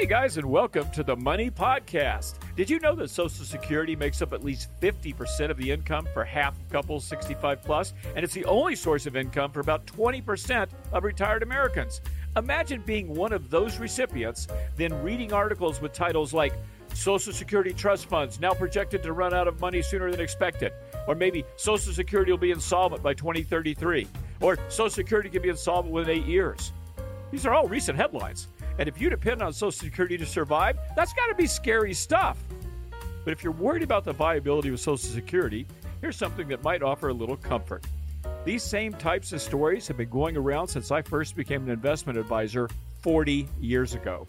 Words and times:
Hey 0.00 0.06
guys, 0.06 0.38
and 0.38 0.46
welcome 0.46 0.90
to 0.92 1.02
the 1.02 1.14
Money 1.14 1.50
Podcast. 1.50 2.36
Did 2.56 2.70
you 2.70 2.78
know 2.78 2.94
that 2.94 3.10
Social 3.10 3.44
Security 3.44 3.94
makes 3.94 4.22
up 4.22 4.32
at 4.32 4.42
least 4.42 4.70
50% 4.80 5.50
of 5.50 5.58
the 5.58 5.70
income 5.70 6.08
for 6.14 6.24
half 6.24 6.58
of 6.58 6.66
couples 6.70 7.04
65 7.04 7.62
plus, 7.62 7.92
and 8.16 8.24
it's 8.24 8.32
the 8.32 8.46
only 8.46 8.74
source 8.74 9.04
of 9.04 9.14
income 9.14 9.52
for 9.52 9.60
about 9.60 9.84
20% 9.84 10.70
of 10.92 11.04
retired 11.04 11.42
Americans? 11.42 12.00
Imagine 12.34 12.80
being 12.80 13.14
one 13.14 13.34
of 13.34 13.50
those 13.50 13.78
recipients, 13.78 14.48
then 14.74 15.02
reading 15.02 15.34
articles 15.34 15.82
with 15.82 15.92
titles 15.92 16.32
like 16.32 16.54
Social 16.94 17.34
Security 17.34 17.74
trust 17.74 18.06
funds 18.06 18.40
now 18.40 18.54
projected 18.54 19.02
to 19.02 19.12
run 19.12 19.34
out 19.34 19.48
of 19.48 19.60
money 19.60 19.82
sooner 19.82 20.10
than 20.10 20.22
expected, 20.22 20.72
or 21.08 21.14
maybe 21.14 21.44
Social 21.56 21.92
Security 21.92 22.30
will 22.30 22.38
be 22.38 22.52
insolvent 22.52 23.02
by 23.02 23.12
2033, 23.12 24.06
or 24.40 24.56
Social 24.70 24.88
Security 24.88 25.28
can 25.28 25.42
be 25.42 25.50
insolvent 25.50 25.92
within 25.92 26.16
eight 26.16 26.24
years. 26.24 26.72
These 27.30 27.44
are 27.44 27.52
all 27.52 27.68
recent 27.68 27.98
headlines. 27.98 28.48
And 28.80 28.88
if 28.88 28.98
you 28.98 29.10
depend 29.10 29.42
on 29.42 29.52
Social 29.52 29.72
Security 29.72 30.16
to 30.16 30.24
survive, 30.24 30.78
that's 30.96 31.12
got 31.12 31.26
to 31.26 31.34
be 31.34 31.46
scary 31.46 31.92
stuff. 31.92 32.38
But 33.24 33.32
if 33.32 33.44
you're 33.44 33.52
worried 33.52 33.82
about 33.82 34.04
the 34.04 34.14
viability 34.14 34.70
of 34.70 34.80
Social 34.80 34.96
Security, 34.96 35.66
here's 36.00 36.16
something 36.16 36.48
that 36.48 36.64
might 36.64 36.82
offer 36.82 37.10
a 37.10 37.12
little 37.12 37.36
comfort. 37.36 37.84
These 38.46 38.62
same 38.62 38.94
types 38.94 39.34
of 39.34 39.42
stories 39.42 39.86
have 39.86 39.98
been 39.98 40.08
going 40.08 40.34
around 40.34 40.68
since 40.68 40.90
I 40.90 41.02
first 41.02 41.36
became 41.36 41.64
an 41.64 41.70
investment 41.70 42.18
advisor 42.18 42.70
40 43.02 43.46
years 43.60 43.92
ago. 43.92 44.26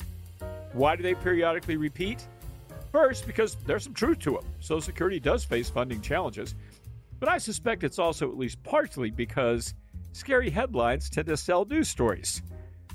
Why 0.73 0.97
do 0.97 1.03
they 1.03 1.15
periodically 1.15 1.77
repeat? 1.77 2.27
First, 2.91 3.25
because 3.25 3.55
there's 3.65 3.85
some 3.85 3.93
truth 3.93 4.19
to 4.19 4.31
them. 4.31 4.43
Social 4.59 4.81
Security 4.81 5.21
does 5.21 5.45
face 5.45 5.69
funding 5.69 6.01
challenges, 6.01 6.55
but 7.21 7.29
I 7.29 7.37
suspect 7.37 7.85
it's 7.85 7.99
also 7.99 8.29
at 8.29 8.37
least 8.37 8.61
partially 8.63 9.11
because 9.11 9.73
scary 10.11 10.49
headlines 10.49 11.09
tend 11.09 11.27
to 11.27 11.37
sell 11.37 11.63
news 11.63 11.87
stories. 11.87 12.41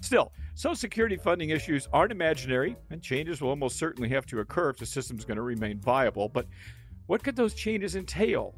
Still, 0.03 0.33
Social 0.57 0.75
Security 0.75 1.19
funding 1.19 1.51
issues 1.51 1.87
aren't 1.93 2.13
imaginary, 2.13 2.77
and 2.89 3.03
changes 3.03 3.43
will 3.43 3.51
almost 3.51 3.77
certainly 3.77 4.09
have 4.09 4.25
to 4.25 4.41
occur 4.41 4.71
if 4.71 4.79
the 4.79 4.87
system 4.87 5.19
is 5.19 5.27
going 5.27 5.37
to 5.37 5.43
remain 5.43 5.79
viable. 5.79 6.31
But 6.31 6.47
what 7.09 7.23
could 7.23 7.37
those 7.37 7.53
changes 7.53 7.95
entail? 7.95 8.55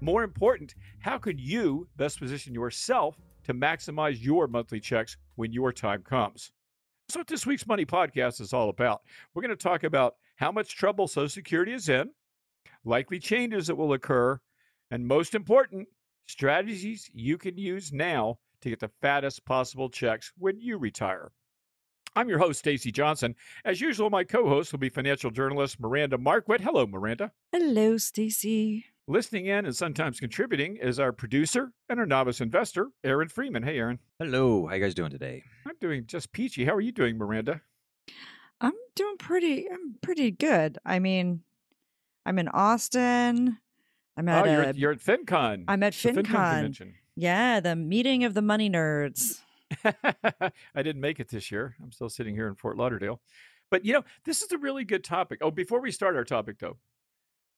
More 0.00 0.22
important, 0.22 0.74
how 1.00 1.18
could 1.18 1.38
you 1.38 1.86
best 1.98 2.18
position 2.18 2.54
yourself 2.54 3.18
to 3.42 3.52
maximize 3.52 4.24
your 4.24 4.46
monthly 4.46 4.80
checks 4.80 5.18
when 5.34 5.52
your 5.52 5.70
time 5.70 6.02
comes? 6.02 6.50
That's 7.08 7.18
what 7.18 7.26
this 7.26 7.44
week's 7.44 7.66
Money 7.66 7.84
Podcast 7.84 8.40
is 8.40 8.54
all 8.54 8.70
about. 8.70 9.02
We're 9.34 9.42
going 9.42 9.50
to 9.50 9.56
talk 9.56 9.84
about 9.84 10.14
how 10.36 10.50
much 10.50 10.74
trouble 10.74 11.06
Social 11.06 11.28
Security 11.28 11.74
is 11.74 11.90
in, 11.90 12.08
likely 12.86 13.18
changes 13.18 13.66
that 13.66 13.76
will 13.76 13.92
occur, 13.92 14.40
and 14.90 15.06
most 15.06 15.34
important, 15.34 15.88
strategies 16.24 17.10
you 17.12 17.36
can 17.36 17.58
use 17.58 17.92
now 17.92 18.38
to 18.62 18.70
get 18.70 18.80
the 18.80 18.90
fattest 19.02 19.44
possible 19.44 19.90
checks 19.90 20.32
when 20.38 20.58
you 20.58 20.78
retire. 20.78 21.30
I'm 22.16 22.28
your 22.28 22.38
host, 22.38 22.60
Stacy 22.60 22.92
Johnson. 22.92 23.34
As 23.64 23.80
usual, 23.80 24.08
my 24.08 24.22
co-host 24.22 24.70
will 24.70 24.78
be 24.78 24.88
financial 24.88 25.32
journalist 25.32 25.80
Miranda 25.80 26.16
Marquit. 26.16 26.60
Hello, 26.60 26.86
Miranda. 26.86 27.32
Hello, 27.50 27.96
Stacy. 27.96 28.84
Listening 29.08 29.46
in 29.46 29.66
and 29.66 29.74
sometimes 29.74 30.20
contributing 30.20 30.76
is 30.76 31.00
our 31.00 31.10
producer 31.10 31.72
and 31.88 31.98
our 31.98 32.06
novice 32.06 32.40
investor, 32.40 32.90
Aaron 33.02 33.28
Freeman. 33.28 33.64
Hey, 33.64 33.78
Aaron. 33.78 33.98
Hello. 34.20 34.68
How 34.68 34.76
you 34.76 34.82
guys 34.82 34.94
doing 34.94 35.10
today? 35.10 35.42
I'm 35.66 35.74
doing 35.80 36.06
just 36.06 36.30
peachy. 36.30 36.64
How 36.64 36.74
are 36.74 36.80
you 36.80 36.92
doing, 36.92 37.18
Miranda? 37.18 37.62
I'm 38.60 38.72
doing 38.94 39.16
pretty. 39.18 39.68
I'm 39.68 39.96
pretty 40.00 40.30
good. 40.30 40.78
I 40.86 41.00
mean, 41.00 41.42
I'm 42.24 42.38
in 42.38 42.46
Austin. 42.46 43.58
I'm 44.16 44.28
oh, 44.28 44.32
at. 44.32 44.46
oh, 44.46 44.52
you're, 44.52 44.62
at, 44.62 44.76
you're 44.76 44.92
at 44.92 45.00
FinCon. 45.00 45.64
I'm 45.66 45.82
at 45.82 45.94
FinCon 45.94 46.14
FinCon. 46.14 46.52
convention. 46.52 46.94
Yeah, 47.16 47.58
the 47.58 47.74
meeting 47.74 48.22
of 48.22 48.34
the 48.34 48.42
money 48.42 48.70
nerds. 48.70 49.40
I 50.74 50.82
didn't 50.82 51.00
make 51.00 51.20
it 51.20 51.28
this 51.28 51.50
year. 51.50 51.74
I'm 51.82 51.92
still 51.92 52.08
sitting 52.08 52.34
here 52.34 52.48
in 52.48 52.54
Fort 52.54 52.76
Lauderdale. 52.76 53.20
But 53.70 53.84
you 53.84 53.92
know, 53.92 54.04
this 54.24 54.42
is 54.42 54.52
a 54.52 54.58
really 54.58 54.84
good 54.84 55.04
topic. 55.04 55.38
Oh, 55.42 55.50
before 55.50 55.80
we 55.80 55.90
start 55.90 56.16
our 56.16 56.24
topic 56.24 56.58
though, 56.58 56.76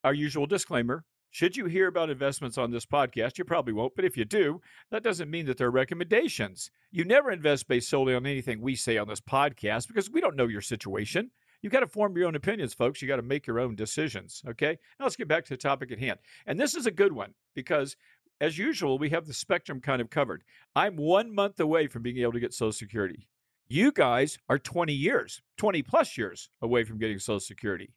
our 0.05 0.15
usual 0.15 0.47
disclaimer. 0.47 1.05
Should 1.31 1.57
you 1.57 1.67
hear 1.67 1.89
about 1.89 2.09
investments 2.09 2.57
on 2.57 2.71
this 2.71 2.87
podcast, 2.87 3.37
you 3.37 3.45
probably 3.45 3.75
won't, 3.75 3.95
but 3.95 4.07
if 4.07 4.17
you 4.17 4.25
do, 4.25 4.63
that 4.91 5.03
doesn't 5.03 5.31
mean 5.31 5.45
that 5.47 5.59
they're 5.59 5.71
recommendations. 5.71 6.71
You 6.91 7.05
never 7.05 7.31
invest 7.31 7.69
based 7.69 7.91
solely 7.91 8.15
on 8.15 8.25
anything 8.25 8.61
we 8.61 8.75
say 8.75 8.97
on 8.97 9.09
this 9.09 9.21
podcast 9.21 9.89
because 9.89 10.11
we 10.11 10.23
don't 10.23 10.37
know 10.37 10.47
your 10.47 10.63
situation. 10.63 11.31
You've 11.61 11.73
got 11.73 11.81
to 11.81 11.87
form 11.89 12.17
your 12.17 12.29
own 12.29 12.37
opinions, 12.37 12.75
folks. 12.75 13.03
You 13.03 13.09
got 13.09 13.17
to 13.17 13.23
make 13.23 13.47
your 13.47 13.59
own 13.59 13.75
decisions. 13.75 14.43
Okay. 14.49 14.79
Now 14.99 15.05
let's 15.05 15.17
get 15.17 15.29
back 15.29 15.45
to 15.47 15.55
the 15.55 15.57
topic 15.57 15.91
at 15.93 15.99
hand. 15.99 16.19
And 16.47 16.59
this 16.59 16.75
is 16.75 16.87
a 16.87 16.91
good 16.91 17.13
one 17.13 17.35
because 17.55 17.97
as 18.41 18.59
usual, 18.59 18.99
we 18.99 19.11
have 19.11 19.27
the 19.27 19.35
spectrum 19.35 19.81
kind 19.81 20.01
of 20.01 20.11
covered. 20.11 20.45
I'm 20.75 20.97
one 20.97 21.35
month 21.35 21.61
away 21.61 21.87
from 21.87 22.03
being 22.03 22.19
able 22.19 22.33
to 22.33 22.41
get 22.41 22.53
Social 22.53 22.73
Security. 22.73 23.29
You 23.69 23.91
guys 23.91 24.39
are 24.49 24.59
20 24.59 24.93
years, 24.93 25.43
20 25.57 25.83
plus 25.83 26.17
years 26.17 26.51
away 26.63 26.85
from 26.85 26.99
getting 26.99 27.19
Social 27.19 27.41
Security. 27.41 27.93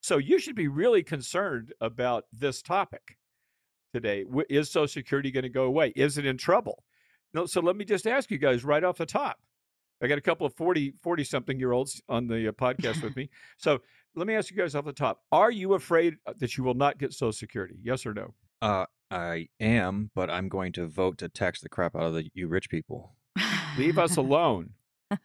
So 0.00 0.18
you 0.18 0.38
should 0.38 0.56
be 0.56 0.68
really 0.68 1.02
concerned 1.02 1.72
about 1.80 2.24
this 2.32 2.60
topic 2.60 3.16
today. 3.94 4.24
Is 4.50 4.70
Social 4.70 4.88
Security 4.88 5.30
going 5.30 5.44
to 5.44 5.48
go 5.48 5.64
away? 5.64 5.92
Is 5.96 6.18
it 6.18 6.26
in 6.26 6.36
trouble? 6.36 6.84
No, 7.32 7.46
so 7.46 7.60
let 7.60 7.76
me 7.76 7.84
just 7.84 8.06
ask 8.06 8.30
you 8.30 8.38
guys 8.38 8.64
right 8.64 8.84
off 8.84 8.98
the 8.98 9.06
top. 9.06 9.38
I 10.02 10.06
got 10.06 10.18
a 10.18 10.22
couple 10.22 10.46
of 10.46 10.54
40, 10.54 10.94
40 11.02 11.24
something 11.24 11.58
year 11.58 11.72
olds 11.72 12.02
on 12.08 12.26
the 12.26 12.48
uh, 12.48 12.52
podcast 12.52 13.02
with 13.02 13.16
me. 13.16 13.30
So 13.56 13.80
let 14.14 14.26
me 14.26 14.34
ask 14.34 14.50
you 14.50 14.56
guys 14.56 14.74
off 14.74 14.84
the 14.84 14.92
top. 14.92 15.22
Are 15.32 15.50
you 15.50 15.74
afraid 15.74 16.16
uh, 16.26 16.34
that 16.38 16.56
you 16.58 16.64
will 16.64 16.74
not 16.74 16.98
get 16.98 17.12
Social 17.12 17.32
Security? 17.32 17.76
Yes 17.82 18.04
or 18.04 18.12
no? 18.12 18.34
Uh, 18.60 18.84
I 19.10 19.48
am, 19.60 20.10
but 20.14 20.30
I'm 20.30 20.48
going 20.48 20.72
to 20.72 20.86
vote 20.86 21.18
to 21.18 21.28
tax 21.28 21.60
the 21.60 21.68
crap 21.68 21.94
out 21.94 22.02
of 22.02 22.14
the, 22.14 22.30
you 22.34 22.48
rich 22.48 22.68
people. 22.68 23.16
Leave 23.78 23.98
us 23.98 24.16
alone. 24.18 24.70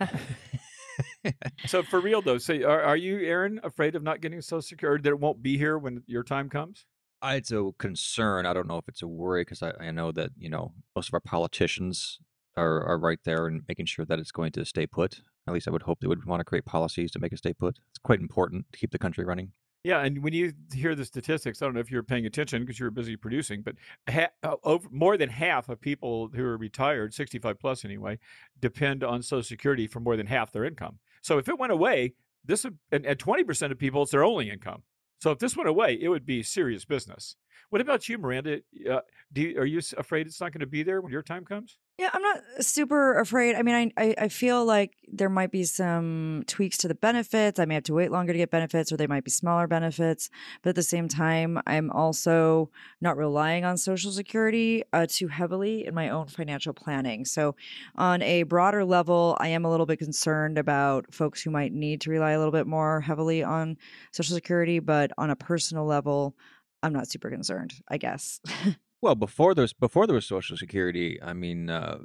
so 1.65 1.83
for 1.83 1.99
real 1.99 2.21
though, 2.21 2.37
say, 2.37 2.63
are, 2.63 2.81
are 2.81 2.97
you, 2.97 3.19
Aaron, 3.19 3.59
afraid 3.63 3.95
of 3.95 4.03
not 4.03 4.21
getting 4.21 4.41
Social 4.41 4.61
Security 4.61 5.01
that 5.03 5.09
it 5.09 5.19
won't 5.19 5.41
be 5.41 5.57
here 5.57 5.77
when 5.77 6.03
your 6.07 6.23
time 6.23 6.49
comes? 6.49 6.85
I, 7.21 7.35
it's 7.35 7.51
a 7.51 7.71
concern. 7.77 8.45
I 8.45 8.53
don't 8.53 8.67
know 8.67 8.77
if 8.77 8.87
it's 8.87 9.01
a 9.01 9.07
worry 9.07 9.41
because 9.41 9.61
I, 9.61 9.73
I 9.79 9.91
know 9.91 10.11
that 10.13 10.31
you 10.37 10.49
know 10.49 10.73
most 10.95 11.09
of 11.09 11.13
our 11.13 11.19
politicians 11.19 12.19
are 12.55 12.81
are 12.83 12.97
right 12.97 13.19
there 13.25 13.47
and 13.47 13.63
making 13.67 13.87
sure 13.87 14.05
that 14.05 14.19
it's 14.19 14.31
going 14.31 14.51
to 14.53 14.65
stay 14.65 14.87
put. 14.87 15.21
At 15.47 15.53
least 15.53 15.67
I 15.67 15.71
would 15.71 15.83
hope 15.83 15.99
they 15.99 16.07
would 16.07 16.25
want 16.25 16.39
to 16.39 16.45
create 16.45 16.65
policies 16.65 17.11
to 17.11 17.19
make 17.19 17.33
it 17.33 17.39
stay 17.39 17.53
put. 17.53 17.77
It's 17.89 17.99
quite 18.03 18.19
important 18.19 18.67
to 18.71 18.79
keep 18.79 18.91
the 18.91 18.99
country 18.99 19.25
running. 19.25 19.51
Yeah, 19.83 20.01
and 20.01 20.21
when 20.21 20.33
you 20.33 20.51
hear 20.73 20.93
the 20.93 21.05
statistics, 21.05 21.61
I 21.61 21.65
don't 21.65 21.73
know 21.73 21.79
if 21.79 21.89
you're 21.89 22.03
paying 22.03 22.25
attention 22.25 22.63
because 22.63 22.79
you're 22.79 22.91
busy 22.91 23.15
producing, 23.15 23.61
but 23.61 23.75
ha- 24.09 24.55
over, 24.63 24.89
more 24.91 25.15
than 25.15 25.29
half 25.29 25.69
of 25.69 25.79
people 25.79 26.29
who 26.35 26.43
are 26.43 26.57
retired, 26.57 27.13
65 27.13 27.57
plus 27.57 27.85
anyway, 27.85 28.19
depend 28.59 29.05
on 29.05 29.21
Social 29.21 29.43
Security 29.43 29.87
for 29.87 30.01
more 30.01 30.17
than 30.17 30.27
half 30.27 30.51
their 30.51 30.65
income. 30.65 30.99
So 31.21 31.37
if 31.37 31.47
it 31.47 31.57
went 31.57 31.71
away, 31.71 32.13
this 32.43 32.65
and, 32.65 33.05
and 33.05 33.17
20% 33.17 33.71
of 33.71 33.77
people, 33.77 34.03
it's 34.03 34.11
their 34.11 34.23
only 34.23 34.49
income. 34.49 34.83
So 35.19 35.31
if 35.31 35.39
this 35.39 35.55
went 35.55 35.69
away, 35.69 35.97
it 36.01 36.09
would 36.09 36.25
be 36.25 36.43
serious 36.43 36.83
business. 36.83 37.37
What 37.69 37.81
about 37.81 38.09
you, 38.09 38.17
Miranda? 38.17 38.59
Uh, 38.89 38.99
do 39.31 39.41
you, 39.41 39.59
are 39.59 39.65
you 39.65 39.81
afraid 39.97 40.27
it's 40.27 40.41
not 40.41 40.51
going 40.51 40.61
to 40.61 40.65
be 40.65 40.83
there 40.83 40.99
when 40.99 41.11
your 41.11 41.23
time 41.23 41.45
comes? 41.45 41.77
Yeah, 41.99 42.11
I'm 42.13 42.21
not 42.21 42.41
super 42.61 43.19
afraid. 43.19 43.57
I 43.57 43.61
mean, 43.61 43.91
I, 43.97 44.01
I, 44.01 44.15
I 44.17 44.27
feel 44.29 44.63
like 44.63 44.93
there 45.11 45.27
might 45.27 45.51
be 45.51 45.65
some 45.65 46.45
tweaks 46.47 46.77
to 46.77 46.87
the 46.87 46.95
benefits. 46.95 47.59
I 47.59 47.65
may 47.65 47.73
have 47.73 47.83
to 47.83 47.93
wait 47.93 48.09
longer 48.09 48.31
to 48.31 48.39
get 48.39 48.49
benefits, 48.49 48.89
or 48.89 48.95
they 48.95 49.05
might 49.05 49.25
be 49.25 49.31
smaller 49.31 49.67
benefits. 49.67 50.29
But 50.61 50.69
at 50.69 50.75
the 50.77 50.83
same 50.83 51.09
time, 51.09 51.59
I'm 51.67 51.91
also 51.91 52.69
not 53.01 53.17
relying 53.17 53.65
on 53.65 53.75
Social 53.75 54.13
Security 54.13 54.81
uh, 54.93 55.07
too 55.09 55.27
heavily 55.27 55.85
in 55.85 55.93
my 55.93 56.07
own 56.07 56.27
financial 56.27 56.71
planning. 56.71 57.25
So, 57.25 57.57
on 57.97 58.21
a 58.21 58.43
broader 58.43 58.85
level, 58.85 59.35
I 59.41 59.49
am 59.49 59.65
a 59.65 59.69
little 59.69 59.85
bit 59.85 59.99
concerned 59.99 60.57
about 60.57 61.13
folks 61.13 61.41
who 61.41 61.51
might 61.51 61.73
need 61.73 61.99
to 62.01 62.11
rely 62.11 62.31
a 62.31 62.37
little 62.37 62.53
bit 62.53 62.65
more 62.65 63.01
heavily 63.01 63.43
on 63.43 63.75
Social 64.13 64.35
Security. 64.35 64.79
But 64.79 65.11
on 65.17 65.31
a 65.31 65.35
personal 65.35 65.83
level, 65.83 66.33
I'm 66.81 66.93
not 66.93 67.09
super 67.09 67.29
concerned, 67.29 67.73
I 67.89 67.97
guess. 67.97 68.39
Well, 69.01 69.15
before 69.15 69.55
there 69.55 69.63
was 69.63 69.73
before 69.73 70.07
there 70.07 70.15
was 70.15 70.25
Social 70.25 70.57
Security, 70.57 71.19
I 71.21 71.33
mean, 71.33 71.69
uh, 71.69 71.99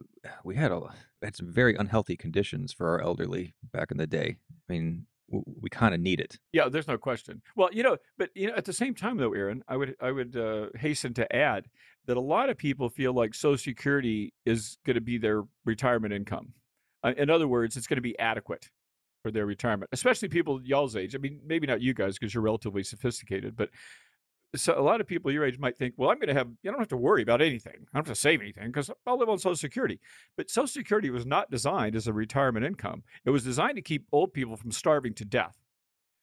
we 0.44 0.55
had 0.55 0.71
a 0.71 0.81
had 1.22 1.34
some 1.34 1.50
very 1.50 1.75
unhealthy 1.75 2.16
conditions 2.16 2.72
for 2.72 2.88
our 2.88 3.00
elderly 3.00 3.55
back 3.72 3.91
in 3.91 3.97
the 3.97 4.06
day. 4.06 4.37
I 4.68 4.72
mean, 4.72 5.07
we 5.28 5.71
kind 5.71 5.95
of 5.95 6.01
need 6.01 6.21
it. 6.21 6.39
Yeah, 6.53 6.68
there's 6.68 6.86
no 6.86 6.98
question. 6.98 7.42
Well, 7.57 7.71
you 7.72 7.83
know, 7.83 7.97
but 8.16 8.30
you 8.34 8.48
know, 8.48 8.54
at 8.54 8.65
the 8.65 8.72
same 8.72 8.95
time, 8.95 9.16
though, 9.16 9.33
Aaron, 9.33 9.65
I 9.66 9.77
would 9.77 9.97
I 10.01 10.13
would 10.13 10.36
uh, 10.36 10.66
hasten 10.77 11.15
to 11.15 11.34
add 11.34 11.66
that 12.07 12.16
a 12.16 12.21
lot 12.21 12.48
of 12.51 12.57
people 12.57 12.89
feel 12.89 13.13
like 13.13 13.34
Social 13.34 13.59
Security 13.59 14.33
is 14.45 14.78
going 14.86 14.95
to 14.95 15.01
be 15.01 15.18
their 15.18 15.42
retirement 15.65 16.15
income. 16.15 16.53
Uh, 17.03 17.13
in 17.16 17.28
other 17.28 17.48
words, 17.48 17.77
it's 17.77 17.86
going 17.86 17.97
to 17.97 18.03
be 18.03 18.18
adequate 18.18 18.71
for 19.22 19.30
their 19.30 19.47
retirement, 19.47 19.89
especially 19.92 20.28
people 20.28 20.60
y'all's 20.63 20.97
age. 20.97 21.15
I 21.15 21.18
mean, 21.18 21.41
maybe 21.45 21.66
not 21.66 21.80
you 21.80 21.95
guys 21.95 22.18
because 22.18 22.34
you're 22.34 22.42
relatively 22.42 22.83
sophisticated, 22.83 23.57
but 23.57 23.71
so 24.56 24.78
a 24.78 24.83
lot 24.83 25.01
of 25.01 25.06
people 25.06 25.30
your 25.30 25.45
age 25.45 25.59
might 25.59 25.77
think, 25.77 25.95
well, 25.97 26.10
I'm 26.10 26.18
going 26.18 26.28
to 26.28 26.34
have, 26.34 26.48
you 26.62 26.71
don't 26.71 26.80
have 26.80 26.89
to 26.89 26.97
worry 26.97 27.22
about 27.22 27.42
anything. 27.42 27.74
I 27.77 27.98
don't 27.98 28.06
have 28.06 28.15
to 28.16 28.21
save 28.21 28.41
anything 28.41 28.66
because 28.68 28.91
I'll 29.06 29.18
live 29.18 29.28
on 29.28 29.39
Social 29.39 29.56
Security. 29.56 30.01
But 30.36 30.51
Social 30.51 30.68
Security 30.68 31.10
was 31.10 31.27
not 31.27 31.51
designed 31.51 31.97
as 31.97 32.06
a 32.06 32.12
retirement 32.12 32.65
income. 32.65 33.03
It 33.24 33.30
was 33.30 33.45
designed 33.45 33.77
to 33.77 33.83
keep 33.83 34.06
old 34.12 34.33
people 34.33 34.56
from 34.56 34.72
starving 34.72 35.15
to 35.15 35.24
death. 35.24 35.56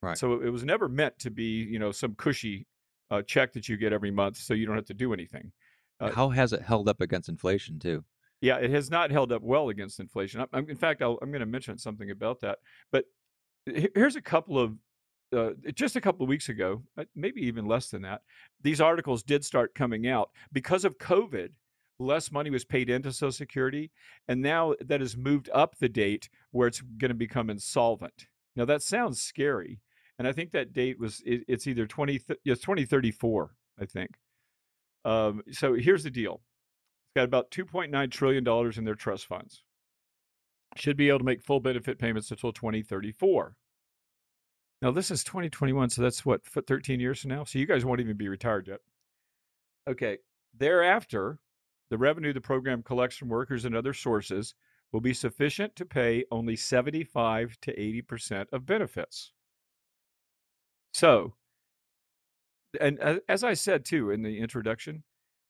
Right. 0.01 0.17
So 0.17 0.41
it 0.41 0.49
was 0.49 0.63
never 0.63 0.89
meant 0.89 1.19
to 1.19 1.29
be, 1.31 1.63
you 1.63 1.79
know, 1.79 1.91
some 1.91 2.15
cushy 2.15 2.65
uh, 3.11 3.21
check 3.21 3.53
that 3.53 3.69
you 3.69 3.77
get 3.77 3.93
every 3.93 4.11
month 4.11 4.37
so 4.37 4.53
you 4.53 4.65
don't 4.65 4.75
have 4.75 4.85
to 4.85 4.93
do 4.93 5.13
anything. 5.13 5.51
Uh, 5.99 6.11
How 6.11 6.29
has 6.29 6.53
it 6.53 6.61
held 6.61 6.89
up 6.89 7.01
against 7.01 7.29
inflation 7.29 7.77
too? 7.77 8.03
Yeah, 8.39 8.57
it 8.57 8.71
has 8.71 8.89
not 8.89 9.11
held 9.11 9.31
up 9.31 9.43
well 9.43 9.69
against 9.69 9.99
inflation. 9.99 10.43
I'm, 10.51 10.67
in 10.67 10.75
fact, 10.75 11.03
i 11.03 11.05
am 11.05 11.17
going 11.19 11.41
to 11.41 11.45
mention 11.45 11.77
something 11.77 12.09
about 12.09 12.39
that. 12.41 12.57
But 12.91 13.05
here's 13.65 14.15
a 14.15 14.21
couple 14.21 14.57
of 14.57 14.75
uh, 15.35 15.51
just 15.73 15.95
a 15.95 16.01
couple 16.01 16.23
of 16.23 16.29
weeks 16.29 16.49
ago, 16.49 16.83
uh, 16.97 17.05
maybe 17.15 17.41
even 17.41 17.65
less 17.65 17.89
than 17.89 18.01
that, 18.03 18.21
these 18.61 18.81
articles 18.81 19.23
did 19.23 19.45
start 19.45 19.75
coming 19.75 20.07
out 20.07 20.29
because 20.51 20.85
of 20.85 20.97
COVID. 20.97 21.49
Less 21.99 22.31
money 22.31 22.49
was 22.49 22.65
paid 22.65 22.89
into 22.89 23.13
Social 23.13 23.31
Security, 23.31 23.91
and 24.27 24.41
now 24.41 24.73
that 24.81 25.01
has 25.01 25.15
moved 25.15 25.51
up 25.53 25.75
the 25.77 25.87
date 25.87 26.29
where 26.49 26.67
it's 26.67 26.81
going 26.81 27.09
to 27.09 27.15
become 27.15 27.51
insolvent. 27.51 28.25
Now 28.55 28.65
that 28.65 28.81
sounds 28.81 29.21
scary, 29.21 29.81
and 30.17 30.27
I 30.27 30.31
think 30.31 30.51
that 30.51 30.73
date 30.73 30.99
was 30.99 31.21
it, 31.27 31.43
it's 31.47 31.67
either 31.67 31.85
twenty 31.85 32.19
it's 32.43 32.61
twenty 32.61 32.85
thirty 32.85 33.11
four, 33.11 33.51
I 33.79 33.85
think. 33.85 34.15
Um, 35.05 35.43
so 35.51 35.75
here's 35.75 36.03
the 36.03 36.09
deal: 36.09 36.41
it's 37.05 37.19
got 37.19 37.25
about 37.25 37.51
two 37.51 37.65
point 37.65 37.91
nine 37.91 38.09
trillion 38.09 38.43
dollars 38.43 38.79
in 38.79 38.83
their 38.83 38.95
trust 38.95 39.27
funds. 39.27 39.63
Should 40.77 40.97
be 40.97 41.09
able 41.09 41.19
to 41.19 41.25
make 41.25 41.43
full 41.43 41.59
benefit 41.59 41.99
payments 41.99 42.31
until 42.31 42.51
twenty 42.51 42.81
thirty 42.81 43.11
four. 43.11 43.55
Now 44.81 44.89
this 44.91 45.11
is 45.11 45.23
2021, 45.23 45.91
so 45.91 46.01
that's 46.01 46.25
what 46.25 46.43
13 46.43 46.99
years 46.99 47.21
from 47.21 47.29
now. 47.29 47.43
So 47.43 47.59
you 47.59 47.67
guys 47.67 47.85
won't 47.85 47.99
even 47.99 48.17
be 48.17 48.29
retired 48.29 48.67
yet. 48.67 48.79
Okay. 49.87 50.17
Thereafter, 50.57 51.39
the 51.89 51.97
revenue 51.97 52.33
the 52.33 52.41
program 52.41 52.81
collects 52.81 53.17
from 53.17 53.29
workers 53.29 53.65
and 53.65 53.75
other 53.75 53.93
sources 53.93 54.55
will 54.91 55.01
be 55.01 55.13
sufficient 55.13 55.75
to 55.75 55.85
pay 55.85 56.25
only 56.31 56.55
75 56.55 57.57
to 57.61 57.73
80% 57.73 58.47
of 58.51 58.65
benefits. 58.65 59.31
So, 60.93 61.35
and 62.79 62.99
uh, 63.01 63.19
as 63.29 63.43
I 63.43 63.53
said 63.53 63.85
too 63.85 64.09
in 64.09 64.23
the 64.23 64.39
introduction, 64.39 65.03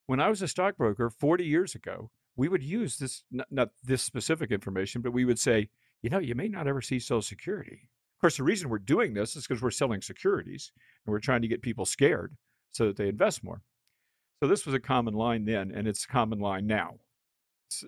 when 0.07 0.19
I 0.19 0.29
was 0.29 0.41
a 0.41 0.47
stockbroker 0.47 1.09
40 1.09 1.45
years 1.45 1.73
ago, 1.73 2.11
we 2.35 2.49
would 2.49 2.63
use 2.63 2.97
this, 2.97 3.23
not 3.49 3.69
this 3.83 4.03
specific 4.03 4.51
information, 4.51 5.01
but 5.01 5.13
we 5.13 5.25
would 5.25 5.39
say, 5.39 5.69
you 6.01 6.09
know, 6.09 6.19
you 6.19 6.35
may 6.35 6.47
not 6.47 6.67
ever 6.67 6.81
see 6.81 6.99
Social 6.99 7.21
Security 7.21 7.89
course, 8.21 8.37
the 8.37 8.43
reason 8.43 8.69
we're 8.69 8.79
doing 8.79 9.13
this 9.13 9.35
is 9.35 9.47
because 9.47 9.61
we're 9.61 9.71
selling 9.71 10.01
securities 10.01 10.71
and 11.05 11.11
we're 11.11 11.19
trying 11.19 11.41
to 11.41 11.47
get 11.47 11.61
people 11.61 11.85
scared 11.85 12.35
so 12.71 12.87
that 12.87 12.95
they 12.95 13.09
invest 13.09 13.43
more. 13.43 13.61
So 14.41 14.47
this 14.47 14.65
was 14.65 14.75
a 14.75 14.79
common 14.79 15.13
line 15.13 15.45
then, 15.45 15.71
and 15.71 15.87
it's 15.87 16.05
a 16.05 16.07
common 16.07 16.39
line 16.39 16.65
now. 16.65 16.95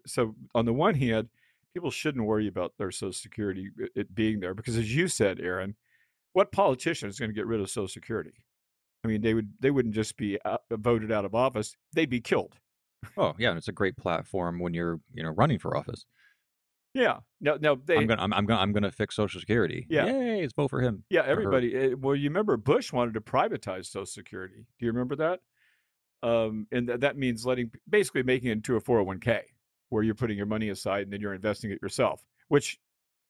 So 0.06 0.36
on 0.56 0.66
the 0.66 0.74
one 0.74 0.96
hand, 0.96 1.30
people 1.74 1.92
shouldn't 1.92 2.26
worry 2.26 2.48
about 2.48 2.74
their 2.78 2.92
Social 2.92 3.14
Security 3.14 3.70
it 3.96 4.14
being 4.14 4.40
there 4.40 4.54
because, 4.54 4.78
as 4.78 4.96
you 4.96 5.08
said, 5.08 5.40
Aaron, 5.40 5.76
what 6.34 6.52
politician 6.52 7.10
is 7.10 7.20
going 7.20 7.30
to 7.30 7.36
get 7.36 7.48
rid 7.48 7.60
of 7.60 7.70
Social 7.70 7.88
Security? 7.88 8.34
I 9.04 9.08
mean, 9.08 9.22
they 9.22 9.34
would 9.34 9.52
they 9.60 9.72
wouldn't 9.72 9.96
just 9.96 10.16
be 10.16 10.40
out, 10.46 10.62
voted 10.72 11.12
out 11.12 11.26
of 11.26 11.36
office; 11.36 11.76
they'd 11.94 12.10
be 12.10 12.22
killed. 12.22 12.56
Oh 13.18 13.34
yeah, 13.38 13.50
and 13.50 13.58
it's 13.58 13.68
a 13.68 13.74
great 13.74 13.98
platform 13.98 14.60
when 14.60 14.74
you're 14.74 15.00
you 15.14 15.24
know 15.24 15.32
running 15.32 15.60
for 15.60 15.76
office. 15.76 16.06
Yeah. 16.94 17.20
No, 17.42 17.58
no. 17.60 17.76
They, 17.76 17.98
I'm 17.98 18.08
gonna, 18.08 18.22
I'm, 18.22 18.34
I'm 18.34 18.46
gonna, 18.46 18.62
I'm 18.62 18.72
gonna 18.72 18.92
fix 18.92 19.16
Social 19.16 19.40
Security. 19.40 19.86
Yeah. 19.90 20.06
Yay! 20.06 20.44
It's 20.44 20.54
vote 20.54 20.70
for 20.70 20.82
him. 20.82 21.04
Yeah. 21.10 21.24
Everybody. 21.26 21.76
Eh, 21.76 21.94
well, 22.00 22.16
you 22.16 22.30
remember 22.30 22.56
Bush 22.58 22.94
wanted 22.94 23.16
to 23.16 23.22
privatize 23.22 23.86
Social 23.88 24.06
Security. 24.06 24.66
Do 24.80 24.86
you 24.86 24.92
remember 24.92 25.16
that? 25.16 25.40
Um, 26.22 26.68
and 26.72 26.88
th- 26.88 27.00
that 27.02 27.18
means 27.18 27.46
letting, 27.46 27.72
basically 27.90 28.24
making 28.24 28.50
it 28.50 28.54
into 28.54 28.78
a 28.78 28.82
401k, 28.82 29.42
where 29.90 30.04
you're 30.04 30.16
putting 30.16 30.38
your 30.38 30.46
money 30.46 30.70
aside 30.70 31.04
and 31.04 31.12
then 31.12 31.20
you're 31.20 31.34
investing 31.34 31.72
it 31.72 31.80
yourself. 31.82 32.24
Which 32.48 32.80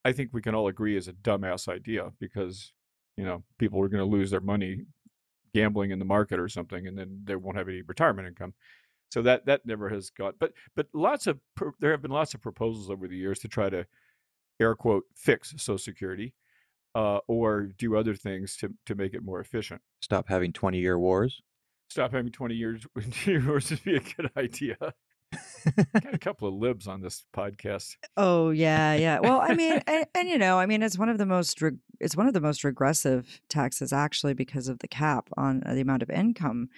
I 0.06 0.12
think 0.12 0.30
we 0.32 0.42
can 0.42 0.54
all 0.54 0.68
agree 0.68 0.96
is 0.96 1.08
a 1.08 1.14
dumbass 1.14 1.68
idea 1.68 2.12
because 2.20 2.74
you 3.18 3.24
know 3.24 3.44
people 3.58 3.82
are 3.82 3.88
going 3.88 4.04
to 4.04 4.10
lose 4.10 4.32
their 4.32 4.42
money 4.42 4.82
gambling 5.54 5.92
in 5.92 6.00
the 6.00 6.06
market 6.06 6.40
or 6.40 6.50
something, 6.50 6.88
and 6.88 6.98
then 6.98 7.22
they 7.24 7.36
won't 7.36 7.58
have 7.58 7.70
any 7.70 7.82
retirement 7.84 8.28
income. 8.28 8.54
So 9.14 9.22
that 9.22 9.46
that 9.46 9.64
never 9.64 9.90
has 9.90 10.10
got. 10.10 10.40
But 10.40 10.54
but 10.76 10.88
lots 10.92 11.28
of 11.28 11.40
there 11.80 11.92
have 11.92 12.02
been 12.02 12.10
lots 12.10 12.34
of 12.34 12.42
proposals 12.42 12.90
over 12.90 13.08
the 13.08 13.16
years 13.16 13.38
to 13.40 13.48
try 13.48 13.70
to 13.70 13.86
air 14.60 14.74
quote 14.74 15.04
fix 15.16 15.52
Social 15.52 15.78
Security. 15.78 16.34
Uh, 16.96 17.18
or 17.28 17.70
do 17.80 17.98
other 17.98 18.14
things 18.14 18.56
to, 18.56 18.72
to 18.86 18.94
make 18.94 19.16
it 19.16 19.24
more 19.24 19.40
efficient. 19.40 19.82
Stop 20.00 20.30
having 20.30 20.54
20 20.54 20.78
year 20.78 21.00
wars. 21.00 21.42
Stop 21.90 22.12
having 22.12 22.32
20 22.32 22.54
years 22.54 22.86
wars 23.28 23.72
would 23.72 23.84
be 23.84 23.96
a 23.96 24.00
good 24.00 24.30
idea. 24.38 24.78
Got 26.04 26.14
a 26.14 26.20
couple 26.20 26.48
of 26.48 26.54
libs 26.54 26.88
on 26.88 27.02
this 27.02 27.26
podcast. 27.36 27.96
Oh 28.16 28.52
yeah, 28.52 28.94
yeah. 28.94 29.20
Well, 29.20 29.42
I 29.42 29.56
mean, 29.56 29.82
and, 29.88 30.06
and, 30.14 30.30
you 30.30 30.38
know, 30.38 30.60
I 30.60 30.68
mean, 30.68 30.84
it's 30.84 31.00
one 31.00 31.10
of 31.10 31.18
the 31.18 31.26
most 31.26 31.62
re- 31.62 31.80
it's 32.00 32.16
one 32.16 32.28
of 32.28 32.34
the 32.34 32.42
most 32.42 32.64
regressive 32.64 33.42
taxes 33.50 33.92
actually 33.92 34.36
because 34.36 34.68
of 34.68 34.80
the 34.80 34.88
cap 34.88 35.30
on 35.36 35.64
the 35.66 35.82
amount 35.82 36.04
of 36.04 36.12
income 36.12 36.70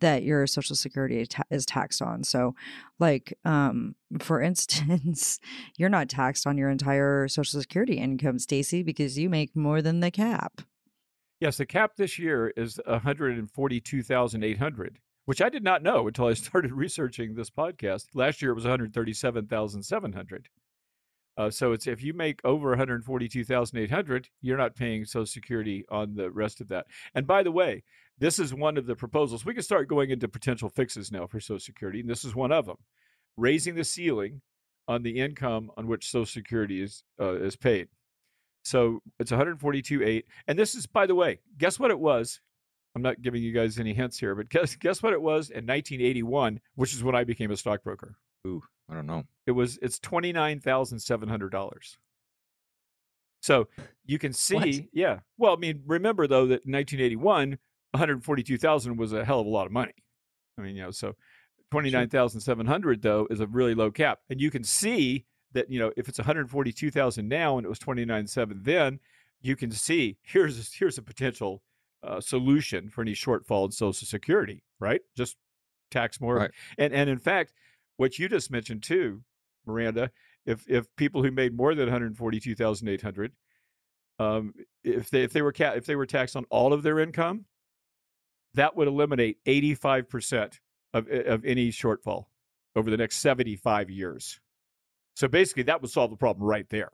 that 0.00 0.22
your 0.22 0.46
social 0.46 0.76
security 0.76 1.26
is 1.50 1.66
taxed 1.66 2.02
on. 2.02 2.24
So, 2.24 2.54
like, 2.98 3.36
um, 3.44 3.94
for 4.18 4.40
instance, 4.42 5.40
you're 5.76 5.88
not 5.88 6.08
taxed 6.08 6.46
on 6.46 6.58
your 6.58 6.70
entire 6.70 7.28
social 7.28 7.60
security 7.60 7.98
income, 7.98 8.38
Stacy, 8.38 8.82
because 8.82 9.18
you 9.18 9.30
make 9.30 9.56
more 9.56 9.82
than 9.82 10.00
the 10.00 10.10
cap. 10.10 10.62
Yes, 11.40 11.56
the 11.56 11.66
cap 11.66 11.96
this 11.96 12.18
year 12.18 12.52
is 12.56 12.78
142,800, 12.86 14.98
which 15.24 15.40
I 15.40 15.48
did 15.48 15.64
not 15.64 15.82
know 15.82 16.06
until 16.06 16.26
I 16.26 16.34
started 16.34 16.72
researching 16.72 17.34
this 17.34 17.50
podcast. 17.50 18.06
Last 18.14 18.42
year 18.42 18.50
it 18.50 18.54
was 18.54 18.64
137,700. 18.64 20.48
Uh, 21.36 21.50
so 21.50 21.72
it's 21.72 21.86
if 21.86 22.02
you 22.02 22.12
make 22.12 22.40
over 22.44 22.70
142,800, 22.70 24.28
you're 24.40 24.58
not 24.58 24.76
paying 24.76 25.04
Social 25.04 25.26
Security 25.26 25.84
on 25.90 26.14
the 26.14 26.30
rest 26.30 26.60
of 26.60 26.68
that. 26.68 26.86
And 27.14 27.26
by 27.26 27.42
the 27.42 27.52
way, 27.52 27.82
this 28.18 28.38
is 28.38 28.52
one 28.52 28.76
of 28.76 28.86
the 28.86 28.96
proposals. 28.96 29.44
We 29.44 29.54
can 29.54 29.62
start 29.62 29.88
going 29.88 30.10
into 30.10 30.28
potential 30.28 30.68
fixes 30.68 31.10
now 31.10 31.26
for 31.26 31.40
Social 31.40 31.60
Security, 31.60 32.00
and 32.00 32.10
this 32.10 32.24
is 32.24 32.34
one 32.34 32.52
of 32.52 32.66
them: 32.66 32.76
raising 33.36 33.74
the 33.74 33.84
ceiling 33.84 34.42
on 34.88 35.02
the 35.02 35.18
income 35.18 35.70
on 35.76 35.86
which 35.86 36.10
Social 36.10 36.26
Security 36.26 36.82
is 36.82 37.04
uh, 37.20 37.34
is 37.34 37.56
paid. 37.56 37.88
So 38.62 39.00
it's 39.18 39.30
142.8, 39.32 40.24
and 40.46 40.58
this 40.58 40.74
is, 40.74 40.86
by 40.86 41.06
the 41.06 41.14
way, 41.14 41.40
guess 41.56 41.78
what 41.78 41.90
it 41.90 41.98
was? 41.98 42.40
I'm 42.94 43.02
not 43.02 43.22
giving 43.22 43.42
you 43.42 43.52
guys 43.52 43.78
any 43.78 43.94
hints 43.94 44.18
here, 44.18 44.34
but 44.34 44.48
guess 44.48 44.74
guess 44.76 45.02
what 45.02 45.12
it 45.12 45.22
was 45.22 45.48
in 45.48 45.66
1981, 45.66 46.60
which 46.74 46.92
is 46.92 47.02
when 47.02 47.14
I 47.14 47.24
became 47.24 47.50
a 47.50 47.56
stockbroker. 47.56 48.16
Ooh, 48.46 48.62
I 48.90 48.94
don't 48.94 49.06
know. 49.06 49.24
It 49.46 49.52
was 49.52 49.78
it's 49.82 49.98
twenty 49.98 50.32
nine 50.32 50.60
thousand 50.60 50.98
seven 51.00 51.28
hundred 51.28 51.50
dollars. 51.50 51.98
So 53.40 53.68
you 54.04 54.18
can 54.18 54.32
see, 54.32 54.54
what? 54.54 54.68
yeah. 54.92 55.20
Well, 55.38 55.54
I 55.54 55.56
mean, 55.56 55.82
remember 55.86 56.26
though 56.26 56.46
that 56.46 56.66
in 56.66 56.72
1981, 56.72 57.58
142,000 57.92 58.96
was 58.96 59.12
a 59.12 59.24
hell 59.24 59.40
of 59.40 59.46
a 59.46 59.50
lot 59.50 59.66
of 59.66 59.72
money. 59.72 59.94
I 60.58 60.62
mean, 60.62 60.76
you 60.76 60.82
know, 60.82 60.90
so 60.90 61.16
29,700 61.70 63.02
though 63.02 63.26
is 63.30 63.40
a 63.40 63.46
really 63.46 63.74
low 63.74 63.90
cap. 63.90 64.20
And 64.28 64.40
you 64.40 64.50
can 64.50 64.62
see 64.62 65.24
that, 65.52 65.70
you 65.70 65.78
know, 65.78 65.92
if 65.96 66.08
it's 66.08 66.18
142,000 66.18 67.28
now 67.28 67.56
and 67.56 67.64
it 67.64 67.68
was 67.68 67.78
29.7 67.78 68.64
then, 68.64 69.00
you 69.40 69.56
can 69.56 69.70
see 69.70 70.18
here's 70.22 70.74
here's 70.74 70.98
a 70.98 71.02
potential 71.02 71.62
uh, 72.02 72.20
solution 72.20 72.90
for 72.90 73.00
any 73.00 73.14
shortfall 73.14 73.64
in 73.66 73.70
Social 73.72 74.06
Security, 74.06 74.62
right? 74.78 75.00
Just 75.16 75.36
tax 75.90 76.20
more. 76.20 76.36
Right. 76.36 76.50
And 76.76 76.92
and 76.92 77.08
in 77.08 77.18
fact, 77.18 77.54
what 78.00 78.18
you 78.18 78.30
just 78.30 78.50
mentioned 78.50 78.82
too, 78.82 79.22
Miranda, 79.66 80.10
if 80.46 80.64
if 80.68 80.86
people 80.96 81.22
who 81.22 81.30
made 81.30 81.54
more 81.54 81.74
than 81.74 81.84
142,800 81.86 83.32
um, 84.18 84.54
if 84.84 85.10
they 85.10 85.22
if 85.22 85.32
they 85.32 85.42
were 85.42 85.52
ca- 85.52 85.72
if 85.76 85.84
they 85.86 85.96
were 85.96 86.06
taxed 86.06 86.34
on 86.34 86.44
all 86.50 86.72
of 86.72 86.82
their 86.82 86.98
income, 86.98 87.44
that 88.54 88.74
would 88.76 88.88
eliminate 88.88 89.38
85% 89.46 90.58
of, 90.94 91.08
eh, 91.10 91.22
of 91.26 91.44
any 91.44 91.70
shortfall 91.70 92.24
over 92.74 92.90
the 92.90 92.96
next 92.96 93.16
75 93.18 93.90
years. 93.90 94.40
So 95.16 95.28
basically, 95.28 95.64
that 95.64 95.82
would 95.82 95.90
solve 95.90 96.10
the 96.10 96.16
problem 96.16 96.46
right 96.46 96.68
there. 96.68 96.90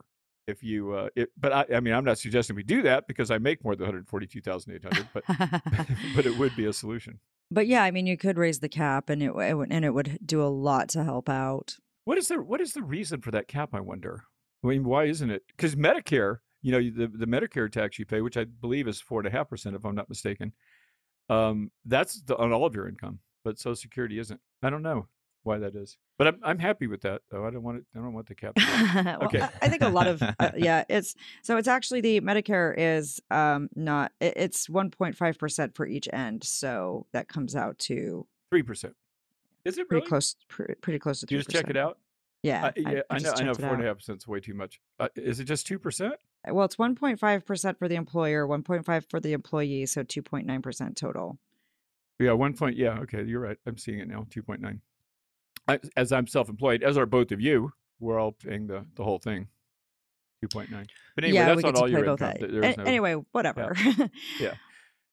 If 0.47 0.63
you, 0.63 0.93
uh, 0.93 1.09
it, 1.17 1.31
but 1.37 1.53
I, 1.53 1.67
I 1.77 1.81
mean, 1.81 1.95
I'm 1.95 2.05
not 2.05 2.19
suggesting 2.19 2.55
we 2.55 2.63
do 2.63 2.83
that 2.83 3.09
because 3.09 3.33
I 3.33 3.39
make 3.39 3.65
more 3.65 3.75
than 3.75 3.87
142,800, 3.87 5.09
but 5.13 5.25
but 6.17 6.27
it 6.27 6.37
would 6.39 6.55
be 6.55 6.67
a 6.67 6.73
solution. 6.73 7.19
But 7.51 7.67
yeah, 7.67 7.85
I 7.85 7.91
mean, 7.91 8.07
you 8.07 8.17
could 8.17 8.39
raise 8.39 8.59
the 8.59 8.69
cap, 8.69 9.09
and 9.09 9.23
it, 9.23 9.31
it 9.31 9.55
would, 9.55 9.71
and 9.71 9.85
it 9.85 9.95
would 9.95 10.19
do 10.25 10.43
a 10.43 10.49
lot 10.49 10.89
to 10.91 11.05
help 11.05 11.29
out. 11.29 11.77
What 12.05 12.19
is 12.19 12.29
the 12.29 12.43
what 12.43 12.61
is 12.61 12.73
the 12.73 12.83
reason 12.83 13.21
for 13.21 13.31
that 13.31 13.49
cap? 13.49 13.71
I 13.73 13.81
wonder. 13.81 14.25
I 14.65 14.69
mean, 14.69 14.85
why 14.85 15.05
isn't 15.05 15.31
it? 15.31 15.43
Because 15.49 15.77
Medicare, 15.77 16.39
you 16.63 16.73
know, 16.73 16.79
the 16.79 17.07
the 17.07 17.27
Medicare 17.27 17.71
tax 17.71 17.99
you 17.99 18.07
pay, 18.07 18.21
which 18.21 18.37
I 18.37 18.45
believe 18.45 18.89
is 18.89 19.01
four 19.01 19.21
and 19.21 19.29
a 19.29 19.31
half 19.31 19.49
percent, 19.49 19.77
if 19.77 19.85
I'm 19.85 19.95
not 19.95 20.09
mistaken, 20.09 20.53
um, 21.29 21.71
that's 21.85 22.23
the, 22.23 22.37
on 22.37 22.53
all 22.53 22.67
of 22.67 22.75
your 22.75 22.89
income, 22.89 23.21
but 23.45 23.59
Social 23.59 23.77
Security 23.77 24.19
isn't. 24.19 24.41
I 24.63 24.71
don't 24.71 24.83
know 24.83 25.07
why 25.47 25.59
that 25.59 25.75
is, 25.75 25.97
but 26.19 26.27
I'm 26.27 26.41
I'm 26.43 26.59
happy 26.59 26.87
with 26.87 27.03
that 27.03 27.23
though. 27.31 27.47
I 27.47 27.51
don't 27.51 27.63
want 27.63 27.79
it. 27.79 27.85
I 27.95 27.99
don't 27.99 28.13
want 28.13 28.27
the 28.27 28.35
cap. 28.37 28.53
well, 28.57 29.25
okay, 29.25 29.41
I 29.63 29.69
think 29.69 29.83
a 29.83 29.89
lot 29.89 30.07
of 30.07 30.23
uh, 30.23 30.33
yeah. 30.57 30.85
It's 30.89 31.15
so 31.43 31.57
it's 31.57 31.69
actually 31.69 32.01
the 32.01 32.21
Medicare 32.21 32.75
is 32.77 33.21
um 33.31 33.69
not 33.75 34.13
it, 34.21 34.35
it's 34.37 34.69
1.5 34.69 35.39
percent 35.39 35.75
for 35.75 35.87
each 35.87 36.09
end, 36.13 36.45
so 36.45 37.07
that 37.13 37.29
comes 37.29 37.55
out 37.57 37.79
to 37.81 38.27
three 38.51 38.63
percent. 38.63 38.95
Is 39.65 39.79
it 39.79 39.87
really? 39.91 40.03
pretty 40.03 40.07
close? 40.09 40.37
pretty 40.49 40.99
close 40.99 41.21
to. 41.21 41.27
3%. 41.27 41.31
You 41.31 41.39
just 41.39 41.51
check 41.51 41.69
it 41.69 41.77
out. 41.77 41.99
Yeah, 42.43 42.67
uh, 42.67 42.73
yeah. 42.77 42.89
I, 42.89 42.91
I, 42.91 43.17
I 43.17 43.19
know. 43.19 43.33
I 43.37 43.43
know. 43.43 43.55
Four 43.55 43.75
and 43.75 43.83
a 43.83 43.87
half 43.87 43.97
percent 43.97 44.19
is 44.19 44.29
way 44.29 44.39
too 44.39 44.55
much. 44.55 44.81
Uh, 45.01 45.09
is 45.17 45.41
it 45.41 45.45
just 45.45 45.67
two 45.67 45.79
percent? 45.79 46.15
Well, 46.49 46.65
it's 46.65 46.77
1.5% 46.77 47.79
for 47.79 47.89
the 47.89 47.97
employer, 47.97 48.47
1.5 48.47 49.11
for 49.11 49.21
the 49.21 49.33
employee, 49.33 49.87
so 49.87 50.03
2.9% 50.03 50.97
total. 50.97 51.39
Yeah, 52.19 52.33
one 52.33 52.55
point. 52.55 52.77
Yeah, 52.77 52.99
okay, 53.01 53.25
you're 53.25 53.41
right. 53.41 53.59
I'm 53.67 53.77
seeing 53.77 53.99
it 53.99 54.09
now. 54.09 54.27
2.9. 54.31 54.81
I, 55.69 55.79
as 55.97 56.13
I'm 56.13 56.27
self-employed, 56.27 56.83
as 56.83 56.97
are 56.97 57.07
both 57.07 57.33
of 57.33 57.41
you, 57.41 57.73
we're 57.99 58.19
all 58.19 58.33
paying 58.33 58.67
the 58.67 58.87
the 58.95 59.05
whole 59.05 59.19
thing. 59.19 59.49
Two 60.43 60.49
point 60.49 60.71
nine. 60.71 60.87
But 61.15 61.25
anyway, 61.25 61.37
yeah, 61.39 61.47
that's 61.55 61.63
not 61.63 61.77
all 61.77 61.89
your 61.89 62.05
income. 62.05 62.35
ends. 62.41 62.43
A- 62.43 62.77
no- 62.77 62.85
Anyway, 62.85 63.15
whatever. 63.33 63.75
Yeah. 64.41 64.55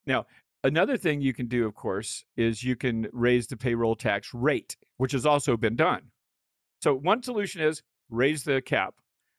Now, 0.06 0.26
another 0.66 0.98
thing 0.98 1.22
you 1.22 1.34
can 1.34 1.48
do, 1.48 1.66
of 1.66 1.74
course, 1.76 2.26
is 2.36 2.62
you 2.64 2.76
can 2.76 3.08
raise 3.14 3.48
the 3.48 3.56
payroll 3.56 3.96
tax 3.96 4.34
rate, 4.34 4.76
which 4.98 5.14
has 5.14 5.26
also 5.26 5.56
been 5.56 5.76
done. 5.78 6.12
So, 6.82 6.94
one 6.94 7.24
solution 7.24 7.62
is 7.62 7.82
raise 8.10 8.44
the 8.44 8.62
cap. 8.62 8.96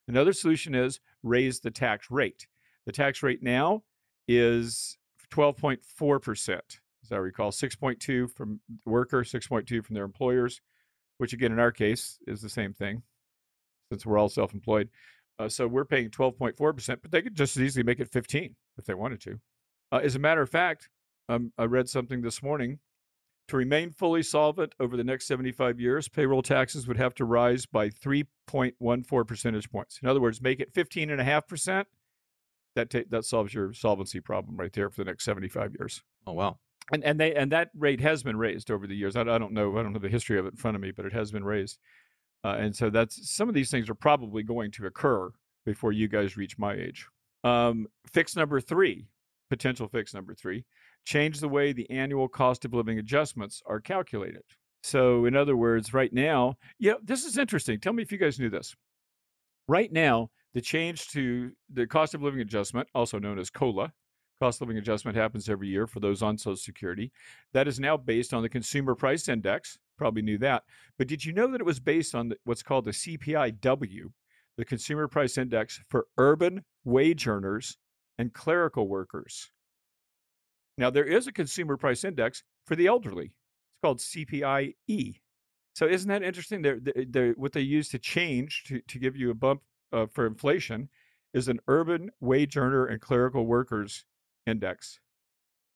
Another 0.09 0.33
solution 0.33 0.75
is 0.75 1.01
raise 1.23 1.61
the 1.61 1.71
tax 1.71 2.11
rate. 2.11 2.47
The 2.87 2.93
tax 2.93 3.23
rate 3.23 3.43
now 3.43 3.83
is 4.27 4.97
12.4%, 5.31 6.49
as 7.05 7.13
I 7.13 7.17
recall, 7.17 7.51
6.2 7.51 8.31
from 8.35 8.61
worker, 8.87 9.23
6.2 9.23 9.85
from 9.85 9.95
their 9.95 10.05
employers, 10.05 10.61
which 11.19 11.33
again, 11.33 11.53
in 11.53 11.59
our 11.59 11.73
case, 11.73 12.19
is 12.27 12.41
the 12.41 12.49
same 12.49 12.73
thing 12.73 13.03
since 13.91 14.05
we're 14.05 14.19
all 14.19 14.29
self 14.29 14.55
employed. 14.55 14.89
Uh, 15.39 15.49
so 15.49 15.67
we're 15.67 15.85
paying 15.85 16.11
12.4%, 16.11 16.99
but 17.03 17.11
they 17.11 17.23
could 17.23 17.35
just 17.35 17.57
as 17.57 17.63
easily 17.63 17.83
make 17.83 17.99
it 17.99 18.09
15 18.09 18.55
if 18.79 18.85
they 18.85 18.95
wanted 18.95 19.21
to. 19.21 19.41
Uh, 19.91 20.01
as 20.03 20.15
a 20.15 20.19
matter 20.19 20.43
of 20.43 20.51
fact, 20.51 20.89
um, 21.29 21.53
I 21.59 21.65
read 21.65 21.89
something 21.89 22.23
this 22.23 22.43
morning. 22.43 22.79
To 23.49 23.59
remain 23.59 23.91
fully 23.91 24.23
solvent 24.23 24.75
over 24.81 24.97
the 24.97 25.05
next 25.05 25.27
75 25.27 25.79
years, 25.79 26.09
payroll 26.09 26.41
taxes 26.41 26.87
would 26.87 26.97
have 26.97 27.15
to 27.17 27.27
rise 27.27 27.67
by 27.67 27.91
3.14 27.91 29.27
percentage 29.27 29.71
points. 29.71 30.01
In 30.03 30.09
other 30.09 30.21
words, 30.21 30.41
make 30.41 30.61
it 30.61 30.73
15.5%. 30.73 31.85
That, 32.75 32.91
ta- 32.91 33.01
that 33.11 33.25
solves 33.25 33.53
your 33.53 33.75
solvency 33.75 34.21
problem 34.21 34.57
right 34.57 34.73
there 34.73 34.89
for 34.89 35.05
the 35.05 35.11
next 35.11 35.25
75 35.25 35.75
years. 35.79 36.03
Oh 36.27 36.33
wow. 36.33 36.59
And, 36.93 37.03
and, 37.03 37.19
they, 37.19 37.35
and 37.35 37.51
that 37.53 37.71
rate 37.77 38.01
has 38.01 38.23
been 38.23 38.37
raised 38.37 38.71
over 38.71 38.87
the 38.87 38.95
years. 38.95 39.17
I, 39.17 39.23
I 39.23 39.39
don't 39.39 39.53
know. 39.53 39.79
I 39.79 39.83
don't 39.83 39.93
know 39.93 39.99
the 39.99 40.09
history 40.09 40.39
of 40.39 40.47
it 40.47 40.53
in 40.53 40.57
front 40.57 40.75
of 40.75 40.83
me, 40.83 40.91
but 40.91 41.07
it 41.07 41.13
has 41.13 41.33
been 41.33 41.45
raised. 41.45 41.79
Uh, 42.45 42.57
and 42.59 42.77
so 42.77 42.91
that's 42.91 43.31
some 43.35 43.49
of 43.49 43.55
these 43.55 43.71
things 43.71 43.89
are 43.89 43.95
probably 43.95 44.43
going 44.43 44.71
to 44.73 44.87
occur 44.87 45.31
before 45.65 45.93
you 45.93 46.09
guys 46.09 46.37
reach 46.37 46.59
my 46.59 46.75
age. 46.75 47.07
Um, 47.43 47.87
fix 48.13 48.37
number 48.37 48.61
three, 48.61 49.07
potential 49.49 49.89
fix 49.89 50.13
number 50.13 50.35
three, 50.35 50.65
change 51.07 51.41
the 51.41 51.49
way 51.49 51.73
the 51.73 51.91
annual 51.91 52.29
cost 52.29 52.65
of 52.65 52.75
living 52.75 52.99
adjustments 52.99 53.63
are 53.67 53.81
calculated. 53.81 54.43
So, 54.83 55.25
in 55.25 55.35
other 55.35 55.57
words, 55.57 55.95
right 55.95 56.13
now, 56.13 56.57
yeah, 56.79 56.95
this 57.03 57.25
is 57.25 57.39
interesting. 57.39 57.81
Tell 57.81 57.95
me 57.95 58.03
if 58.03 58.13
you 58.13 58.19
guys 58.19 58.39
knew 58.39 58.51
this. 58.51 58.75
Right 59.67 59.91
now, 59.91 60.29
the 60.53 60.61
change 60.61 61.09
to 61.09 61.53
the 61.73 61.87
cost 61.87 62.15
of 62.15 62.23
living 62.23 62.41
adjustment, 62.41 62.89
also 62.95 63.19
known 63.19 63.39
as 63.39 63.49
COLA, 63.49 63.93
cost 64.41 64.61
of 64.61 64.69
living 64.69 64.79
adjustment 64.79 65.17
happens 65.17 65.49
every 65.49 65.69
year 65.69 65.87
for 65.87 66.01
those 66.01 66.23
on 66.23 66.37
Social 66.37 66.57
Security. 66.57 67.13
That 67.53 67.69
is 67.69 67.81
now 67.81 67.97
based 67.97 68.35
on 68.35 68.43
the 68.43 68.49
Consumer 68.49 68.95
Price 68.95 69.29
Index. 69.29 69.79
Probably 69.97 70.23
knew 70.23 70.39
that. 70.39 70.65
But 70.99 71.09
did 71.09 71.25
you 71.25 71.33
know 71.33 71.47
that 71.49 71.61
it 71.61 71.67
was 71.67 71.81
based 71.81 72.15
on 72.15 72.33
what's 72.45 72.63
called 72.63 72.85
the 72.85 72.91
CPIW, 72.91 74.13
the 74.57 74.65
Consumer 74.65 75.09
Price 75.09 75.39
Index 75.39 75.81
for 75.89 76.07
urban 76.19 76.65
wage 76.85 77.27
earners 77.27 77.79
and 78.19 78.33
clerical 78.33 78.89
workers? 78.89 79.51
Now, 80.77 80.91
there 80.91 81.05
is 81.05 81.27
a 81.27 81.33
Consumer 81.33 81.77
Price 81.77 82.03
Index 82.03 82.43
for 82.67 82.75
the 82.75 82.89
elderly. 82.89 83.27
It's 83.27 83.81
called 83.83 83.99
CPIE. 83.99 85.21
So, 85.75 85.87
isn't 85.87 86.09
that 86.09 86.23
interesting? 86.23 86.63
They're, 86.63 86.81
they're, 87.09 87.33
what 87.33 87.53
they 87.53 87.61
use 87.61 87.89
to 87.91 87.99
change 87.99 88.65
to, 88.67 88.81
to 88.81 88.99
give 88.99 89.17
you 89.17 89.31
a 89.31 89.35
bump 89.35 89.63
uh, 89.93 90.07
for 90.13 90.27
inflation 90.27 90.89
is 91.33 91.49
an 91.49 91.61
urban 91.69 92.11
wage 92.21 92.57
earner 92.57 92.87
and 92.87 93.01
clerical 93.01 93.47
workers 93.47 94.05
index. 94.47 95.01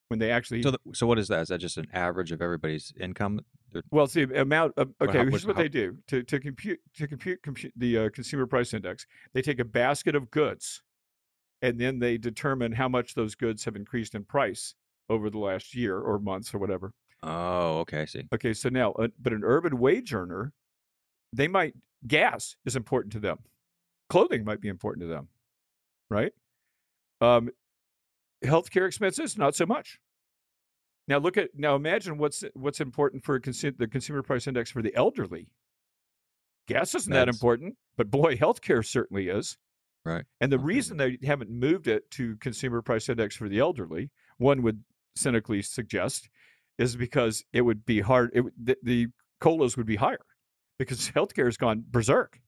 When 0.09 0.17
they 0.19 0.31
actually 0.31 0.63
So, 0.63 0.71
the, 0.71 0.79
so 0.93 1.05
what 1.05 1.19
is 1.19 1.27
that? 1.27 1.41
Is 1.41 1.47
that 1.49 1.59
just 1.59 1.77
an 1.77 1.87
average 1.93 2.31
of 2.31 2.41
everybody's 2.41 2.91
income? 2.99 3.41
They're- 3.71 3.83
Well, 3.91 4.07
see, 4.07 4.23
amount 4.23 4.73
of 4.77 4.91
okay. 4.99 5.19
how- 5.19 5.25
here's 5.25 5.45
what- 5.45 5.55
what 5.55 5.61
they 5.61 5.69
do 5.69 5.97
to 6.07 6.23
to 6.23 6.39
compute 6.39 6.79
to 6.95 7.07
compute, 7.07 7.43
compute 7.43 7.73
the 7.75 7.97
uh, 7.97 8.09
consumer 8.09 8.47
price 8.47 8.73
index. 8.73 9.05
They 9.33 9.43
take 9.43 9.59
a 9.59 9.65
basket 9.65 10.15
of 10.15 10.31
goods, 10.31 10.81
and 11.61 11.79
then 11.79 11.99
they 11.99 12.17
determine 12.17 12.71
how 12.71 12.89
much 12.89 13.13
those 13.13 13.35
goods 13.35 13.63
have 13.65 13.75
increased 13.75 14.15
in 14.15 14.25
price 14.25 14.73
over 15.09 15.29
the 15.29 15.37
last 15.39 15.75
year 15.75 15.99
or 15.99 16.17
months 16.17 16.53
or 16.55 16.57
whatever. 16.57 16.93
Oh, 17.21 17.79
okay, 17.79 18.01
I 18.01 18.05
see. 18.05 18.27
Okay, 18.33 18.53
so 18.53 18.69
now, 18.69 18.93
uh, 18.93 19.09
but 19.19 19.33
an 19.33 19.43
urban 19.43 19.77
wage 19.77 20.11
earner, 20.13 20.53
they 21.33 21.47
might 21.47 21.75
gas 22.07 22.55
is 22.65 22.75
important 22.75 23.11
to 23.13 23.19
them, 23.19 23.37
clothing 24.09 24.43
might 24.43 24.61
be 24.61 24.69
important 24.69 25.03
to 25.03 25.07
them, 25.07 25.27
right? 26.09 26.33
Um, 27.21 27.49
healthcare 28.43 28.87
expenses 28.87 29.37
not 29.37 29.55
so 29.55 29.65
much. 29.65 29.99
Now 31.07 31.17
look 31.17 31.37
at 31.37 31.49
now 31.55 31.75
imagine 31.75 32.17
what's 32.17 32.43
what's 32.53 32.79
important 32.81 33.23
for 33.23 33.39
consu- 33.39 33.77
the 33.77 33.87
consumer 33.87 34.21
price 34.21 34.47
index 34.47 34.69
for 34.71 34.81
the 34.81 34.95
elderly. 34.95 35.47
Gas 36.67 36.93
isn't 36.93 37.11
that 37.13 37.29
important, 37.29 37.75
but 37.97 38.11
boy, 38.11 38.35
healthcare 38.37 38.85
certainly 38.85 39.27
is. 39.29 39.57
Right. 40.05 40.23
And 40.39 40.51
the 40.51 40.57
Okay. 40.57 40.65
reason 40.65 40.97
they 40.97 41.17
haven't 41.23 41.49
moved 41.49 41.87
it 41.87 42.09
to 42.11 42.37
consumer 42.37 42.81
price 42.81 43.09
index 43.09 43.35
for 43.35 43.49
the 43.49 43.59
elderly, 43.59 44.11
one 44.37 44.61
would 44.61 44.83
cynically 45.15 45.61
suggest, 45.61 46.29
is 46.77 46.95
because 46.95 47.43
it 47.53 47.61
would 47.61 47.85
be 47.85 47.99
hard. 47.99 48.31
It, 48.33 48.41
would- 48.41 48.53
the, 48.63 48.77
the 48.83 49.07
colas 49.41 49.75
would 49.77 49.85
be 49.87 49.95
higher 49.97 50.25
because 50.77 51.09
healthcare 51.15 51.45
has 51.45 51.57
gone 51.57 51.83
berserk, 51.89 52.39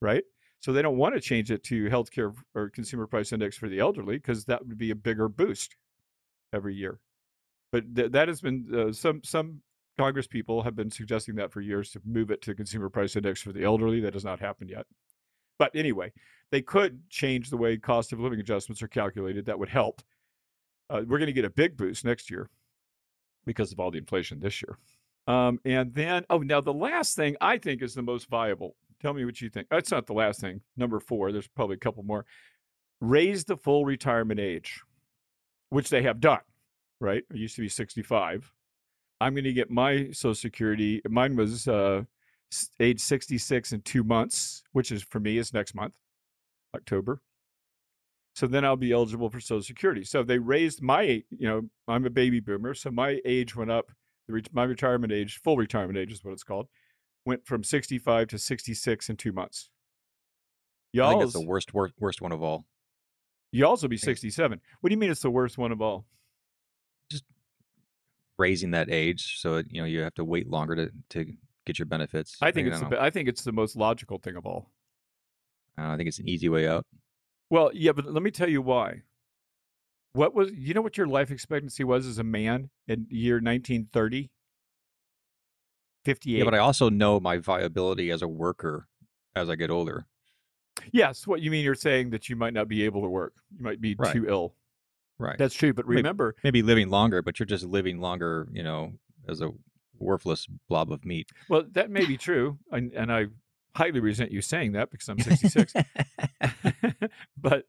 right? 0.00 0.24
So 0.62 0.72
they 0.72 0.80
don't 0.80 0.96
want 0.96 1.16
to 1.16 1.20
change 1.20 1.50
it 1.50 1.64
to 1.64 1.86
healthcare 1.86 2.32
or 2.54 2.70
consumer 2.70 3.08
price 3.08 3.32
index 3.32 3.56
for 3.56 3.68
the 3.68 3.80
elderly 3.80 4.16
because 4.16 4.44
that 4.44 4.64
would 4.64 4.78
be 4.78 4.92
a 4.92 4.94
bigger 4.94 5.28
boost 5.28 5.74
every 6.52 6.72
year. 6.72 7.00
But 7.72 7.96
th- 7.96 8.12
that 8.12 8.28
has 8.28 8.40
been 8.40 8.72
uh, 8.72 8.92
some 8.92 9.22
some 9.24 9.62
Congress 9.98 10.28
people 10.28 10.62
have 10.62 10.76
been 10.76 10.90
suggesting 10.90 11.34
that 11.34 11.50
for 11.50 11.60
years 11.60 11.90
to 11.90 12.00
move 12.04 12.30
it 12.30 12.42
to 12.42 12.54
consumer 12.54 12.88
price 12.88 13.16
index 13.16 13.42
for 13.42 13.50
the 13.50 13.64
elderly. 13.64 14.00
That 14.00 14.14
has 14.14 14.24
not 14.24 14.38
happened 14.38 14.70
yet. 14.70 14.86
But 15.58 15.74
anyway, 15.74 16.12
they 16.52 16.62
could 16.62 17.08
change 17.10 17.50
the 17.50 17.56
way 17.56 17.76
cost 17.76 18.12
of 18.12 18.20
living 18.20 18.38
adjustments 18.38 18.82
are 18.82 18.88
calculated. 18.88 19.46
That 19.46 19.58
would 19.58 19.68
help. 19.68 20.00
Uh, 20.88 21.02
we're 21.06 21.18
going 21.18 21.26
to 21.26 21.32
get 21.32 21.44
a 21.44 21.50
big 21.50 21.76
boost 21.76 22.04
next 22.04 22.30
year 22.30 22.48
because 23.46 23.72
of 23.72 23.80
all 23.80 23.90
the 23.90 23.98
inflation 23.98 24.38
this 24.38 24.62
year. 24.62 24.78
Um, 25.26 25.58
and 25.64 25.92
then, 25.94 26.24
oh, 26.30 26.38
now 26.38 26.60
the 26.60 26.72
last 26.72 27.16
thing 27.16 27.36
I 27.40 27.58
think 27.58 27.82
is 27.82 27.94
the 27.94 28.02
most 28.02 28.28
viable. 28.28 28.76
Tell 29.02 29.12
me 29.12 29.24
what 29.24 29.40
you 29.40 29.50
think. 29.50 29.66
That's 29.68 29.90
not 29.90 30.06
the 30.06 30.12
last 30.12 30.40
thing. 30.40 30.60
Number 30.76 31.00
four, 31.00 31.32
there's 31.32 31.48
probably 31.48 31.74
a 31.74 31.80
couple 31.80 32.04
more. 32.04 32.24
Raise 33.00 33.44
the 33.44 33.56
full 33.56 33.84
retirement 33.84 34.38
age, 34.38 34.80
which 35.70 35.90
they 35.90 36.02
have 36.02 36.20
done, 36.20 36.40
right? 37.00 37.24
It 37.30 37.36
used 37.36 37.56
to 37.56 37.62
be 37.62 37.68
65. 37.68 38.52
I'm 39.20 39.34
going 39.34 39.44
to 39.44 39.52
get 39.52 39.70
my 39.70 40.10
Social 40.12 40.36
Security. 40.36 41.02
Mine 41.08 41.34
was 41.34 41.66
uh, 41.66 42.02
age 42.78 43.00
66 43.00 43.72
in 43.72 43.80
two 43.80 44.04
months, 44.04 44.62
which 44.70 44.92
is 44.92 45.02
for 45.02 45.18
me 45.18 45.38
is 45.38 45.52
next 45.52 45.74
month, 45.74 45.94
October. 46.74 47.20
So 48.34 48.46
then 48.46 48.64
I'll 48.64 48.76
be 48.76 48.92
eligible 48.92 49.30
for 49.30 49.40
Social 49.40 49.62
Security. 49.62 50.04
So 50.04 50.22
they 50.22 50.38
raised 50.38 50.80
my, 50.80 51.02
you 51.02 51.48
know, 51.48 51.62
I'm 51.88 52.06
a 52.06 52.10
baby 52.10 52.38
boomer, 52.38 52.72
so 52.72 52.92
my 52.92 53.20
age 53.24 53.56
went 53.56 53.70
up. 53.70 53.90
My 54.52 54.64
retirement 54.64 55.12
age, 55.12 55.40
full 55.42 55.56
retirement 55.56 55.98
age 55.98 56.12
is 56.12 56.24
what 56.24 56.32
it's 56.32 56.44
called, 56.44 56.68
went 57.24 57.46
from 57.46 57.62
65 57.64 58.28
to 58.28 58.38
66 58.38 59.08
in 59.08 59.16
two 59.16 59.32
months. 59.32 59.70
I 60.94 61.08
think 61.08 61.12
Y'all, 61.12 61.22
it's 61.22 61.32
the 61.32 61.40
worst, 61.40 61.72
worst, 61.72 61.94
worst 61.98 62.20
one 62.20 62.32
of 62.32 62.42
all. 62.42 62.66
y'all's 63.50 63.82
will 63.82 63.88
be 63.88 63.96
67. 63.96 64.60
What 64.80 64.88
do 64.88 64.94
you 64.94 64.98
mean 64.98 65.10
it's 65.10 65.22
the 65.22 65.30
worst 65.30 65.56
one 65.56 65.72
of 65.72 65.80
all? 65.80 66.04
Just 67.10 67.24
raising 68.38 68.72
that 68.72 68.90
age, 68.90 69.38
so 69.40 69.56
it, 69.56 69.66
you 69.70 69.80
know 69.80 69.86
you 69.86 70.00
have 70.00 70.14
to 70.14 70.24
wait 70.24 70.48
longer 70.50 70.76
to 70.76 70.90
to 71.10 71.32
get 71.64 71.78
your 71.78 71.86
benefits. 71.86 72.36
I 72.42 72.50
think 72.50 72.66
mean, 72.66 72.74
it's 72.74 72.82
the, 72.82 72.88
be- 72.88 72.96
know. 72.96 73.02
I 73.02 73.10
think 73.10 73.28
it's 73.28 73.42
the 73.42 73.52
most 73.52 73.74
logical 73.76 74.18
thing 74.18 74.36
of 74.36 74.44
all. 74.44 74.70
Uh, 75.78 75.88
I 75.88 75.96
think 75.96 76.08
it's 76.08 76.18
an 76.18 76.28
easy 76.28 76.48
way 76.50 76.68
out. 76.68 76.84
Well, 77.48 77.70
yeah, 77.72 77.92
but 77.92 78.04
let 78.06 78.22
me 78.22 78.30
tell 78.30 78.48
you 78.48 78.60
why. 78.60 79.02
What 80.12 80.34
was 80.34 80.50
you 80.52 80.74
know 80.74 80.82
what 80.82 80.98
your 80.98 81.06
life 81.06 81.30
expectancy 81.30 81.84
was 81.84 82.06
as 82.06 82.18
a 82.18 82.24
man 82.24 82.68
in 82.86 83.06
year 83.08 83.36
1930? 83.36 84.30
58. 86.04 86.38
Yeah, 86.38 86.44
but 86.44 86.54
I 86.54 86.58
also 86.58 86.88
know 86.90 87.20
my 87.20 87.38
viability 87.38 88.10
as 88.10 88.22
a 88.22 88.28
worker 88.28 88.86
as 89.36 89.48
I 89.48 89.54
get 89.56 89.70
older. 89.70 90.06
yes, 90.92 91.26
what 91.26 91.40
you 91.42 91.50
mean 91.50 91.64
you're 91.64 91.74
saying 91.74 92.10
that 92.10 92.28
you 92.28 92.36
might 92.36 92.52
not 92.54 92.66
be 92.68 92.84
able 92.84 93.02
to 93.02 93.08
work. 93.08 93.34
You 93.56 93.62
might 93.64 93.80
be 93.80 93.94
Right. 93.98 94.12
too 94.12 94.26
ill. 94.28 94.54
Right. 95.18 95.38
That's 95.38 95.54
true, 95.54 95.72
but 95.72 95.86
Maybe- 95.86 95.96
remember, 95.98 96.34
Maybe 96.42 96.62
living 96.62 96.88
longer, 96.88 97.22
but 97.22 97.38
you're 97.38 97.46
just 97.46 97.64
living 97.64 98.00
longer, 98.00 98.48
you 98.52 98.62
know, 98.62 98.94
as 99.28 99.40
a 99.40 99.50
worthless 99.98 100.46
blob 100.68 100.90
of 100.90 101.04
meat. 101.04 101.30
well, 101.48 101.64
that 101.72 101.90
may 101.90 102.04
be 102.04 102.16
true, 102.16 102.58
and, 102.72 102.92
and 102.92 103.12
I 103.12 103.26
highly 103.76 104.00
resent 104.00 104.32
you 104.32 104.40
saying 104.42 104.72
that 104.72 104.90
because 104.90 105.08
I'm 105.08 105.18
66. 105.20 105.72
but 107.36 107.66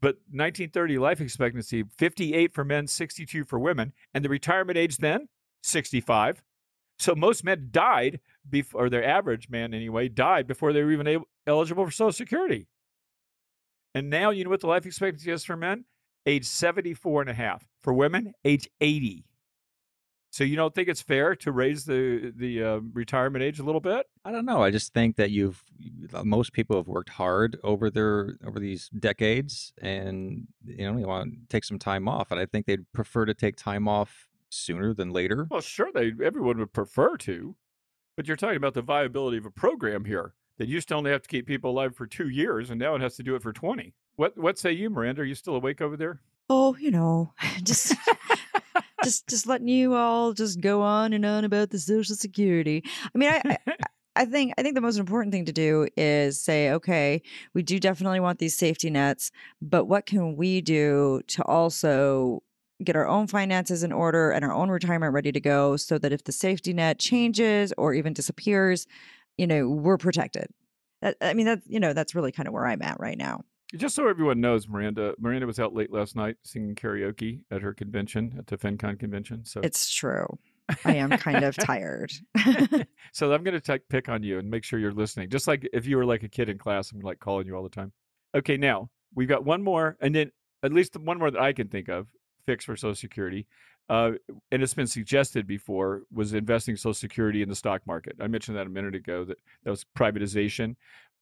but 0.00 0.16
1930 0.30 0.98
life 0.98 1.20
expectancy 1.20 1.84
58 1.96 2.52
for 2.52 2.64
men, 2.64 2.86
62 2.86 3.44
for 3.44 3.58
women, 3.58 3.92
and 4.14 4.24
the 4.24 4.28
retirement 4.28 4.78
age 4.78 4.96
then 4.98 5.28
65. 5.62 6.42
So 6.98 7.14
most 7.14 7.44
men 7.44 7.68
died 7.70 8.20
before, 8.48 8.86
or 8.86 8.90
their 8.90 9.04
average 9.04 9.48
man 9.48 9.72
anyway, 9.72 10.08
died 10.08 10.46
before 10.46 10.72
they 10.72 10.82
were 10.82 10.92
even 10.92 11.06
able, 11.06 11.26
eligible 11.46 11.84
for 11.84 11.90
Social 11.90 12.12
Security. 12.12 12.66
And 13.94 14.10
now 14.10 14.30
you 14.30 14.44
know 14.44 14.50
what 14.50 14.60
the 14.60 14.66
life 14.66 14.84
expectancy 14.84 15.30
is 15.30 15.44
for 15.44 15.56
men? 15.56 15.84
Age 16.26 16.44
74 16.44 17.22
and 17.22 17.30
a 17.30 17.34
half. 17.34 17.64
For 17.80 17.92
women, 17.92 18.32
age 18.44 18.68
80. 18.80 19.24
So 20.30 20.44
you 20.44 20.56
don't 20.56 20.74
think 20.74 20.88
it's 20.88 21.00
fair 21.00 21.34
to 21.36 21.52
raise 21.52 21.84
the 21.84 22.32
the 22.36 22.62
uh, 22.62 22.80
retirement 22.92 23.42
age 23.42 23.58
a 23.60 23.62
little 23.62 23.80
bit? 23.80 24.06
I 24.24 24.30
don't 24.30 24.44
know. 24.44 24.62
I 24.62 24.70
just 24.70 24.92
think 24.92 25.16
that 25.16 25.30
you've 25.30 25.64
most 26.22 26.52
people 26.52 26.76
have 26.76 26.86
worked 26.86 27.08
hard 27.08 27.58
over 27.64 27.88
their 27.88 28.36
over 28.46 28.60
these 28.60 28.90
decades, 28.90 29.72
and 29.80 30.46
you 30.66 30.86
know 30.86 30.98
you 30.98 31.06
want 31.06 31.32
to 31.32 31.38
take 31.48 31.64
some 31.64 31.78
time 31.78 32.08
off. 32.08 32.30
And 32.30 32.38
I 32.38 32.44
think 32.44 32.66
they'd 32.66 32.92
prefer 32.92 33.24
to 33.24 33.32
take 33.32 33.56
time 33.56 33.88
off 33.88 34.27
sooner 34.50 34.94
than 34.94 35.10
later. 35.10 35.46
Well, 35.50 35.60
sure, 35.60 35.90
they 35.92 36.12
everyone 36.22 36.58
would 36.58 36.72
prefer 36.72 37.16
to, 37.18 37.56
but 38.16 38.26
you're 38.26 38.36
talking 38.36 38.56
about 38.56 38.74
the 38.74 38.82
viability 38.82 39.38
of 39.38 39.46
a 39.46 39.50
program 39.50 40.04
here 40.04 40.34
that 40.58 40.68
used 40.68 40.88
to 40.88 40.94
only 40.94 41.10
have 41.10 41.22
to 41.22 41.28
keep 41.28 41.46
people 41.46 41.70
alive 41.70 41.94
for 41.94 42.06
two 42.06 42.28
years, 42.28 42.70
and 42.70 42.78
now 42.78 42.94
it 42.94 43.00
has 43.00 43.16
to 43.16 43.22
do 43.22 43.34
it 43.34 43.42
for 43.42 43.52
twenty. 43.52 43.94
What 44.16 44.36
what 44.36 44.58
say 44.58 44.72
you, 44.72 44.90
Miranda? 44.90 45.22
Are 45.22 45.24
you 45.24 45.34
still 45.34 45.54
awake 45.54 45.80
over 45.80 45.96
there? 45.96 46.20
Oh, 46.50 46.76
you 46.76 46.90
know, 46.90 47.32
just 47.62 47.94
just 49.04 49.28
just 49.28 49.46
letting 49.46 49.68
you 49.68 49.94
all 49.94 50.32
just 50.32 50.60
go 50.60 50.82
on 50.82 51.12
and 51.12 51.24
on 51.24 51.44
about 51.44 51.70
the 51.70 51.78
social 51.78 52.16
security. 52.16 52.82
I 53.14 53.18
mean, 53.18 53.30
I, 53.30 53.56
I 53.66 53.76
I 54.18 54.24
think 54.24 54.52
I 54.58 54.62
think 54.62 54.74
the 54.74 54.80
most 54.80 54.98
important 54.98 55.32
thing 55.32 55.44
to 55.44 55.52
do 55.52 55.86
is 55.96 56.42
say, 56.42 56.72
okay, 56.72 57.22
we 57.54 57.62
do 57.62 57.78
definitely 57.78 58.18
want 58.18 58.40
these 58.40 58.56
safety 58.56 58.90
nets, 58.90 59.30
but 59.62 59.84
what 59.84 60.06
can 60.06 60.34
we 60.34 60.60
do 60.60 61.20
to 61.28 61.44
also 61.44 62.42
get 62.82 62.96
our 62.96 63.08
own 63.08 63.26
finances 63.26 63.82
in 63.82 63.92
order 63.92 64.30
and 64.30 64.44
our 64.44 64.52
own 64.52 64.70
retirement 64.70 65.12
ready 65.12 65.32
to 65.32 65.40
go 65.40 65.76
so 65.76 65.98
that 65.98 66.12
if 66.12 66.24
the 66.24 66.32
safety 66.32 66.72
net 66.72 66.98
changes 66.98 67.72
or 67.76 67.92
even 67.94 68.12
disappears, 68.12 68.86
you 69.36 69.46
know, 69.46 69.68
we're 69.68 69.98
protected. 69.98 70.46
That, 71.02 71.16
I 71.20 71.34
mean, 71.34 71.46
that's 71.46 71.66
you 71.66 71.80
know, 71.80 71.92
that's 71.92 72.14
really 72.14 72.32
kind 72.32 72.48
of 72.48 72.54
where 72.54 72.66
I'm 72.66 72.82
at 72.82 72.98
right 73.00 73.18
now. 73.18 73.44
Just 73.76 73.94
so 73.94 74.08
everyone 74.08 74.40
knows, 74.40 74.66
Miranda 74.66 75.14
Miranda 75.18 75.46
was 75.46 75.60
out 75.60 75.74
late 75.74 75.92
last 75.92 76.16
night 76.16 76.36
singing 76.42 76.74
karaoke 76.74 77.40
at 77.50 77.62
her 77.62 77.74
convention 77.74 78.34
at 78.38 78.46
the 78.46 78.56
FinCon 78.56 78.98
convention. 78.98 79.44
So 79.44 79.60
It's 79.62 79.92
true. 79.92 80.26
I 80.84 80.96
am 80.96 81.10
kind 81.10 81.44
of 81.44 81.56
tired. 81.60 82.12
so 83.12 83.32
I'm 83.32 83.42
going 83.42 83.60
to 83.60 83.80
pick 83.88 84.08
on 84.08 84.22
you 84.22 84.38
and 84.38 84.50
make 84.50 84.64
sure 84.64 84.78
you're 84.78 84.92
listening. 84.92 85.30
Just 85.30 85.46
like 85.46 85.68
if 85.72 85.86
you 85.86 85.96
were 85.96 86.06
like 86.06 86.22
a 86.22 86.28
kid 86.28 86.48
in 86.48 86.58
class, 86.58 86.92
I'm 86.92 87.00
like 87.00 87.20
calling 87.20 87.46
you 87.46 87.56
all 87.56 87.62
the 87.62 87.68
time. 87.68 87.92
Okay, 88.34 88.56
now 88.56 88.88
we've 89.14 89.28
got 89.28 89.44
one 89.44 89.62
more, 89.62 89.96
and 90.00 90.14
then 90.14 90.30
at 90.62 90.72
least 90.72 90.96
one 90.96 91.18
more 91.18 91.30
that 91.30 91.40
I 91.40 91.52
can 91.52 91.68
think 91.68 91.88
of 91.88 92.06
fix 92.48 92.64
for 92.64 92.76
Social 92.76 92.94
Security. 92.94 93.46
Uh, 93.90 94.12
and 94.50 94.62
it's 94.62 94.72
been 94.72 94.86
suggested 94.86 95.46
before 95.46 96.04
was 96.10 96.32
investing 96.32 96.76
Social 96.76 96.94
Security 96.94 97.42
in 97.42 97.48
the 97.50 97.54
stock 97.54 97.86
market. 97.86 98.16
I 98.20 98.26
mentioned 98.26 98.56
that 98.56 98.66
a 98.66 98.70
minute 98.70 98.94
ago 98.94 99.22
that 99.24 99.36
that 99.64 99.70
was 99.70 99.84
privatization, 99.96 100.76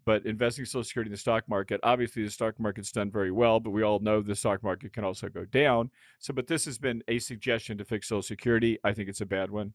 but 0.05 0.25
investing 0.25 0.65
Social 0.65 0.85
Security 0.85 1.09
in 1.09 1.13
the 1.13 1.19
stock 1.19 1.43
market. 1.49 1.81
Obviously, 1.83 2.23
the 2.23 2.31
stock 2.31 2.61
market's 2.61 2.93
done 2.93 3.11
very 3.11 3.33
well, 3.33 3.59
but 3.59 3.71
we 3.71 3.83
all 3.83 3.99
know 3.99 4.23
the 4.23 4.37
stock 4.37 4.63
market 4.63 4.93
can 4.93 5.03
also 5.03 5.29
go 5.29 5.45
down. 5.45 5.91
So, 6.21 6.33
but 6.33 6.47
this 6.47 6.65
has 6.67 6.79
been 6.79 7.03
a 7.09 7.19
suggestion 7.19 7.77
to 7.79 7.85
fix 7.85 8.09
Social 8.09 8.23
Security. 8.23 8.79
I 8.85 8.93
think 8.93 9.09
it's 9.09 9.21
a 9.21 9.27
bad 9.27 9.51
one. 9.51 9.75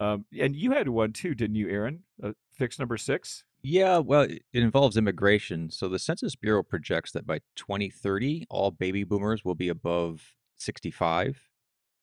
Um, 0.00 0.24
and 0.38 0.56
you 0.56 0.72
had 0.72 0.88
one 0.88 1.12
too, 1.12 1.36
didn't 1.36 1.56
you, 1.56 1.68
Aaron? 1.68 2.02
Uh, 2.22 2.32
fix 2.58 2.78
number 2.80 2.96
six. 2.96 3.44
Yeah, 3.62 3.98
well, 3.98 4.22
it 4.22 4.42
involves 4.52 4.96
immigration. 4.96 5.70
So 5.70 5.88
the 5.88 5.98
Census 5.98 6.34
Bureau 6.34 6.62
projects 6.62 7.12
that 7.12 7.26
by 7.26 7.38
2030, 7.54 8.46
all 8.50 8.72
baby 8.72 9.04
boomers 9.04 9.44
will 9.44 9.54
be 9.54 9.68
above 9.68 10.36
65. 10.56 11.40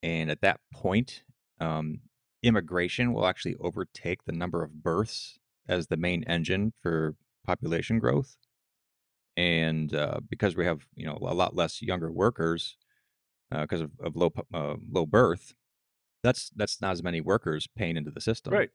And 0.01 0.29
at 0.29 0.41
that 0.41 0.59
point, 0.73 1.23
um, 1.59 2.01
immigration 2.41 3.13
will 3.13 3.25
actually 3.25 3.55
overtake 3.59 4.25
the 4.25 4.33
number 4.33 4.63
of 4.63 4.83
births 4.83 5.39
as 5.67 5.87
the 5.87 5.97
main 5.97 6.23
engine 6.25 6.73
for 6.81 7.15
population 7.45 7.99
growth. 7.99 8.35
And 9.35 9.93
uh, 9.95 10.19
because 10.29 10.55
we 10.55 10.65
have, 10.65 10.85
you 10.95 11.05
know, 11.05 11.17
a 11.21 11.33
lot 11.33 11.55
less 11.55 11.81
younger 11.81 12.11
workers 12.11 12.77
because 13.49 13.81
uh, 13.81 13.85
of, 13.85 13.91
of 13.99 14.15
low 14.15 14.33
uh, 14.53 14.75
low 14.91 15.05
birth, 15.05 15.53
that's 16.23 16.51
that's 16.55 16.81
not 16.81 16.91
as 16.91 17.03
many 17.03 17.21
workers 17.21 17.67
paying 17.75 17.97
into 17.97 18.11
the 18.11 18.21
system. 18.21 18.53
Right. 18.53 18.69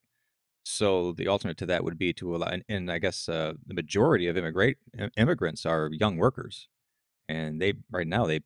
So 0.64 1.12
the 1.12 1.28
alternate 1.28 1.56
to 1.58 1.66
that 1.66 1.84
would 1.84 1.98
be 1.98 2.12
to 2.14 2.36
allow, 2.36 2.48
and, 2.48 2.64
and 2.68 2.90
I 2.90 2.98
guess 2.98 3.28
uh, 3.28 3.54
the 3.66 3.74
majority 3.74 4.26
of 4.26 4.36
immigrate 4.36 4.76
immigrants 5.16 5.64
are 5.64 5.90
young 5.92 6.16
workers, 6.16 6.68
and 7.28 7.60
they 7.60 7.74
right 7.90 8.06
now 8.06 8.26
they 8.26 8.40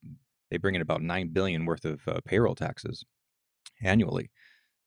they 0.53 0.59
bring 0.59 0.75
in 0.75 0.83
about 0.83 1.01
nine 1.01 1.29
billion 1.29 1.65
worth 1.65 1.87
of 1.87 2.07
uh, 2.07 2.21
payroll 2.27 2.55
taxes 2.55 3.07
annually. 3.83 4.31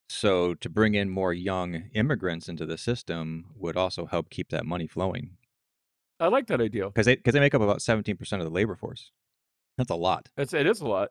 So 0.07 0.53
to 0.53 0.69
bring 0.69 0.93
in 0.93 1.09
more 1.09 1.33
young 1.33 1.89
immigrants 1.95 2.47
into 2.47 2.67
the 2.67 2.77
system 2.77 3.45
would 3.55 3.75
also 3.75 4.05
help 4.05 4.29
keep 4.29 4.49
that 4.49 4.67
money 4.67 4.85
flowing. 4.85 5.31
I 6.19 6.27
like 6.27 6.45
that 6.47 6.61
idea 6.61 6.85
because 6.85 7.07
they 7.07 7.15
because 7.15 7.33
they 7.33 7.39
make 7.39 7.55
up 7.55 7.63
about 7.63 7.81
seventeen 7.81 8.15
percent 8.15 8.43
of 8.43 8.47
the 8.47 8.53
labor 8.53 8.75
force. 8.75 9.09
That's 9.79 9.89
a 9.89 9.95
lot. 9.95 10.29
It's 10.37 10.53
it 10.53 10.67
is 10.67 10.81
a 10.81 10.87
lot, 10.87 11.09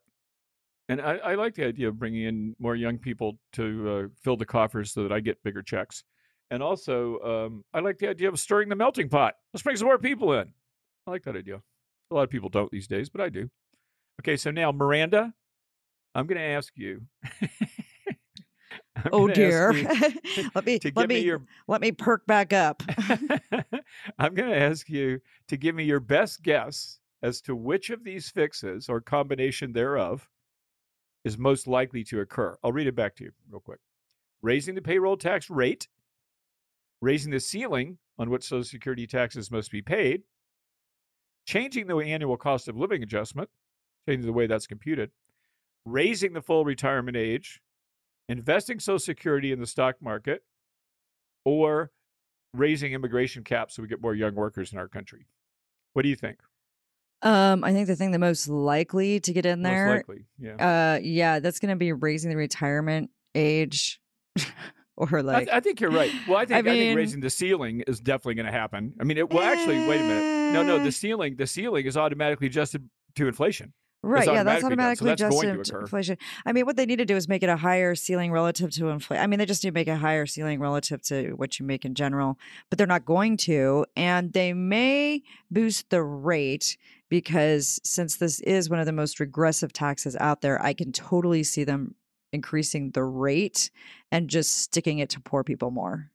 and 0.88 1.00
I, 1.00 1.16
I 1.16 1.34
like 1.34 1.56
the 1.56 1.66
idea 1.66 1.88
of 1.88 1.98
bringing 1.98 2.22
in 2.22 2.54
more 2.60 2.76
young 2.76 2.98
people 2.98 3.36
to 3.54 3.90
uh, 3.90 4.08
fill 4.22 4.36
the 4.36 4.46
coffers 4.46 4.92
so 4.92 5.02
that 5.02 5.12
I 5.12 5.18
get 5.18 5.42
bigger 5.42 5.62
checks. 5.62 6.04
And 6.52 6.62
also, 6.62 7.18
um, 7.20 7.64
I 7.74 7.80
like 7.80 7.98
the 7.98 8.08
idea 8.08 8.28
of 8.28 8.38
stirring 8.38 8.68
the 8.68 8.76
melting 8.76 9.08
pot. 9.08 9.34
Let's 9.52 9.64
bring 9.64 9.76
some 9.76 9.88
more 9.88 9.98
people 9.98 10.32
in. 10.34 10.52
I 11.08 11.10
like 11.10 11.24
that 11.24 11.36
idea. 11.36 11.60
A 12.10 12.14
lot 12.14 12.22
of 12.22 12.30
people 12.30 12.48
don't 12.48 12.70
these 12.70 12.86
days, 12.86 13.10
but 13.10 13.20
I 13.20 13.28
do. 13.28 13.50
Okay, 14.20 14.36
so 14.36 14.50
now 14.50 14.72
Miranda, 14.72 15.32
I'm 16.14 16.26
going 16.26 16.38
to 16.38 16.44
ask 16.44 16.72
you. 16.76 17.02
oh 19.12 19.28
dear. 19.28 19.72
let 20.54 20.64
me 20.64 20.78
let 20.94 21.08
me, 21.08 21.16
me 21.16 21.20
your... 21.20 21.42
let 21.66 21.80
me 21.80 21.92
perk 21.92 22.26
back 22.26 22.52
up. 22.52 22.82
I'm 24.18 24.34
going 24.34 24.50
to 24.50 24.60
ask 24.60 24.88
you 24.88 25.20
to 25.48 25.56
give 25.56 25.74
me 25.74 25.84
your 25.84 26.00
best 26.00 26.42
guess 26.42 27.00
as 27.22 27.40
to 27.42 27.56
which 27.56 27.90
of 27.90 28.04
these 28.04 28.28
fixes 28.28 28.88
or 28.88 29.00
combination 29.00 29.72
thereof 29.72 30.28
is 31.24 31.38
most 31.38 31.66
likely 31.66 32.04
to 32.04 32.20
occur. 32.20 32.56
I'll 32.62 32.72
read 32.72 32.86
it 32.86 32.94
back 32.94 33.16
to 33.16 33.24
you 33.24 33.32
real 33.50 33.60
quick. 33.60 33.80
Raising 34.42 34.74
the 34.74 34.82
payroll 34.82 35.16
tax 35.16 35.48
rate, 35.48 35.88
raising 37.00 37.32
the 37.32 37.40
ceiling 37.40 37.98
on 38.18 38.30
which 38.30 38.44
Social 38.44 38.62
Security 38.62 39.06
taxes 39.06 39.50
must 39.50 39.70
be 39.70 39.80
paid, 39.80 40.22
changing 41.46 41.86
the 41.86 41.96
annual 41.96 42.36
cost 42.36 42.68
of 42.68 42.76
living 42.76 43.02
adjustment, 43.02 43.48
changing 44.08 44.26
the 44.26 44.32
way 44.32 44.46
that's 44.46 44.66
computed, 44.66 45.10
raising 45.84 46.32
the 46.32 46.42
full 46.42 46.64
retirement 46.64 47.16
age, 47.16 47.60
investing 48.28 48.80
Social 48.80 48.98
Security 48.98 49.52
in 49.52 49.60
the 49.60 49.66
stock 49.66 49.96
market, 50.00 50.42
or 51.44 51.90
raising 52.54 52.92
immigration 52.92 53.44
caps 53.44 53.74
so 53.74 53.82
we 53.82 53.88
get 53.88 54.00
more 54.00 54.14
young 54.14 54.34
workers 54.34 54.72
in 54.72 54.78
our 54.78 54.88
country. 54.88 55.26
What 55.92 56.02
do 56.02 56.08
you 56.08 56.16
think? 56.16 56.38
Um, 57.22 57.64
I 57.64 57.72
think 57.72 57.86
the 57.86 57.96
thing 57.96 58.10
the 58.10 58.18
most 58.18 58.48
likely 58.48 59.18
to 59.20 59.32
get 59.32 59.46
in 59.46 59.62
most 59.62 59.70
there, 59.70 59.96
likely, 59.96 60.26
yeah, 60.38 60.94
uh, 60.94 60.98
yeah, 61.02 61.40
that's 61.40 61.58
going 61.58 61.70
to 61.70 61.76
be 61.76 61.92
raising 61.92 62.28
the 62.28 62.36
retirement 62.36 63.10
age, 63.34 63.98
or 64.96 65.22
like. 65.22 65.48
I, 65.48 65.56
I, 65.56 65.60
think 65.60 65.80
you're 65.80 65.90
right. 65.90 66.10
Well, 66.28 66.36
I 66.36 66.44
think 66.44 66.58
I, 66.58 66.62
mean, 66.62 66.72
I 66.74 66.76
think 66.76 66.96
raising 66.98 67.20
the 67.20 67.30
ceiling 67.30 67.82
is 67.86 67.98
definitely 67.98 68.34
going 68.34 68.46
to 68.46 68.52
happen. 68.52 68.92
I 69.00 69.04
mean, 69.04 69.16
it, 69.16 69.32
well, 69.32 69.42
actually, 69.42 69.88
wait 69.88 70.02
a 70.02 70.04
minute. 70.04 70.52
No, 70.52 70.62
no, 70.62 70.78
the 70.78 70.88
eh. 70.88 70.90
ceiling, 70.90 71.36
the 71.36 71.46
ceiling 71.46 71.86
is 71.86 71.96
automatically 71.96 72.48
adjusted 72.48 72.90
to 73.16 73.26
inflation. 73.26 73.72
Right. 74.04 74.26
Yeah, 74.26 74.42
that's 74.42 74.62
automatically 74.62 75.14
done, 75.14 75.32
so 75.32 75.38
adjusted 75.40 75.64
to 75.64 75.80
inflation. 75.80 76.18
I 76.44 76.52
mean, 76.52 76.66
what 76.66 76.76
they 76.76 76.84
need 76.84 76.96
to 76.96 77.06
do 77.06 77.16
is 77.16 77.26
make 77.26 77.42
it 77.42 77.48
a 77.48 77.56
higher 77.56 77.94
ceiling 77.94 78.30
relative 78.30 78.70
to 78.72 78.88
inflation. 78.88 79.22
I 79.22 79.26
mean, 79.26 79.38
they 79.38 79.46
just 79.46 79.64
need 79.64 79.70
to 79.70 79.74
make 79.74 79.88
a 79.88 79.96
higher 79.96 80.26
ceiling 80.26 80.60
relative 80.60 81.00
to 81.04 81.32
what 81.32 81.58
you 81.58 81.64
make 81.64 81.84
in 81.84 81.94
general, 81.94 82.38
but 82.68 82.76
they're 82.76 82.86
not 82.86 83.06
going 83.06 83.38
to. 83.38 83.86
And 83.96 84.32
they 84.32 84.52
may 84.52 85.22
boost 85.50 85.88
the 85.88 86.02
rate 86.02 86.76
because 87.08 87.80
since 87.82 88.16
this 88.16 88.40
is 88.40 88.68
one 88.68 88.78
of 88.78 88.86
the 88.86 88.92
most 88.92 89.20
regressive 89.20 89.72
taxes 89.72 90.16
out 90.20 90.42
there, 90.42 90.60
I 90.62 90.74
can 90.74 90.92
totally 90.92 91.42
see 91.42 91.64
them 91.64 91.94
increasing 92.32 92.90
the 92.90 93.04
rate 93.04 93.70
and 94.12 94.28
just 94.28 94.58
sticking 94.58 94.98
it 94.98 95.08
to 95.10 95.20
poor 95.20 95.44
people 95.44 95.70
more. 95.70 96.10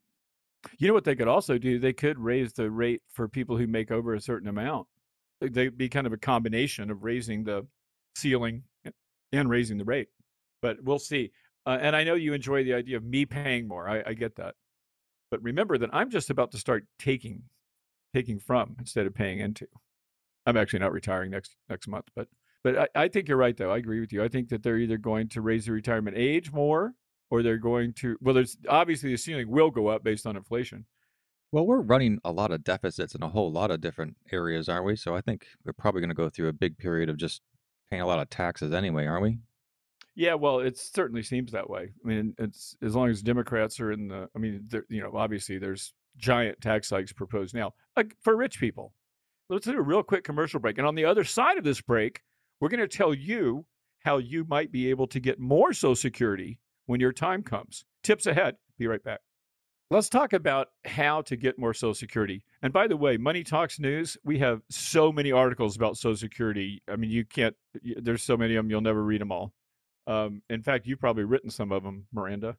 You 0.78 0.89
know 0.89 0.93
what 0.93 1.06
they 1.06 1.15
could 1.15 1.30
also 1.30 1.58
do? 1.58 1.80
They 1.80 1.93
could 1.93 2.19
raise 2.19 2.54
the 2.54 2.69
rate 2.69 3.02
for 3.10 3.28
people 3.28 3.58
who 3.58 3.65
make 3.65 3.91
over 3.91 4.13
a 4.13 4.21
certain 4.21 4.49
amount. 4.49 4.88
They'd 5.41 5.78
be 5.78 5.88
kind 5.88 6.06
of 6.06 6.12
a 6.12 6.17
combination 6.17 6.91
of 6.91 7.04
raising 7.04 7.45
the 7.45 7.65
ceiling 8.15 8.63
and 9.32 9.50
raising 9.50 9.78
the 9.78 9.86
rate. 9.86 10.08
But 10.62 10.84
we'll 10.84 11.00
see. 11.00 11.32
Uh, 11.65 11.78
and 11.82 11.95
I 11.95 12.04
know 12.04 12.15
you 12.15 12.34
enjoy 12.34 12.63
the 12.63 12.74
idea 12.74 12.98
of 12.98 13.04
me 13.04 13.26
paying 13.26 13.67
more. 13.67 13.88
I, 13.88 14.04
I 14.08 14.13
get 14.13 14.36
that. 14.38 14.56
But 15.32 15.43
remember 15.43 15.78
that 15.78 15.89
I'm 15.93 16.10
just 16.10 16.30
about 16.30 16.52
to 16.52 16.58
start 16.58 16.86
taking 16.98 17.43
taking 18.13 18.39
from 18.39 18.76
instead 18.80 19.06
of 19.06 19.13
paying 19.13 19.39
into. 19.39 19.67
I'm 20.45 20.58
actually 20.58 20.80
not 20.80 20.91
retiring 20.91 21.32
next 21.32 21.56
next 21.69 21.88
month, 21.88 22.06
but 22.15 22.28
but 22.63 22.78
I, 22.95 23.04
I 23.04 23.08
think 23.08 23.28
you're 23.28 23.38
right 23.38 23.56
though. 23.56 23.72
I 23.72 23.78
agree 23.78 24.00
with 24.00 24.12
you. 24.12 24.24
I 24.24 24.28
think 24.28 24.50
that 24.50 24.63
they're 24.63 24.78
either 24.78 24.98
going 24.98 25.30
to 25.30 25.41
raise 25.41 25.65
the 25.65 25.72
retirement 25.72 26.17
age 26.17 26.52
more 26.52 26.93
or 27.30 27.43
they're 27.43 27.58
going 27.58 27.93
to 27.93 28.17
well 28.22 28.34
there's 28.34 28.58
obviously 28.67 29.12
the 29.12 29.17
ceiling 29.17 29.50
will 29.50 29.69
go 29.69 29.88
up 29.88 30.04
based 30.04 30.26
on 30.26 30.36
inflation. 30.36 30.86
Well, 31.52 31.65
we're 31.65 31.82
running 31.82 32.19
a 32.24 32.32
lot 32.32 32.52
of 32.52 32.63
deficits 32.63 33.15
in 33.15 33.24
a 33.24 33.30
whole 33.30 33.52
lot 33.52 33.72
of 33.72 33.82
different 33.82 34.17
areas, 34.32 34.69
aren't 34.69 34.86
we? 34.86 34.95
So 34.95 35.15
I 35.15 35.22
think 35.22 35.48
we're 35.65 35.74
probably 35.74 36.02
going 36.02 36.10
to 36.10 36.15
go 36.15 36.30
through 36.30 36.48
a 36.48 36.54
big 36.54 36.78
period 36.78 37.10
of 37.10 37.17
just 37.17 37.41
paying 37.89 38.02
a 38.02 38.08
lot 38.08 38.19
of 38.19 38.30
taxes 38.30 38.73
anyway, 38.73 39.06
aren't 39.06 39.23
we? 39.23 39.39
Yeah, 40.15 40.34
well, 40.34 40.60
it 40.60 40.78
certainly 40.78 41.23
seems 41.23 41.52
that 41.52 41.69
way. 41.69 41.93
I 42.04 42.08
mean, 42.08 42.34
it's 42.38 42.75
as 42.82 42.95
long 42.95 43.10
as 43.10 43.21
Democrats 43.21 43.80
are 43.80 43.91
in 43.91 44.10
the. 44.10 44.28
I 44.36 44.39
mean, 44.39 44.67
you 44.89 45.02
know, 45.02 45.15
obviously 45.15 45.58
there's 45.58 45.93
giant 46.17 46.60
tax 46.60 46.89
hikes 46.89 47.13
proposed 47.13 47.56
now 47.56 47.73
like 47.95 48.15
for 48.21 48.36
rich 48.36 48.60
people. 48.60 48.93
Let's 49.49 49.65
do 49.65 49.78
a 49.78 49.82
real 49.82 50.04
quick 50.04 50.23
commercial 50.23 50.60
break, 50.60 50.78
and 50.78 50.86
on 50.86 50.95
the 50.95 51.06
other 51.06 51.23
side 51.23 51.58
of 51.58 51.63
this 51.63 51.82
break, 51.82 52.21
we're 52.60 52.69
going 52.69 52.82
to 52.82 52.88
tell 52.88 53.13
you 53.13 53.65
how 53.99 54.17
you 54.17 54.45
might 54.47 54.71
be 54.71 54.89
able 54.89 55.08
to 55.08 55.19
get 55.19 55.39
more 55.39 55.73
Social 55.73 55.95
Security 55.95 56.60
when 56.86 56.99
your 56.99 57.13
time 57.13 57.41
comes. 57.43 57.86
Tips 58.04 58.25
ahead. 58.25 58.56
Be 58.78 58.88
right 58.88 59.04
back. 59.04 59.21
Let's 59.91 60.08
talk 60.08 60.34
about 60.34 60.67
how 60.86 61.23
to 61.23 61.36
get 61.36 61.58
more 61.58 61.73
Social 61.73 61.95
Security. 61.95 62.43
And 62.62 62.71
by 62.71 62.88
the 62.88 62.95
way, 62.95 63.17
Money 63.17 63.43
Talks 63.43 63.80
News, 63.80 64.17
we 64.23 64.38
have 64.38 64.62
so 64.69 65.12
many 65.12 65.32
articles 65.32 65.75
about 65.75 65.97
Social 65.97 66.15
Security. 66.15 66.84
I 66.88 66.95
mean, 66.95 67.10
you 67.10 67.25
can't, 67.25 67.56
there's 67.97 68.21
so 68.21 68.38
many 68.38 68.56
of 68.56 68.63
them, 68.63 68.69
you'll 68.69 68.82
never 68.82 69.04
read 69.04 69.19
them 69.19 69.32
all. 69.32 69.52
Um, 70.06 70.43
in 70.47 70.62
fact, 70.62 70.86
you've 70.86 70.99
probably 70.99 71.23
written 71.23 71.49
some 71.49 71.71
of 71.71 71.82
them, 71.82 72.06
Miranda. 72.13 72.58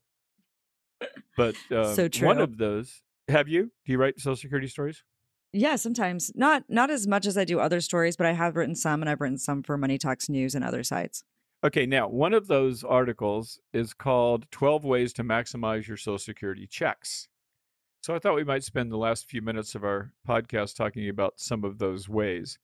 But 1.37 1.55
uh, 1.71 1.95
So 1.95 2.09
true. 2.09 2.27
one 2.27 2.38
of 2.38 2.59
those, 2.59 3.01
have 3.29 3.49
you? 3.49 3.71
Do 3.87 3.93
you 3.93 3.99
write 3.99 4.19
Social 4.19 4.37
Security 4.37 4.66
stories? 4.66 5.05
Yeah, 5.53 5.77
sometimes 5.77 6.31
not 6.37 6.64
not 6.69 6.90
as 6.90 7.09
much 7.09 7.27
as 7.27 7.37
I 7.37 7.45
do 7.45 7.59
other 7.59 7.81
stories, 7.81 8.16
but 8.16 8.27
I 8.27 8.33
have 8.33 8.55
written 8.55 8.77
some, 8.77 9.03
and 9.03 9.11
I've 9.11 9.21
written 9.21 9.38
some 9.38 9.64
for 9.64 9.77
Money 9.77 9.99
Talks 9.99 10.29
News 10.29 10.55
and 10.55 10.64
other 10.64 10.85
sites. 10.85 11.25
Okay, 11.62 11.85
now 11.85 12.09
one 12.09 12.33
of 12.33 12.46
those 12.46 12.83
articles 12.85 13.59
is 13.75 13.92
called 13.92 14.51
12 14.51 14.85
Ways 14.85 15.12
to 15.14 15.25
Maximize 15.25 15.87
Your 15.87 15.99
Social 15.99 16.18
Security 16.18 16.66
Checks. 16.66 17.29
So 18.03 18.14
I 18.14 18.18
thought 18.18 18.35
we 18.35 18.44
might 18.44 18.64
spend 18.64 18.90
the 18.90 18.96
last 18.96 19.29
few 19.29 19.42
minutes 19.42 19.75
of 19.75 19.85
our 19.85 20.11
podcast 20.27 20.75
talking 20.75 21.11
about 21.11 21.35
some 21.37 21.64
of 21.64 21.77
those 21.79 22.09
ways. 22.09 22.59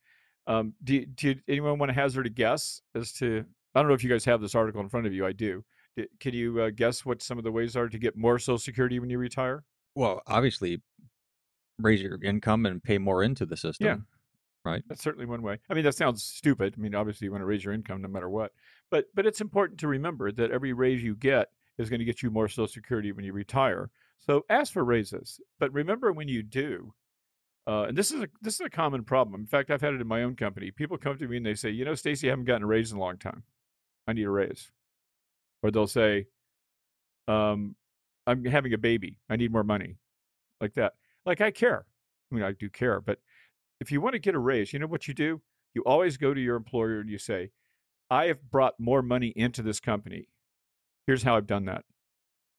Um, 0.46 0.72
do, 0.82 1.04
do 1.04 1.35
anyone 1.46 1.78
want 1.78 1.90
to 1.90 1.94
hazard 1.94 2.26
a 2.26 2.30
guess 2.30 2.80
as 2.94 3.12
to? 3.14 3.44
I 3.74 3.80
don't 3.80 3.88
know 3.88 3.94
if 3.94 4.02
you 4.02 4.09
guys 4.09 4.24
have 4.24 4.40
this 4.40 4.54
article 4.54 4.80
in 4.80 4.88
front 4.88 5.06
of 5.06 5.12
you. 5.12 5.26
I 5.26 5.32
do. 5.32 5.62
D- 5.98 6.09
Can 6.18 6.32
you 6.32 6.62
uh, 6.62 6.70
guess 6.70 7.04
what 7.04 7.20
some 7.20 7.37
of 7.37 7.44
the 7.44 7.52
ways 7.52 7.76
are 7.76 7.90
to 7.90 7.98
get 7.98 8.16
more 8.16 8.38
Social 8.38 8.59
Security 8.59 8.98
when 8.98 9.11
you 9.11 9.18
retire? 9.18 9.64
Well, 9.94 10.22
obviously, 10.26 10.80
raise 11.78 12.00
your 12.00 12.18
income 12.22 12.64
and 12.64 12.82
pay 12.82 12.96
more 12.96 13.22
into 13.22 13.44
the 13.44 13.59
system. 13.59 14.06
Right. 14.66 14.83
That's 14.88 15.00
certainly 15.02 15.26
one 15.26 15.42
way. 15.42 15.61
I 15.70 15.74
mean, 15.74 15.85
that 15.85 15.94
sounds 15.94 16.24
stupid. 16.24 16.74
I 16.76 16.81
mean, 16.81 16.92
obviously, 16.96 17.26
you 17.26 17.31
want 17.31 17.42
to 17.42 17.46
raise 17.46 17.64
your 17.64 17.72
income 17.72 18.02
no 18.02 18.09
matter 18.09 18.29
what, 18.29 18.50
but 18.90 19.07
but 19.14 19.24
it's 19.24 19.40
important 19.40 19.79
to 19.79 19.87
remember 19.87 20.33
that 20.33 20.50
every 20.50 20.72
raise 20.72 21.05
you 21.05 21.14
get 21.14 21.50
is 21.79 21.88
going 21.88 22.00
to 22.00 22.05
get 22.05 22.20
you 22.20 22.33
more 22.33 22.48
Social 22.48 22.66
Security 22.66 23.12
when 23.12 23.24
you 23.24 23.33
retire. 23.33 23.90
So 24.18 24.44
ask 24.50 24.72
for 24.72 24.85
raises, 24.85 25.40
but 25.61 25.72
remember 25.72 26.12
when 26.12 26.26
you 26.26 26.42
do. 26.42 26.94
Uh, 27.66 27.85
and 27.88 27.98
this 27.98 28.12
is 28.12 28.22
a 28.22 28.29
this 28.42 28.55
is 28.55 28.61
a 28.66 28.70
common 28.70 29.05
problem. 29.05 29.40
In 29.40 29.46
fact, 29.46 29.70
I've 29.70 29.83
had 29.83 29.94
it 29.94 30.00
in 30.00 30.09
my 30.09 30.22
own 30.22 30.37
company. 30.37 30.70
People 30.72 30.98
come 30.98 31.18
to 31.18 31.29
me 31.29 31.38
and 31.38 31.46
they 31.46 31.55
say, 31.55 31.70
"You 31.70 31.85
know, 31.85 31.94
Stacy, 31.94 32.29
I 32.29 32.33
haven't 32.33 32.46
gotten 32.46 32.64
a 32.64 32.66
raise 32.68 32.92
in 32.92 32.98
a 32.98 33.00
long 33.00 33.18
time. 33.18 33.44
I 34.09 34.14
need 34.14 34.24
a 34.24 34.31
raise." 34.31 34.72
Or 35.62 35.70
they'll 35.70 35.87
say, 35.88 36.29
um, 37.29 37.74
"I'm 38.26 38.44
having 38.44 38.72
a 38.72 38.79
baby. 38.79 39.18
I 39.29 39.37
need 39.37 39.52
more 39.52 39.64
money," 39.64 39.96
like 40.61 40.74
that. 40.74 40.94
Like 41.26 41.40
I 41.40 41.50
care. 41.52 41.87
I 42.31 42.35
mean, 42.35 42.44
I 42.44 42.52
do 42.52 42.70
care, 42.70 43.00
but 43.00 43.20
if 43.80 43.90
you 43.92 44.00
want 44.00 44.14
to 44.14 44.18
get 44.18 44.34
a 44.34 44.38
raise, 44.38 44.72
you 44.72 44.78
know 44.78 44.86
what 44.86 45.08
you 45.08 45.14
do? 45.14 45.40
You 45.74 45.82
always 45.84 46.16
go 46.16 46.32
to 46.32 46.40
your 46.40 46.56
employer 46.56 47.00
and 47.00 47.10
you 47.10 47.18
say, 47.18 47.50
I 48.10 48.26
have 48.26 48.50
brought 48.50 48.74
more 48.78 49.02
money 49.02 49.32
into 49.36 49.62
this 49.62 49.80
company. 49.80 50.28
Here's 51.06 51.22
how 51.22 51.36
I've 51.36 51.46
done 51.46 51.66
that. 51.66 51.84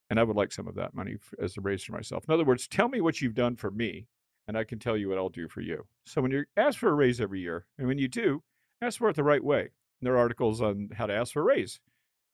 And 0.09 0.19
I 0.19 0.23
would 0.23 0.35
like 0.37 0.51
some 0.51 0.67
of 0.67 0.75
that 0.75 0.93
money 0.93 1.17
as 1.41 1.57
a 1.57 1.61
raise 1.61 1.83
for 1.83 1.93
myself. 1.93 2.25
In 2.27 2.33
other 2.33 2.45
words, 2.45 2.67
tell 2.67 2.87
me 2.87 3.01
what 3.01 3.21
you've 3.21 3.33
done 3.33 3.55
for 3.55 3.71
me, 3.71 4.07
and 4.47 4.57
I 4.57 4.63
can 4.63 4.79
tell 4.79 4.95
you 4.95 5.09
what 5.09 5.17
I'll 5.17 5.29
do 5.29 5.47
for 5.49 5.61
you. 5.61 5.85
So 6.05 6.21
when 6.21 6.31
you 6.31 6.45
ask 6.55 6.77
for 6.79 6.89
a 6.89 6.93
raise 6.93 7.19
every 7.19 7.41
year, 7.41 7.65
and 7.77 7.87
when 7.87 7.97
you 7.97 8.07
do, 8.07 8.43
ask 8.81 8.99
for 8.99 9.09
it 9.09 9.15
the 9.15 9.23
right 9.23 9.43
way. 9.43 9.61
And 9.61 9.69
there 10.03 10.13
are 10.13 10.19
articles 10.19 10.61
on 10.61 10.89
how 10.95 11.07
to 11.07 11.13
ask 11.13 11.33
for 11.33 11.41
a 11.41 11.45
raise 11.45 11.79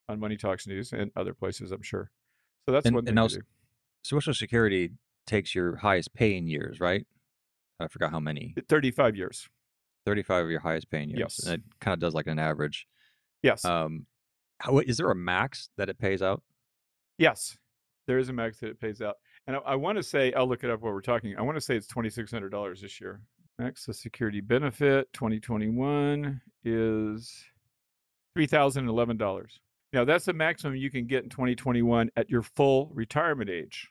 on 0.09 0.19
Money 0.19 0.37
Talks 0.37 0.67
News 0.67 0.91
and 0.91 1.11
other 1.15 1.33
places, 1.33 1.71
I'm 1.71 1.81
sure. 1.81 2.11
So 2.67 2.73
that's 2.73 2.85
And- 2.85 2.93
one 2.95 3.07
and 3.07 3.17
thing 3.17 3.39
do. 3.39 3.45
Social 4.03 4.33
Security 4.33 4.91
takes 5.25 5.55
your 5.55 5.77
highest 5.77 6.13
paying 6.13 6.45
years, 6.47 6.79
right? 6.79 7.07
I 7.79 7.87
forgot 7.87 8.11
how 8.11 8.19
many. 8.19 8.55
35 8.69 9.15
years. 9.15 9.47
35 10.05 10.45
of 10.45 10.51
your 10.51 10.59
highest 10.59 10.89
paying 10.89 11.09
years. 11.09 11.19
Yes. 11.19 11.45
And 11.45 11.55
it 11.55 11.61
kind 11.79 11.93
of 11.93 11.99
does 11.99 12.13
like 12.13 12.27
an 12.27 12.39
average. 12.39 12.87
Yes. 13.41 13.63
Um, 13.65 14.05
how, 14.63 14.79
is 14.79 14.97
there 14.97 15.11
a 15.11 15.15
max 15.15 15.69
that 15.77 15.89
it 15.89 15.99
pays 15.99 16.21
out? 16.21 16.41
Yes, 17.17 17.57
there 18.07 18.17
is 18.17 18.29
a 18.29 18.33
max 18.33 18.59
that 18.59 18.69
it 18.69 18.79
pays 18.79 19.01
out, 19.01 19.15
and 19.45 19.57
I, 19.57 19.59
I 19.59 19.75
want 19.75 19.97
to 19.97 20.03
say 20.03 20.33
I'll 20.33 20.47
look 20.47 20.63
it 20.63 20.69
up 20.69 20.81
while 20.81 20.93
we're 20.93 21.01
talking. 21.01 21.35
I 21.37 21.41
want 21.41 21.57
to 21.57 21.61
say 21.61 21.75
it's 21.75 21.87
twenty 21.87 22.09
six 22.09 22.31
hundred 22.31 22.49
dollars 22.49 22.81
this 22.81 22.99
year. 22.99 23.21
Max 23.59 23.81
Social 23.81 23.93
security 23.93 24.41
benefit 24.41 25.11
twenty 25.13 25.39
twenty 25.39 25.69
one 25.69 26.41
is 26.63 27.31
three 28.35 28.47
thousand 28.47 28.87
eleven 28.87 29.17
dollars. 29.17 29.59
Now 29.91 30.05
that's 30.05 30.25
the 30.25 30.33
maximum 30.33 30.75
you 30.75 30.89
can 30.89 31.05
get 31.05 31.23
in 31.23 31.29
twenty 31.29 31.55
twenty 31.55 31.81
one 31.81 32.09
at 32.15 32.29
your 32.29 32.41
full 32.41 32.89
retirement 32.93 33.49
age. 33.49 33.89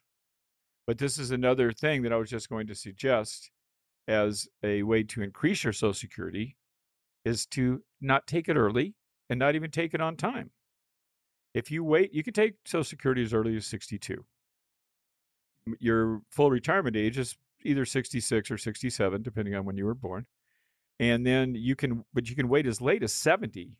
But 0.86 0.98
this 0.98 1.16
is 1.16 1.30
another 1.30 1.70
thing 1.70 2.02
that 2.02 2.12
I 2.12 2.16
was 2.16 2.28
just 2.28 2.48
going 2.48 2.66
to 2.66 2.74
suggest 2.74 3.51
as 4.08 4.48
a 4.62 4.82
way 4.82 5.02
to 5.04 5.22
increase 5.22 5.64
your 5.64 5.72
Social 5.72 5.94
Security 5.94 6.56
is 7.24 7.46
to 7.46 7.82
not 8.00 8.26
take 8.26 8.48
it 8.48 8.56
early 8.56 8.94
and 9.30 9.38
not 9.38 9.54
even 9.54 9.70
take 9.70 9.94
it 9.94 10.00
on 10.00 10.16
time. 10.16 10.50
If 11.54 11.70
you 11.70 11.84
wait, 11.84 12.12
you 12.12 12.22
can 12.22 12.32
take 12.32 12.54
Social 12.66 12.84
Security 12.84 13.22
as 13.22 13.34
early 13.34 13.56
as 13.56 13.66
62. 13.66 14.24
Your 15.78 16.22
full 16.30 16.50
retirement 16.50 16.96
age 16.96 17.18
is 17.18 17.36
either 17.64 17.84
66 17.84 18.50
or 18.50 18.58
67, 18.58 19.22
depending 19.22 19.54
on 19.54 19.64
when 19.64 19.76
you 19.76 19.84
were 19.84 19.94
born. 19.94 20.26
And 20.98 21.26
then 21.26 21.54
you 21.54 21.76
can, 21.76 22.04
but 22.12 22.28
you 22.28 22.36
can 22.36 22.48
wait 22.48 22.66
as 22.66 22.80
late 22.80 23.02
as 23.02 23.12
70. 23.12 23.72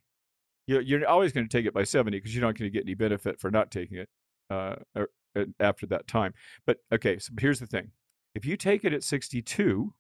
You're, 0.67 1.07
always 1.09 1.33
going 1.33 1.49
to 1.49 1.57
take 1.57 1.67
it 1.67 1.75
by 1.75 1.83
70 1.83 2.17
because 2.17 2.35
you're 2.35 2.45
not 2.45 2.57
going 2.57 2.71
to 2.71 2.73
get 2.73 2.85
any 2.85 2.95
benefit 2.95 3.41
for 3.41 3.51
not 3.51 3.71
taking 3.71 3.99
it 3.99 4.09
uh, 4.49 4.77
uh, 4.95 5.45
after 5.59 5.87
that 5.87 6.07
time. 6.07 6.35
But 6.67 6.79
okay, 6.93 7.19
so 7.19 7.33
here's 7.39 7.59
the 7.59 7.67
thing 7.67 7.91
if 8.35 8.47
you 8.47 8.57
take 8.57 8.85
it 8.85 8.93
at 8.93 9.03
62, 9.03 9.93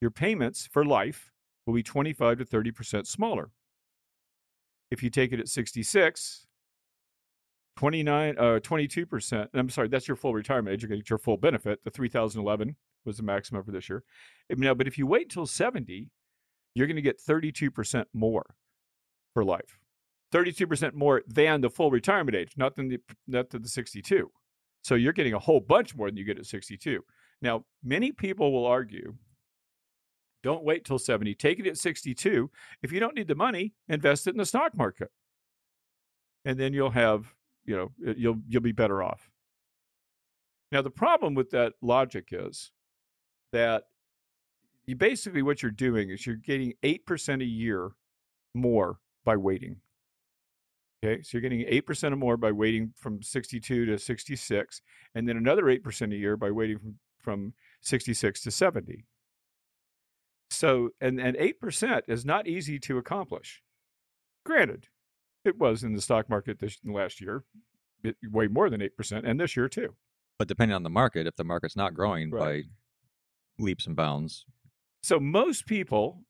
your 0.00 0.10
payments 0.10 0.68
for 0.70 0.84
life 0.84 1.30
will 1.66 1.74
be 1.74 1.82
25 1.82 2.38
to 2.38 2.44
30% 2.44 3.06
smaller. 3.06 3.50
If 4.90 5.02
you 5.02 5.10
take 5.10 5.32
it 5.32 5.40
at 5.40 5.48
66, 5.48 6.46
29 7.76 8.38
uh 8.38 8.42
22% 8.60 9.48
i'm 9.54 9.68
sorry 9.68 9.88
that's 9.88 10.06
your 10.06 10.16
full 10.16 10.32
retirement 10.32 10.72
age 10.72 10.82
you're 10.82 10.88
going 10.88 11.00
to 11.00 11.02
get 11.02 11.10
your 11.10 11.18
full 11.18 11.36
benefit 11.36 11.82
the 11.82 11.90
3011 11.90 12.76
was 13.04 13.16
the 13.16 13.22
maximum 13.22 13.62
for 13.62 13.72
this 13.72 13.88
year. 13.88 14.02
Now 14.50 14.74
but 14.74 14.86
if 14.86 14.96
you 14.96 15.06
wait 15.06 15.24
until 15.24 15.46
70 15.46 16.08
you're 16.74 16.86
going 16.86 16.96
to 16.96 17.02
get 17.02 17.20
32% 17.20 18.04
more 18.14 18.56
for 19.32 19.44
life. 19.44 19.78
32% 20.32 20.94
more 20.94 21.22
than 21.28 21.60
the 21.60 21.70
full 21.70 21.90
retirement 21.90 22.36
age 22.36 22.52
not 22.56 22.74
than 22.76 22.88
the 22.88 22.98
not 23.26 23.50
than 23.50 23.62
the 23.62 23.68
62 23.68 24.30
so 24.82 24.94
you're 24.94 25.12
getting 25.12 25.34
a 25.34 25.38
whole 25.38 25.60
bunch 25.60 25.94
more 25.94 26.08
than 26.08 26.16
you 26.16 26.24
get 26.24 26.38
at 26.38 26.46
62 26.46 27.04
now 27.42 27.64
many 27.82 28.10
people 28.10 28.52
will 28.52 28.66
argue 28.66 29.14
don't 30.44 30.62
wait 30.62 30.84
till 30.84 30.98
70 30.98 31.34
take 31.34 31.58
it 31.58 31.66
at 31.66 31.76
62 31.76 32.50
if 32.82 32.92
you 32.92 33.00
don't 33.00 33.16
need 33.16 33.26
the 33.26 33.34
money 33.34 33.72
invest 33.88 34.28
it 34.28 34.30
in 34.30 34.36
the 34.36 34.46
stock 34.46 34.76
market. 34.76 35.10
And 36.44 36.60
then 36.60 36.72
you'll 36.72 36.90
have 36.90 37.34
you 37.64 37.74
know 37.74 38.14
you'll 38.16 38.38
you'll 38.46 38.62
be 38.62 38.72
better 38.72 39.02
off. 39.02 39.30
Now 40.70 40.82
the 40.82 40.90
problem 40.90 41.34
with 41.34 41.50
that 41.50 41.72
logic 41.80 42.28
is 42.30 42.70
that 43.52 43.84
you 44.86 44.94
basically 44.94 45.42
what 45.42 45.62
you're 45.62 45.72
doing 45.72 46.10
is 46.10 46.26
you're 46.26 46.36
getting 46.36 46.74
8% 46.82 47.40
a 47.40 47.44
year 47.44 47.92
more 48.54 48.98
by 49.24 49.36
waiting. 49.36 49.76
Okay? 51.02 51.22
So 51.22 51.38
you're 51.38 51.42
getting 51.42 51.64
8% 51.66 52.12
or 52.12 52.16
more 52.16 52.36
by 52.36 52.52
waiting 52.52 52.92
from 52.94 53.22
62 53.22 53.86
to 53.86 53.98
66 53.98 54.82
and 55.14 55.26
then 55.26 55.38
another 55.38 55.62
8% 55.64 56.12
a 56.12 56.16
year 56.16 56.36
by 56.36 56.50
waiting 56.50 56.78
from 56.78 56.98
from 57.24 57.54
66 57.80 58.42
to 58.42 58.50
70 58.50 59.04
so 60.54 60.90
and 61.00 61.20
and 61.20 61.36
8% 61.36 62.02
is 62.08 62.24
not 62.24 62.46
easy 62.46 62.78
to 62.80 62.98
accomplish 62.98 63.62
granted 64.44 64.88
it 65.44 65.58
was 65.58 65.84
in 65.84 65.92
the 65.92 66.00
stock 66.00 66.28
market 66.28 66.58
this 66.58 66.78
last 66.84 67.20
year, 67.20 67.44
it, 68.02 68.16
way 68.30 68.46
more 68.46 68.70
than 68.70 68.80
eight 68.82 68.96
percent, 68.96 69.26
and 69.26 69.38
this 69.38 69.56
year 69.56 69.68
too. 69.68 69.94
But 70.38 70.48
depending 70.48 70.74
on 70.74 70.82
the 70.82 70.90
market, 70.90 71.26
if 71.26 71.36
the 71.36 71.44
market's 71.44 71.76
not 71.76 71.94
growing 71.94 72.30
Right. 72.30 72.64
by 73.58 73.62
leaps 73.62 73.86
and 73.86 73.94
bounds, 73.94 74.46
So 75.02 75.20
most 75.20 75.66
people, 75.66 76.24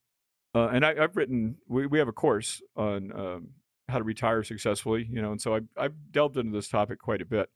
uh, 0.55 0.69
and 0.69 0.85
I, 0.85 1.03
I've 1.03 1.17
written, 1.17 1.57
we, 1.69 1.87
we 1.87 1.99
have 1.99 2.09
a 2.09 2.13
course 2.13 2.61
on 2.77 3.13
um, 3.13 3.49
how 3.89 3.99
to 3.99 4.05
retire 4.05 4.43
successfully, 4.43 5.09
you 5.11 5.23
know, 5.23 5.31
and 5.31 5.41
so 5.41 5.55
I've, 5.55 5.69
I've 5.77 5.95
delved 6.11 6.37
into 6.37 6.53
this 6.53 6.69
topic 6.69 6.99
quite 6.99 7.23
a 7.23 7.27
bit. 7.27 7.49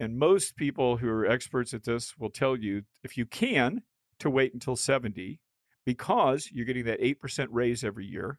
And 0.00 0.18
most 0.18 0.56
people 0.56 0.96
who 0.96 1.08
are 1.08 1.26
experts 1.26 1.74
at 1.74 1.84
this 1.84 2.16
will 2.18 2.30
tell 2.30 2.56
you 2.56 2.82
if 3.04 3.16
you 3.16 3.26
can 3.26 3.82
to 4.18 4.30
wait 4.30 4.54
until 4.54 4.76
70 4.76 5.40
because 5.84 6.48
you're 6.52 6.66
getting 6.66 6.84
that 6.84 7.00
8% 7.00 7.48
raise 7.50 7.84
every 7.84 8.06
year. 8.06 8.38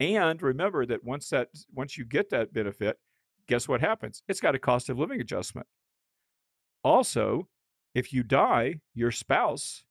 And 0.00 0.42
remember 0.42 0.84
that 0.86 1.04
once 1.04 1.28
that 1.30 1.48
once 1.72 1.96
you 1.96 2.04
get 2.04 2.30
that 2.30 2.52
benefit, 2.52 2.98
guess 3.46 3.68
what 3.68 3.80
happens? 3.80 4.22
It's 4.28 4.40
got 4.40 4.54
a 4.54 4.58
cost 4.58 4.88
of 4.88 4.98
living 4.98 5.20
adjustment. 5.20 5.66
Also, 6.82 7.48
if 7.94 8.12
you 8.12 8.22
die, 8.22 8.80
your 8.94 9.10
spouse 9.10 9.84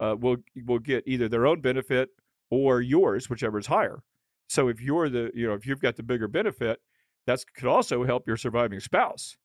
uh, 0.00 0.16
will 0.18 0.38
will 0.66 0.80
get 0.80 1.04
either 1.06 1.28
their 1.28 1.46
own 1.46 1.60
benefit 1.60 2.10
or 2.50 2.80
yours, 2.80 3.30
whichever 3.30 3.58
is 3.58 3.66
higher. 3.66 4.02
So 4.48 4.68
if 4.68 4.80
you're 4.80 5.08
the 5.08 5.30
you 5.34 5.46
know 5.46 5.54
if 5.54 5.66
you've 5.66 5.80
got 5.80 5.96
the 5.96 6.02
bigger 6.02 6.28
benefit, 6.28 6.80
that 7.26 7.40
could 7.54 7.68
also 7.68 8.04
help 8.04 8.26
your 8.26 8.36
surviving 8.36 8.80
spouse. 8.80 9.36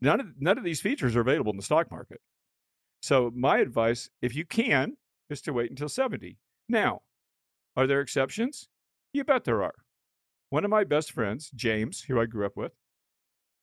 None 0.00 0.20
of 0.20 0.26
none 0.40 0.58
of 0.58 0.64
these 0.64 0.80
features 0.80 1.16
are 1.16 1.20
available 1.20 1.52
in 1.52 1.56
the 1.56 1.62
stock 1.62 1.90
market. 1.90 2.20
So 3.02 3.30
my 3.34 3.58
advice, 3.58 4.10
if 4.20 4.34
you 4.34 4.44
can, 4.44 4.96
is 5.30 5.40
to 5.42 5.52
wait 5.52 5.70
until 5.70 5.88
70. 5.88 6.36
Now, 6.68 7.02
are 7.76 7.86
there 7.86 8.00
exceptions? 8.00 8.68
You 9.12 9.24
bet 9.24 9.44
there 9.44 9.62
are. 9.62 9.74
One 10.50 10.64
of 10.64 10.70
my 10.70 10.84
best 10.84 11.12
friends, 11.12 11.50
James, 11.54 12.02
who 12.02 12.20
I 12.20 12.26
grew 12.26 12.44
up 12.44 12.56
with, 12.56 12.72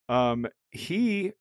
um, 0.10 0.48
he 0.72 1.34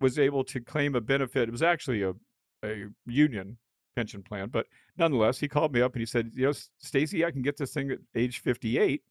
was 0.00 0.18
able 0.18 0.44
to 0.44 0.60
claim 0.60 0.94
a 0.94 1.00
benefit. 1.00 1.48
It 1.48 1.52
was 1.52 1.62
actually 1.62 2.02
a 2.02 2.14
a 2.62 2.86
union 3.04 3.58
pension 3.94 4.22
plan, 4.22 4.48
but 4.48 4.66
nonetheless, 4.96 5.38
he 5.38 5.48
called 5.48 5.74
me 5.74 5.82
up 5.82 5.92
and 5.92 6.00
he 6.00 6.06
said, 6.06 6.32
"You 6.34 6.46
know, 6.46 6.52
Stacy, 6.78 7.24
I 7.24 7.30
can 7.30 7.42
get 7.42 7.58
this 7.58 7.74
thing 7.74 7.90
at 7.90 7.98
age 8.14 8.40
58." 8.40 9.02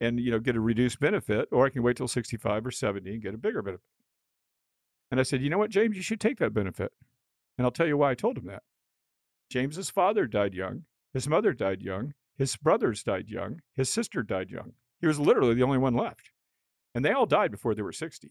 And 0.00 0.20
you 0.20 0.30
know, 0.30 0.40
get 0.40 0.56
a 0.56 0.60
reduced 0.60 1.00
benefit, 1.00 1.48
or 1.52 1.64
I 1.64 1.70
can 1.70 1.82
wait 1.82 1.96
till 1.96 2.08
65 2.08 2.66
or 2.66 2.70
70 2.70 3.10
and 3.12 3.22
get 3.22 3.34
a 3.34 3.38
bigger 3.38 3.62
benefit. 3.62 3.86
And 5.10 5.20
I 5.20 5.22
said, 5.22 5.40
you 5.40 5.50
know 5.50 5.58
what, 5.58 5.70
James, 5.70 5.96
you 5.96 6.02
should 6.02 6.20
take 6.20 6.38
that 6.38 6.52
benefit. 6.52 6.92
And 7.56 7.64
I'll 7.64 7.70
tell 7.70 7.86
you 7.86 7.96
why 7.96 8.10
I 8.10 8.14
told 8.14 8.36
him 8.36 8.46
that. 8.46 8.62
James's 9.50 9.90
father 9.90 10.26
died 10.26 10.54
young. 10.54 10.84
His 11.12 11.28
mother 11.28 11.52
died 11.52 11.82
young. 11.82 12.14
His 12.36 12.56
brothers 12.56 13.02
died 13.02 13.28
young. 13.28 13.60
His 13.74 13.88
sister 13.88 14.22
died 14.22 14.50
young. 14.50 14.72
He 15.00 15.06
was 15.06 15.18
literally 15.18 15.54
the 15.54 15.62
only 15.62 15.78
one 15.78 15.94
left. 15.94 16.30
And 16.94 17.04
they 17.04 17.12
all 17.12 17.26
died 17.26 17.50
before 17.50 17.74
they 17.74 17.82
were 17.82 17.92
60. 17.92 18.30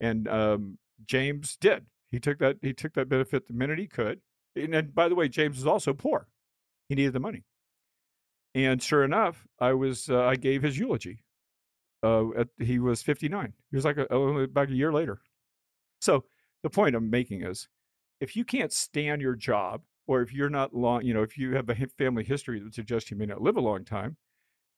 And 0.00 0.28
um, 0.28 0.78
James 1.06 1.56
did. 1.60 1.86
He 2.10 2.20
took 2.20 2.38
that 2.38 2.56
he 2.60 2.72
took 2.74 2.94
that 2.94 3.08
benefit 3.08 3.46
the 3.46 3.54
minute 3.54 3.78
he 3.78 3.86
could. 3.86 4.20
And, 4.54 4.74
and 4.74 4.94
by 4.94 5.08
the 5.08 5.14
way, 5.14 5.28
James 5.28 5.56
was 5.56 5.66
also 5.66 5.94
poor. 5.94 6.28
He 6.88 6.94
needed 6.94 7.14
the 7.14 7.20
money. 7.20 7.44
And 8.54 8.82
sure 8.82 9.04
enough, 9.04 9.46
I 9.58 9.72
was 9.72 10.10
uh, 10.10 10.24
I 10.24 10.36
gave 10.36 10.62
his 10.62 10.78
eulogy. 10.78 11.24
Uh, 12.02 12.30
at, 12.36 12.48
he 12.58 12.78
was 12.78 13.00
59. 13.00 13.52
He 13.70 13.76
was 13.76 13.84
like 13.84 13.96
a, 13.96 14.04
about 14.04 14.70
a 14.70 14.74
year 14.74 14.92
later. 14.92 15.20
So 16.00 16.24
the 16.62 16.70
point 16.70 16.96
I'm 16.96 17.10
making 17.10 17.44
is, 17.44 17.68
if 18.20 18.36
you 18.36 18.44
can't 18.44 18.72
stand 18.72 19.22
your 19.22 19.36
job, 19.36 19.82
or 20.12 20.20
if 20.20 20.30
you're 20.30 20.50
not 20.50 20.74
long, 20.74 21.02
you 21.02 21.14
know, 21.14 21.22
if 21.22 21.38
you 21.38 21.54
have 21.54 21.70
a 21.70 21.74
family 21.96 22.22
history 22.22 22.60
that 22.60 22.74
suggests 22.74 23.10
you 23.10 23.16
may 23.16 23.24
not 23.24 23.40
live 23.40 23.56
a 23.56 23.62
long 23.62 23.82
time, 23.82 24.18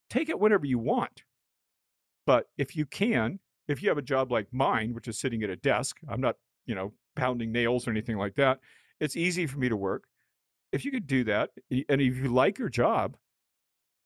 take 0.08 0.28
it 0.28 0.38
whenever 0.38 0.64
you 0.64 0.78
want. 0.78 1.24
But 2.24 2.46
if 2.56 2.76
you 2.76 2.86
can, 2.86 3.40
if 3.66 3.82
you 3.82 3.88
have 3.88 3.98
a 3.98 4.02
job 4.02 4.30
like 4.30 4.46
mine, 4.52 4.94
which 4.94 5.08
is 5.08 5.18
sitting 5.18 5.42
at 5.42 5.50
a 5.50 5.56
desk, 5.56 5.98
I'm 6.08 6.20
not, 6.20 6.36
you 6.66 6.76
know, 6.76 6.92
pounding 7.16 7.50
nails 7.50 7.88
or 7.88 7.90
anything 7.90 8.16
like 8.16 8.36
that. 8.36 8.60
It's 9.00 9.16
easy 9.16 9.48
for 9.48 9.58
me 9.58 9.68
to 9.68 9.76
work. 9.76 10.04
If 10.70 10.84
you 10.84 10.92
could 10.92 11.08
do 11.08 11.24
that, 11.24 11.50
and 11.68 12.00
if 12.00 12.16
you 12.16 12.28
like 12.28 12.56
your 12.56 12.68
job, 12.68 13.16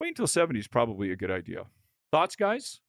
wait 0.01 0.09
until 0.09 0.27
70 0.27 0.59
is 0.59 0.67
probably 0.67 1.13
a 1.13 1.17
good 1.17 1.31
idea. 1.31 1.67
Thoughts, 2.11 2.37
guys? 2.37 2.81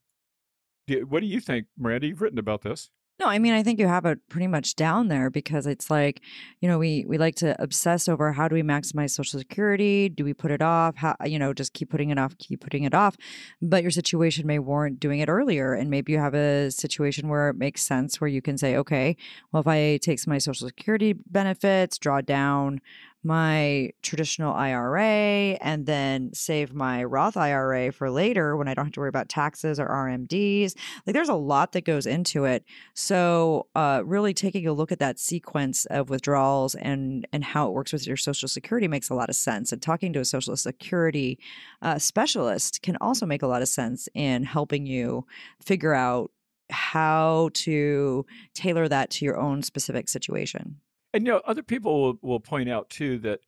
What 0.87 1.19
do 1.19 1.25
you 1.25 1.41
think, 1.41 1.67
Miranda? 1.77 2.07
You've 2.07 2.21
written 2.21 2.39
about 2.39 2.61
this. 2.61 2.89
No, 3.19 3.25
I 3.27 3.37
mean 3.37 3.53
I 3.53 3.63
think 3.63 3.79
you 3.79 3.87
have 3.87 4.05
it 4.05 4.19
pretty 4.29 4.47
much 4.47 4.75
down 4.77 5.09
there 5.09 5.29
because 5.29 5.67
it's 5.67 5.89
like, 5.89 6.21
you 6.61 6.69
know, 6.69 6.77
we 6.77 7.03
we 7.05 7.17
like 7.17 7.35
to 7.35 7.61
obsess 7.61 8.07
over 8.07 8.31
how 8.31 8.47
do 8.47 8.55
we 8.55 8.63
maximize 8.63 9.09
social 9.11 9.37
security? 9.39 10.07
Do 10.07 10.23
we 10.23 10.33
put 10.33 10.51
it 10.51 10.61
off? 10.61 10.95
How 10.95 11.15
you 11.25 11.37
know, 11.37 11.53
just 11.53 11.73
keep 11.73 11.89
putting 11.89 12.11
it 12.11 12.17
off, 12.17 12.37
keep 12.37 12.61
putting 12.61 12.85
it 12.85 12.93
off. 12.93 13.17
But 13.61 13.81
your 13.83 13.91
situation 13.91 14.47
may 14.47 14.57
warrant 14.57 15.01
doing 15.01 15.19
it 15.19 15.27
earlier 15.27 15.73
and 15.73 15.89
maybe 15.89 16.13
you 16.13 16.19
have 16.19 16.33
a 16.33 16.71
situation 16.71 17.27
where 17.27 17.49
it 17.49 17.57
makes 17.57 17.81
sense 17.81 18.21
where 18.21 18.29
you 18.29 18.41
can 18.41 18.57
say, 18.57 18.77
okay, 18.77 19.17
well 19.51 19.59
if 19.61 19.67
I 19.67 19.97
take 19.97 20.25
my 20.25 20.37
social 20.37 20.67
security 20.67 21.13
benefits, 21.13 21.97
draw 21.97 22.21
down 22.21 22.79
my 23.23 23.91
traditional 24.01 24.53
IRA 24.53 25.57
and 25.61 25.85
then 25.85 26.31
save 26.33 26.73
my 26.73 27.03
Roth 27.03 27.35
IRA 27.35 27.91
for 27.91 28.09
later 28.09 28.55
when 28.55 28.67
I 28.67 28.73
don't 28.73 28.85
have 28.85 28.93
to 28.93 28.99
worry 29.01 29.09
about 29.09 29.27
taxes 29.27 29.79
or 29.79 29.87
RMDs. 29.87 30.75
Like 31.05 31.13
there's 31.13 31.29
a 31.29 31.35
lot 31.35 31.73
that 31.73 31.83
goes 31.83 32.05
into 32.05 32.45
it. 32.45 32.63
So 32.93 33.67
uh, 33.75 34.03
really 34.05 34.33
taking 34.33 34.67
a 34.67 34.73
look 34.73 34.91
at 34.91 34.99
that 34.99 35.19
sequence 35.19 35.85
of 35.85 36.09
withdrawals 36.09 36.75
and 36.75 37.27
and 37.33 37.43
how 37.43 37.67
it 37.67 37.73
works 37.73 37.91
with 37.91 38.07
your 38.07 38.17
Social 38.17 38.47
Security 38.47 38.87
makes 38.87 39.09
a 39.09 39.15
lot 39.15 39.29
of 39.29 39.35
sense. 39.35 39.71
And 39.71 39.81
talking 39.81 40.13
to 40.13 40.19
a 40.19 40.25
Social 40.25 40.55
Security 40.55 41.39
uh, 41.81 41.99
specialist 41.99 42.81
can 42.81 42.95
also 43.01 43.25
make 43.25 43.41
a 43.41 43.47
lot 43.47 43.61
of 43.61 43.67
sense 43.67 44.07
in 44.13 44.43
helping 44.43 44.85
you 44.85 45.25
figure 45.61 45.93
out 45.93 46.31
how 46.69 47.49
to 47.53 48.25
tailor 48.53 48.87
that 48.87 49.09
to 49.09 49.25
your 49.25 49.37
own 49.37 49.63
specific 49.63 50.07
situation. 50.07 50.79
And 51.13 51.25
you 51.25 51.33
know, 51.33 51.41
other 51.45 51.63
people 51.63 52.01
will, 52.01 52.19
will 52.21 52.39
point 52.39 52.69
out 52.69 52.89
too 52.89 53.17
that 53.19 53.39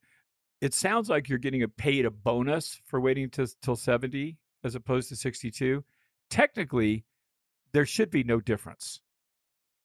it 0.60 0.74
sounds 0.74 1.08
like 1.08 1.28
you're 1.28 1.38
getting 1.38 1.62
a 1.62 1.68
paid 1.68 2.04
a 2.04 2.10
bonus 2.10 2.80
for 2.86 3.00
waiting 3.00 3.30
to, 3.30 3.48
till 3.62 3.76
70 3.76 4.36
as 4.64 4.74
opposed 4.74 5.08
to 5.08 5.16
62. 5.16 5.84
Technically, 6.30 7.04
there 7.72 7.86
should 7.86 8.10
be 8.10 8.24
no 8.24 8.40
difference. 8.40 9.00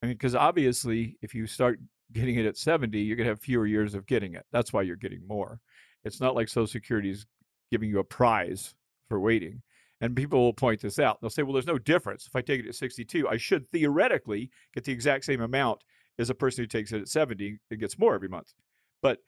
I 0.02 0.08
mean, 0.08 0.16
because 0.16 0.36
obviously, 0.36 1.18
if 1.22 1.34
you 1.34 1.48
start 1.48 1.80
getting 2.14 2.36
it 2.36 2.46
at 2.46 2.58
70, 2.58 3.00
you're 3.00 3.16
going 3.16 3.26
to 3.26 3.32
have 3.32 3.42
fewer 3.42 3.66
years 3.66 3.96
of 3.96 4.06
getting 4.06 4.36
it. 4.36 4.46
That's 4.52 4.72
why 4.72 4.84
you're 4.84 4.96
getting 4.96 5.26
more. 5.28 5.60
It's 6.04 6.22
not 6.22 6.36
like 6.36 6.48
Social 6.48 6.68
Security 6.68 7.10
is 7.10 7.26
giving 7.72 7.90
you 7.90 8.00
a 8.00 8.04
prize 8.04 8.76
for 9.10 9.20
waiting. 9.20 9.62
And 10.00 10.16
people 10.16 10.40
will 10.40 10.54
point 10.54 10.82
this 10.82 11.00
out. 11.00 11.20
They'll 11.20 11.32
say, 11.32 11.42
well, 11.42 11.54
there's 11.54 11.66
no 11.66 11.80
difference. 11.80 12.28
If 12.28 12.36
I 12.36 12.42
take 12.42 12.60
it 12.60 12.68
at 12.68 12.76
62, 12.76 13.28
I 13.28 13.38
should 13.38 13.70
theoretically 13.72 14.52
get 14.74 14.84
the 14.84 14.92
exact 14.92 15.26
same 15.26 15.42
amount 15.42 15.84
is 16.18 16.30
a 16.30 16.36
person 16.36 16.64
who 16.64 16.68
takes 16.68 16.92
it 16.92 17.02
at 17.02 17.08
70 17.08 17.60
and 17.70 17.80
gets 17.80 17.98
more 17.98 18.16
every 18.16 18.30
month. 18.30 18.54
But 19.02 19.20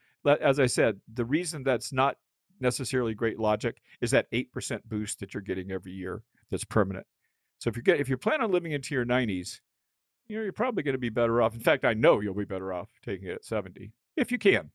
as 0.41 0.60
I 0.60 0.65
said, 0.65 0.99
the 1.13 1.25
reason 1.25 1.63
that's 1.63 1.93
not 1.93 2.17
necessarily 2.60 3.13
great 3.13 3.39
logic 3.39 3.82
is 4.02 4.12
that 4.12 4.30
8% 4.32 4.82
boost 4.86 5.19
that 5.19 5.34
you're 5.34 5.41
getting 5.41 5.71
every 5.71 5.93
year 5.93 6.23
that's 6.52 6.65
permanent. 6.65 7.06
So 7.60 7.69
if 7.69 7.75
you're 7.75 7.84
get, 7.84 7.99
if 7.99 8.10
you're 8.10 8.17
planning 8.17 8.41
on 8.43 8.52
living 8.52 8.73
into 8.73 8.93
your 8.95 9.06
90s, 9.06 9.60
you 10.28 10.38
know, 10.38 10.43
you're 10.43 10.52
probably 10.52 10.84
going 10.84 10.93
to 10.93 10.99
be 10.99 11.10
better 11.10 11.41
off. 11.41 11.54
In 11.54 11.60
fact, 11.60 11.86
I 11.86 11.93
know 11.93 12.19
you'll 12.19 12.34
be 12.34 12.45
better 12.45 12.73
off 12.73 12.89
taking 13.04 13.28
it 13.28 13.36
at 13.36 13.45
70 13.45 13.91
if 14.17 14.32
you 14.32 14.38
can. 14.38 14.71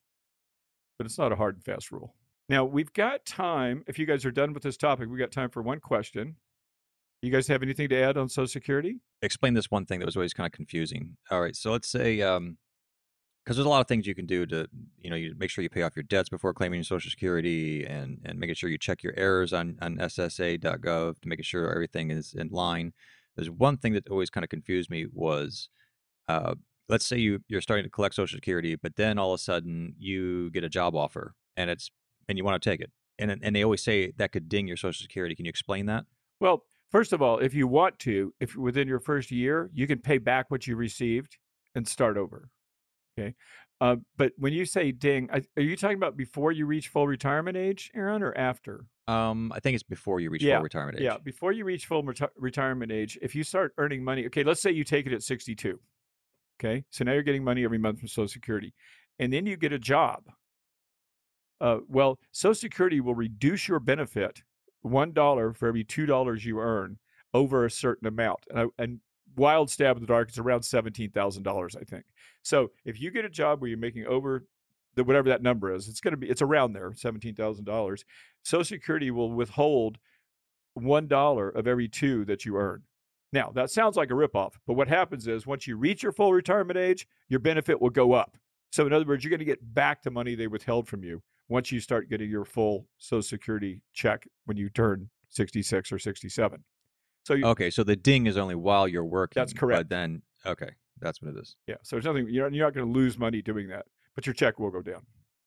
But 0.99 1.07
it's 1.07 1.19
not 1.19 1.33
a 1.33 1.37
hard 1.37 1.57
and 1.57 1.65
fast 1.65 1.93
rule. 1.93 2.15
Now, 2.49 2.65
we've 2.65 2.93
got 2.93 3.25
time. 3.25 3.85
If 3.87 3.99
you 3.99 4.07
guys 4.07 4.25
are 4.25 4.31
done 4.31 4.53
with 4.53 4.63
this 4.63 4.77
topic, 4.77 5.09
we've 5.09 5.19
got 5.19 5.33
time 5.33 5.51
for 5.51 5.63
one 5.63 5.81
question. 5.81 6.37
You 7.25 7.33
guys 7.33 7.49
have 7.49 7.63
anything 7.63 7.89
to 7.89 7.97
add 7.97 8.19
on 8.19 8.29
Social 8.29 8.47
Security? 8.47 9.01
Explain 9.23 9.55
this 9.55 9.71
one 9.71 9.87
thing 9.87 9.99
that 10.01 10.07
was 10.07 10.17
always 10.17 10.35
kind 10.35 10.47
of 10.47 10.53
confusing. 10.53 11.17
All 11.31 11.41
right, 11.41 11.57
so 11.57 11.73
let's 11.73 11.89
say 11.89 12.21
um, 12.21 12.59
because 13.45 13.57
there's 13.57 13.67
a 13.67 13.71
lot 13.71 13.81
of 13.81 13.89
things 13.89 14.07
you 14.07 14.15
can 14.15 14.27
do 14.27 14.47
to 14.47 14.69
you 15.01 15.11
know 15.11 15.17
you 15.17 15.35
make 15.39 15.51
sure 15.51 15.63
you 15.63 15.71
pay 15.71 15.83
off 15.83 15.97
your 15.97 16.03
debts 16.03 16.29
before 16.29 16.53
claiming 16.55 16.79
your 16.79 16.85
social 16.85 17.11
security 17.11 17.85
and 17.85 18.19
and 18.25 18.39
making 18.39 18.55
sure 18.55 18.71
you 18.71 18.79
check 18.79 19.03
your 19.03 19.15
errors 19.17 19.53
on 19.53 19.77
on 19.81 19.97
ssa.gov 19.97 21.21
to 21.21 21.29
making 21.29 21.45
sure 21.45 21.71
everything 21.71 22.11
is 22.11 22.35
in 22.35 22.49
line 22.49 22.93
there's 23.37 23.51
one 23.51 23.77
thing 23.77 23.93
that 23.93 24.09
always 24.09 24.31
kind 24.31 24.45
of 24.45 24.51
confused 24.51 24.91
me 24.91 25.07
was 25.13 25.69
uh, 26.29 26.55
let's 26.89 27.05
say 27.05 27.19
you 27.19 27.41
you're 27.49 27.61
starting 27.61 27.85
to 27.85 27.91
collect 27.91 28.15
social 28.15 28.37
security 28.37 28.77
but 28.77 28.97
then 28.97 29.19
all 29.19 29.33
of 29.33 29.39
a 29.39 29.43
sudden 29.43 29.95
you 29.99 30.51
get 30.51 30.65
a 30.65 30.69
job 30.69 30.95
offer 30.95 31.35
and 31.57 31.71
it's 31.71 31.91
and 32.29 32.39
you 32.39 32.45
want 32.45 32.61
to 32.61 32.71
take 32.71 32.81
it 32.81 32.91
and 33.19 33.31
and 33.43 33.55
they 33.55 33.63
always 33.63 33.83
say 33.83 34.13
that 34.17 34.33
could 34.33 34.49
ding 34.49 34.67
your 34.67 34.77
social 34.77 35.03
security 35.03 35.35
can 35.35 35.45
you 35.45 35.51
explain 35.51 35.87
that 35.87 36.05
well 36.41 36.65
First 36.95 37.13
of 37.13 37.21
all, 37.21 37.41
if 37.41 37.55
you 37.55 37.67
want 37.67 37.99
to, 38.01 38.33
if 38.39 38.55
within 38.55 38.87
your 38.87 39.01
first 39.01 39.33
year, 39.33 39.69
you 39.75 39.89
can 39.89 39.99
pay 39.99 40.19
back 40.19 40.49
what 40.49 40.65
you 40.69 40.77
received 40.77 41.39
and 41.75 41.89
start 41.89 42.17
over. 42.17 42.49
Okay. 43.19 43.35
Uh, 43.81 43.97
but 44.17 44.31
when 44.37 44.53
you 44.53 44.65
say 44.65 44.93
ding, 44.93 45.29
are 45.33 45.61
you 45.61 45.77
talking 45.77 45.97
about 45.97 46.17
before 46.17 46.53
you 46.53 46.67
reach 46.67 46.87
full 46.87 47.09
retirement 47.09 47.57
age, 47.57 47.91
Aaron, 47.97 48.23
or 48.23 48.33
after? 48.39 48.87
Um, 49.09 49.51
I 49.53 49.59
think 49.59 49.75
it's 49.75 49.83
before 49.83 50.21
you 50.21 50.31
reach 50.31 50.45
yeah, 50.45 50.59
full 50.59 50.63
retirement 50.63 50.99
age. 50.99 51.03
Yeah, 51.03 51.17
before 51.19 51.51
you 51.51 51.65
reach 51.65 51.87
full 51.87 52.05
reti- 52.05 52.29
retirement 52.37 52.93
age, 52.93 53.19
if 53.21 53.35
you 53.35 53.43
start 53.43 53.73
earning 53.77 54.05
money, 54.05 54.25
okay, 54.27 54.45
let's 54.45 54.63
say 54.63 54.71
you 54.71 54.85
take 54.85 55.05
it 55.05 55.13
at 55.13 55.25
62. 55.25 55.81
Okay, 56.61 56.85
so 56.91 57.03
now 57.03 57.13
you're 57.13 57.25
getting 57.25 57.43
money 57.43 57.65
every 57.65 57.79
month 57.79 57.99
from 57.99 58.07
Social 58.07 58.29
Security, 58.29 58.73
and 59.19 59.33
then 59.33 59.47
you 59.47 59.57
get 59.57 59.73
a 59.73 59.81
job. 59.81 60.23
Uh, 61.61 61.79
well, 61.89 62.21
Social 62.31 62.55
Security 62.55 63.01
will 63.01 63.17
reduce 63.17 63.67
your 63.67 63.81
benefit 63.81 64.45
one 64.85 65.13
dollar 65.13 65.53
for 65.53 65.67
every 65.67 65.85
two 65.85 66.07
dollars 66.07 66.45
you 66.45 66.61
earn 66.61 66.99
over 67.33 67.65
a 67.65 67.71
certain 67.71 68.07
amount. 68.07 68.41
And, 68.51 68.59
I, 68.59 68.67
and 68.79 69.01
wild 69.37 69.71
stab 69.71 69.97
in 69.97 70.03
the 70.03 70.07
dark, 70.07 70.29
it's 70.29 70.39
around 70.39 70.63
seventeen 70.63 71.11
thousand 71.11 71.43
dollars, 71.43 71.75
I 71.75 71.85
think. 71.85 72.05
So 72.43 72.71
if 72.85 73.01
you 73.01 73.11
get 73.11 73.25
a 73.25 73.31
job 73.31 73.61
where 73.61 73.69
you're 73.69 73.79
making 73.79 74.07
over 74.07 74.45
the 74.95 75.05
whatever 75.05 75.29
that 75.31 75.43
number 75.43 75.75
is, 75.75 75.89
it's 75.89 76.01
going 76.01 76.13
to 76.13 76.19
be 76.19 76.29
it's 76.29 76.43
around 76.43 76.73
there, 76.73 76.93
seventeen 76.95 77.35
thousand 77.35 77.65
dollars. 77.65 78.05
Social 78.43 78.65
Security 78.65 79.11
will 79.11 79.33
withhold 79.33 79.99
one 80.75 81.07
dollar 81.07 81.49
of 81.49 81.67
every 81.67 81.89
two 81.89 82.25
that 82.27 82.45
you 82.45 82.57
earn. 82.57 82.83
Now 83.33 83.51
that 83.55 83.71
sounds 83.71 83.97
like 83.97 84.11
a 84.11 84.15
ripoff, 84.15 84.53
but 84.67 84.75
what 84.75 84.89
happens 84.89 85.27
is 85.27 85.47
once 85.47 85.67
you 85.67 85.77
reach 85.77 86.03
your 86.03 86.13
full 86.13 86.33
retirement 86.33 86.79
age, 86.79 87.09
your 87.29 87.41
benefit 87.41 87.81
will 87.81 87.91
go 87.91 88.13
up. 88.13 88.37
So 88.71 88.87
in 88.87 88.93
other 88.93 89.07
words, 89.07 89.25
you're 89.25 89.31
going 89.31 89.39
to 89.39 89.45
get 89.45 89.75
back 89.75 90.03
the 90.03 90.11
money 90.11 90.35
they 90.35 90.47
withheld 90.47 90.89
from 90.89 91.03
you 91.05 91.23
once 91.49 91.71
you 91.73 91.81
start 91.81 92.09
getting 92.09 92.31
your 92.31 92.45
full 92.45 92.87
Social 92.99 93.23
Security 93.23 93.83
check 93.93 94.27
when 94.47 94.57
you 94.57 94.69
turn 94.71 95.11
66 95.31 95.93
or 95.93 95.99
67. 95.99 96.65
So 97.25 97.35
you, 97.35 97.45
okay, 97.47 97.71
so 97.71 97.85
the 97.85 97.97
ding 97.97 98.27
is 98.27 98.37
only 98.37 98.55
while 98.55 98.87
you're 98.87 99.05
working. 99.05 99.41
That's 99.41 99.53
correct. 99.53 99.81
But 99.81 99.89
then 99.89 100.23
okay, 100.47 100.71
that's 101.01 101.23
what 101.23 101.35
it 101.35 101.41
is. 101.41 101.57
Yeah. 101.67 101.77
So 101.83 101.97
there's 101.97 102.05
nothing 102.05 102.29
you're 102.29 102.51
you're 102.51 102.67
not 102.67 102.75
going 102.75 102.87
to 102.87 102.93
lose 102.93 103.19
money 103.19 103.41
doing 103.41 103.69
that, 103.69 103.87
but 104.15 104.27
your 104.27 104.35
check 104.35 104.59
will 104.59 104.71
go 104.71 104.83
down. 104.83 105.07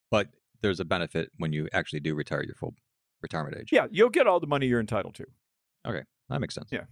But 0.10 0.29
there's 0.62 0.79
a 0.79 0.86
benefit 0.86 1.31
when 1.38 1.53
you 1.53 1.67
actually 1.73 1.99
do 1.99 2.15
retire 2.15 2.43
your 2.43 2.55
full 2.55 2.73
retirement 3.21 3.57
age. 3.60 3.69
Yeah, 3.71 3.88
you'll 3.91 4.10
get 4.10 4.25
all 4.25 4.39
the 4.39 4.47
money 4.47 4.65
you're 4.65 4.79
entitled 4.79 5.15
to. 5.15 5.25
Okay, 5.88 6.01
that 6.29 6.41
makes 6.41 6.55
sense. 6.55 6.69
Yeah 6.71 6.86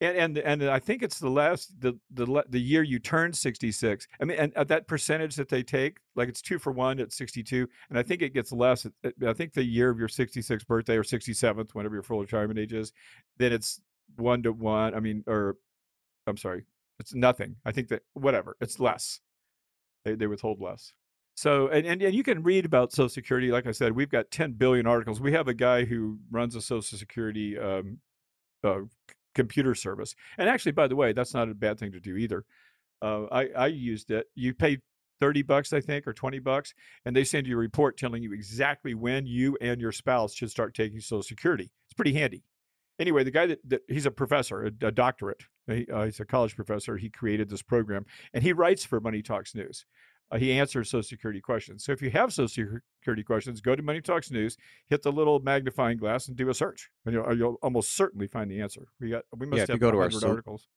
and 0.00 0.16
and 0.16 0.38
and 0.38 0.64
I 0.64 0.78
think 0.78 1.02
it's 1.02 1.18
the 1.18 1.28
last 1.28 1.78
the 1.80 1.98
the 2.10 2.42
the 2.48 2.60
year 2.60 2.82
you 2.82 2.98
turn 2.98 3.32
66. 3.32 4.08
I 4.20 4.24
mean, 4.24 4.38
and 4.38 4.68
that 4.68 4.88
percentage 4.88 5.36
that 5.36 5.48
they 5.48 5.62
take, 5.62 5.98
like 6.16 6.28
it's 6.28 6.40
two 6.40 6.58
for 6.58 6.72
one 6.72 6.98
at 7.00 7.12
62, 7.12 7.68
and 7.90 7.98
I 7.98 8.02
think 8.02 8.22
it 8.22 8.32
gets 8.32 8.52
less. 8.52 8.86
I 9.04 9.32
think 9.32 9.52
the 9.52 9.64
year 9.64 9.90
of 9.90 9.98
your 9.98 10.08
66th 10.08 10.66
birthday 10.66 10.96
or 10.96 11.02
67th, 11.02 11.74
whenever 11.74 11.94
your 11.94 12.02
full 12.02 12.20
retirement 12.20 12.58
age 12.58 12.72
is, 12.72 12.92
then 13.36 13.52
it's 13.52 13.80
one 14.16 14.42
to 14.44 14.52
one. 14.52 14.94
I 14.94 15.00
mean, 15.00 15.22
or 15.26 15.56
I'm 16.26 16.38
sorry, 16.38 16.64
it's 16.98 17.14
nothing. 17.14 17.56
I 17.64 17.72
think 17.72 17.88
that 17.88 18.02
whatever, 18.14 18.56
it's 18.60 18.80
less. 18.80 19.20
They 20.04 20.14
they 20.14 20.26
withhold 20.26 20.60
less. 20.60 20.94
So 21.34 21.68
and, 21.68 21.86
and 21.86 22.02
and 22.02 22.14
you 22.14 22.22
can 22.22 22.42
read 22.42 22.64
about 22.64 22.92
Social 22.92 23.10
Security. 23.10 23.52
Like 23.52 23.66
I 23.66 23.72
said, 23.72 23.92
we've 23.92 24.10
got 24.10 24.30
10 24.30 24.52
billion 24.52 24.86
articles. 24.86 25.20
We 25.20 25.32
have 25.32 25.48
a 25.48 25.54
guy 25.54 25.84
who 25.84 26.18
runs 26.30 26.54
a 26.54 26.62
Social 26.62 26.98
Security 26.98 27.58
um, 27.58 27.98
uh, 28.64 28.80
computer 29.34 29.74
service. 29.74 30.14
And 30.38 30.48
actually, 30.48 30.72
by 30.72 30.88
the 30.88 30.96
way, 30.96 31.12
that's 31.12 31.34
not 31.34 31.48
a 31.48 31.54
bad 31.54 31.78
thing 31.78 31.92
to 31.92 32.00
do 32.00 32.16
either. 32.16 32.44
Uh, 33.02 33.24
I 33.32 33.48
I 33.56 33.66
used 33.68 34.10
it. 34.10 34.26
You 34.34 34.54
pay 34.54 34.78
30 35.20 35.42
bucks, 35.42 35.72
I 35.72 35.80
think, 35.80 36.06
or 36.06 36.12
20 36.12 36.38
bucks, 36.38 36.74
and 37.04 37.14
they 37.14 37.24
send 37.24 37.46
you 37.46 37.54
a 37.54 37.58
report 37.58 37.96
telling 37.96 38.22
you 38.22 38.32
exactly 38.32 38.94
when 38.94 39.26
you 39.26 39.56
and 39.60 39.80
your 39.80 39.92
spouse 39.92 40.34
should 40.34 40.50
start 40.50 40.74
taking 40.74 41.00
Social 41.00 41.22
Security. 41.22 41.70
It's 41.86 41.94
pretty 41.94 42.14
handy. 42.14 42.42
Anyway, 42.98 43.24
the 43.24 43.30
guy 43.30 43.46
that, 43.46 43.60
that 43.68 43.80
he's 43.88 44.06
a 44.06 44.10
professor, 44.10 44.64
a, 44.64 44.86
a 44.86 44.90
doctorate. 44.90 45.42
He, 45.66 45.86
uh, 45.92 46.04
he's 46.04 46.20
a 46.20 46.24
college 46.24 46.56
professor. 46.56 46.96
He 46.96 47.08
created 47.08 47.48
this 47.48 47.62
program, 47.62 48.04
and 48.34 48.42
he 48.42 48.52
writes 48.52 48.84
for 48.84 49.00
Money 49.00 49.22
Talks 49.22 49.54
News. 49.54 49.86
Uh, 50.30 50.38
he 50.38 50.52
answers 50.52 50.88
Social 50.90 51.02
Security 51.02 51.40
questions. 51.40 51.84
So 51.84 51.92
if 51.92 52.00
you 52.02 52.10
have 52.10 52.32
Social 52.32 52.78
Security 53.00 53.22
questions, 53.24 53.60
go 53.60 53.74
to 53.74 53.82
Money 53.82 54.00
Talks 54.00 54.30
News, 54.30 54.56
hit 54.88 55.02
the 55.02 55.10
little 55.10 55.40
magnifying 55.40 55.96
glass, 55.98 56.28
and 56.28 56.36
do 56.36 56.48
a 56.50 56.54
search, 56.54 56.88
and 57.04 57.14
you'll, 57.14 57.36
you'll 57.36 57.56
almost 57.62 57.96
certainly 57.96 58.26
find 58.28 58.50
the 58.50 58.60
answer. 58.60 58.88
We 59.00 59.10
got 59.10 59.24
we 59.36 59.46
must 59.46 59.56
Yeah, 59.58 59.62
if 59.64 59.68
you 59.70 59.78
go 59.78 59.90
to 59.90 59.96
our 59.96 60.04
100 60.04 60.20
so- 60.20 60.28
articles. 60.30 60.68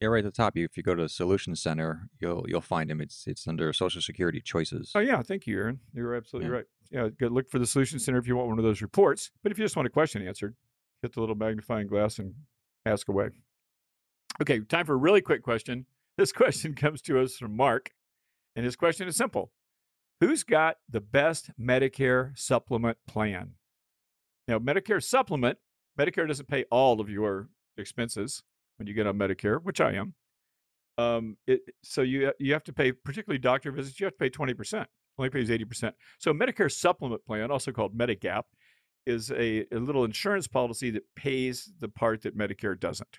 Yeah, 0.00 0.08
right 0.08 0.24
at 0.24 0.34
the 0.34 0.36
top. 0.36 0.56
You, 0.56 0.64
if 0.64 0.76
you 0.76 0.82
go 0.82 0.96
to 0.96 1.02
the 1.02 1.08
Solution 1.08 1.54
Center, 1.54 2.08
you'll 2.18 2.44
you'll 2.48 2.60
find 2.60 2.90
him. 2.90 3.00
It's 3.00 3.24
it's 3.28 3.46
under 3.46 3.72
Social 3.72 4.00
Security 4.02 4.40
choices. 4.40 4.90
Oh 4.96 4.98
yeah, 5.00 5.22
thank 5.22 5.46
you, 5.46 5.56
Aaron. 5.58 5.78
You're 5.94 6.14
absolutely 6.16 6.50
Yeah. 6.50 6.56
right. 6.56 6.64
Yeah, 6.90 7.08
go 7.20 7.28
look 7.28 7.48
for 7.48 7.60
the 7.60 7.66
Solution 7.66 8.00
Center 8.00 8.18
if 8.18 8.26
you 8.26 8.34
want 8.36 8.48
one 8.48 8.58
of 8.58 8.64
those 8.64 8.82
reports. 8.82 9.30
But 9.44 9.52
if 9.52 9.58
you 9.58 9.64
just 9.64 9.76
want 9.76 9.86
a 9.86 9.90
question 9.90 10.26
answered, 10.26 10.56
hit 11.02 11.12
the 11.14 11.20
little 11.20 11.36
magnifying 11.36 11.86
glass 11.86 12.18
and 12.18 12.34
ask 12.84 13.08
away. 13.08 13.28
Okay, 14.40 14.60
time 14.60 14.86
for 14.86 14.94
a 14.94 14.96
really 14.96 15.20
quick 15.20 15.42
question. 15.42 15.86
This 16.18 16.32
question 16.42 16.74
comes 16.74 17.00
to 17.02 17.20
us 17.20 17.36
from 17.36 17.56
Mark, 17.56 17.90
and 18.56 18.64
his 18.64 18.76
question 18.76 19.08
is 19.08 19.16
simple: 19.16 19.52
Who's 20.20 20.44
got 20.44 20.76
the 20.88 21.00
best 21.00 21.50
Medicare 21.60 22.36
supplement 22.38 22.98
plan? 23.06 23.52
Now, 24.48 24.58
Medicare 24.58 25.02
supplement, 25.02 25.58
Medicare 25.98 26.26
doesn't 26.26 26.48
pay 26.48 26.64
all 26.70 27.00
of 27.00 27.08
your 27.08 27.48
expenses 27.76 28.42
when 28.76 28.86
you 28.86 28.94
get 28.94 29.06
on 29.06 29.16
Medicare, 29.16 29.62
which 29.62 29.80
I 29.80 29.92
am. 29.92 30.14
Um, 30.98 31.36
it, 31.46 31.60
so 31.82 32.02
you 32.02 32.32
you 32.38 32.52
have 32.52 32.64
to 32.64 32.72
pay, 32.72 32.92
particularly 32.92 33.38
doctor 33.38 33.72
visits, 33.72 33.98
you 33.98 34.06
have 34.06 34.14
to 34.14 34.18
pay 34.18 34.28
twenty 34.28 34.54
percent. 34.54 34.88
Only 35.18 35.30
pays 35.30 35.50
eighty 35.50 35.64
percent. 35.64 35.94
So 36.18 36.32
Medicare 36.32 36.70
supplement 36.70 37.24
plan, 37.24 37.50
also 37.50 37.72
called 37.72 37.96
Medigap, 37.96 38.42
is 39.06 39.30
a, 39.30 39.64
a 39.74 39.78
little 39.78 40.04
insurance 40.04 40.46
policy 40.46 40.90
that 40.90 41.02
pays 41.16 41.72
the 41.80 41.88
part 41.88 42.22
that 42.22 42.36
Medicare 42.36 42.78
doesn't. 42.78 43.18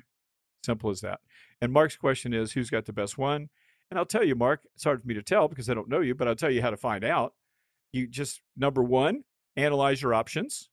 Simple 0.66 0.90
as 0.90 1.02
that. 1.02 1.20
And 1.62 1.74
Mark's 1.74 1.98
question 1.98 2.34
is, 2.34 2.54
who's 2.54 2.70
got 2.70 2.86
the 2.86 2.94
best 2.94 3.18
one? 3.18 3.50
And 3.94 4.00
I'll 4.00 4.08
tell 4.08 4.24
you, 4.24 4.34
Mark, 4.34 4.62
it's 4.74 4.84
hard 4.84 5.04
for 5.04 5.08
me 5.08 5.14
to 5.14 5.22
tell 5.22 5.48
because 5.48 5.70
I 5.70 5.76
don't 5.76 5.88
know 5.88 6.00
you, 6.00 6.16
but 6.16 6.28
I'll 6.28 6.34
tell 6.34 6.50
you 6.50 6.64
how 6.64 6.72
to 6.72 6.78
find 6.78 7.04
out. 7.04 7.36
You 7.92 8.08
just 8.08 8.42
number 8.58 8.82
one, 8.82 9.24
analyze 9.56 10.02
your 10.02 10.16
options. 10.16 10.72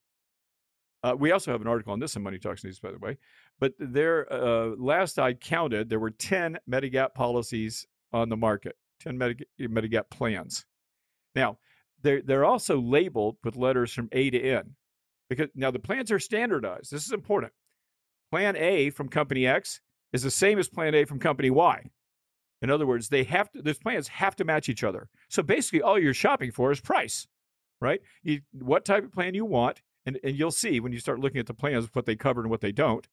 Uh, 1.03 1.13
we 1.15 1.31
also 1.31 1.51
have 1.51 1.61
an 1.61 1.67
article 1.67 1.93
on 1.93 1.99
this 1.99 2.15
in 2.15 2.23
Money 2.23 2.39
Talks 2.39 2.63
News, 2.63 2.79
by 2.79 2.91
the 2.91 2.97
way. 2.97 3.19
But 3.59 3.73
there, 3.77 4.25
uh, 4.33 4.69
last 4.75 5.19
I 5.19 5.35
counted, 5.35 5.87
there 5.87 5.99
were 5.99 6.09
10 6.09 6.57
Medigap 6.67 7.13
policies 7.13 7.85
on 8.11 8.29
the 8.29 8.37
market, 8.37 8.75
10 9.01 9.19
Medig- 9.19 9.45
Medigap 9.59 10.09
plans. 10.09 10.65
Now, 11.35 11.59
they're, 12.01 12.23
they're 12.23 12.45
also 12.45 12.81
labeled 12.81 13.37
with 13.43 13.55
letters 13.55 13.93
from 13.93 14.09
A 14.13 14.31
to 14.31 14.41
N 14.41 14.71
because 15.29 15.49
now 15.53 15.69
the 15.69 15.77
plans 15.77 16.11
are 16.11 16.17
standardized. 16.17 16.91
This 16.91 17.05
is 17.05 17.11
important. 17.11 17.53
Plan 18.31 18.55
A 18.55 18.89
from 18.89 19.09
company 19.09 19.45
X 19.45 19.79
is 20.11 20.23
the 20.23 20.31
same 20.31 20.57
as 20.57 20.67
plan 20.67 20.95
A 20.95 21.05
from 21.05 21.19
company 21.19 21.51
Y. 21.51 21.83
In 22.61 22.69
other 22.69 22.85
words, 22.85 23.09
they 23.09 23.23
have 23.23 23.51
to, 23.51 23.61
those 23.61 23.79
plans 23.79 24.07
have 24.09 24.35
to 24.35 24.45
match 24.45 24.69
each 24.69 24.83
other. 24.83 25.09
So 25.29 25.41
basically, 25.41 25.81
all 25.81 25.97
you're 25.97 26.13
shopping 26.13 26.51
for 26.51 26.71
is 26.71 26.79
price, 26.79 27.27
right? 27.79 28.01
You, 28.21 28.41
what 28.51 28.85
type 28.85 29.03
of 29.03 29.11
plan 29.11 29.33
you 29.33 29.45
want, 29.45 29.81
and, 30.05 30.19
and 30.23 30.35
you'll 30.35 30.51
see 30.51 30.79
when 30.79 30.91
you 30.91 30.99
start 30.99 31.19
looking 31.19 31.39
at 31.39 31.47
the 31.47 31.53
plans 31.53 31.89
what 31.93 32.05
they 32.05 32.15
cover 32.15 32.41
and 32.41 32.49
what 32.49 32.61
they 32.61 32.71
don't. 32.71 33.07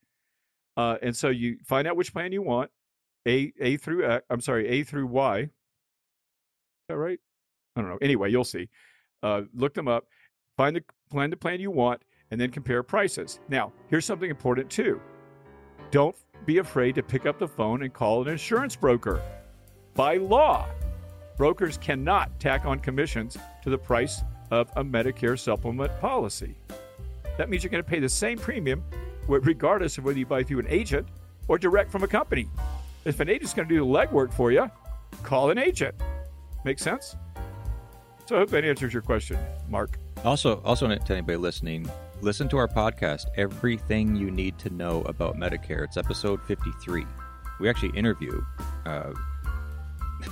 Uh, 0.77 0.97
and 1.03 1.17
so 1.17 1.29
you 1.29 1.57
find 1.65 1.89
out 1.89 1.97
which 1.97 2.13
plan 2.13 2.33
you 2.33 2.43
want, 2.43 2.71
A 3.27 3.53
A 3.61 3.77
through 3.79 4.07
X, 4.09 4.25
I'm 4.31 4.41
sorry, 4.41 4.69
A 4.69 4.85
through 4.85 5.07
Y. 5.07 5.39
Is 5.41 5.49
that 6.89 6.97
right? 6.97 7.19
I 7.75 7.81
don't 7.81 7.91
know. 7.91 7.99
Anyway, 8.01 8.31
you'll 8.31 8.45
see. 8.45 8.69
Uh, 9.23 9.43
look 9.55 9.75
them 9.75 9.89
up, 9.89 10.05
find 10.57 10.77
the 10.77 10.85
plan 11.11 11.31
the 11.31 11.37
plan 11.37 11.59
you 11.59 11.71
want, 11.71 12.03
and 12.31 12.41
then 12.41 12.51
compare 12.51 12.83
prices. 12.83 13.41
Now, 13.49 13.73
here's 13.89 14.05
something 14.05 14.31
important 14.31 14.71
too. 14.71 15.01
Don't 15.91 16.17
be 16.45 16.59
afraid 16.59 16.95
to 16.95 17.03
pick 17.03 17.27
up 17.27 17.39
the 17.39 17.49
phone 17.49 17.83
and 17.83 17.93
call 17.93 18.23
an 18.23 18.29
insurance 18.29 18.77
broker. 18.77 19.23
By 19.99 20.19
law, 20.19 20.69
brokers 21.37 21.77
cannot 21.77 22.39
tack 22.39 22.65
on 22.65 22.79
commissions 22.79 23.37
to 23.65 23.69
the 23.69 23.77
price 23.77 24.23
of 24.53 24.71
a 24.77 24.85
Medicare 24.85 25.37
supplement 25.37 25.91
policy. 25.99 26.55
That 27.37 27.51
means 27.51 27.65
you're 27.65 27.73
going 27.73 27.83
to 27.83 27.91
pay 27.91 27.99
the 27.99 28.09
same 28.09 28.39
premium 28.39 28.85
regardless 29.27 29.99
of 29.99 30.05
whether 30.05 30.17
you 30.17 30.25
buy 30.25 30.45
through 30.45 30.61
an 30.61 30.69
agent 30.69 31.09
or 31.49 31.59
direct 31.59 31.91
from 31.91 32.05
a 32.05 32.07
company. 32.07 32.49
If 33.07 33.19
an 33.19 33.29
agent's 33.29 33.53
going 33.53 33.67
to 33.67 33.75
do 33.75 33.81
the 33.81 33.87
legwork 33.87 34.33
for 34.33 34.53
you, 34.53 34.71
call 35.25 35.51
an 35.51 35.59
agent. 35.59 35.97
Make 36.65 36.79
sense? 36.79 37.17
So 38.27 38.37
I 38.37 38.39
hope 38.39 38.51
that 38.51 38.65
answers 38.65 38.93
your 38.93 39.03
question, 39.03 39.37
Mark. 39.69 39.99
Also, 40.25 40.61
also 40.65 40.87
to 40.87 41.13
anybody 41.13 41.39
listening, 41.39 41.91
listen 42.21 42.49
to 42.51 42.57
our 42.57 42.69
podcast, 42.69 43.25
Everything 43.37 44.15
You 44.15 44.31
Need 44.31 44.59
to 44.59 44.71
Know 44.71 45.03
About 45.07 45.37
Medicare. 45.37 45.83
It's 45.83 45.97
episode 45.97 46.41
53. 46.45 47.05
We 47.59 47.69
actually 47.69 47.99
interview 47.99 48.41
uh, 48.87 49.13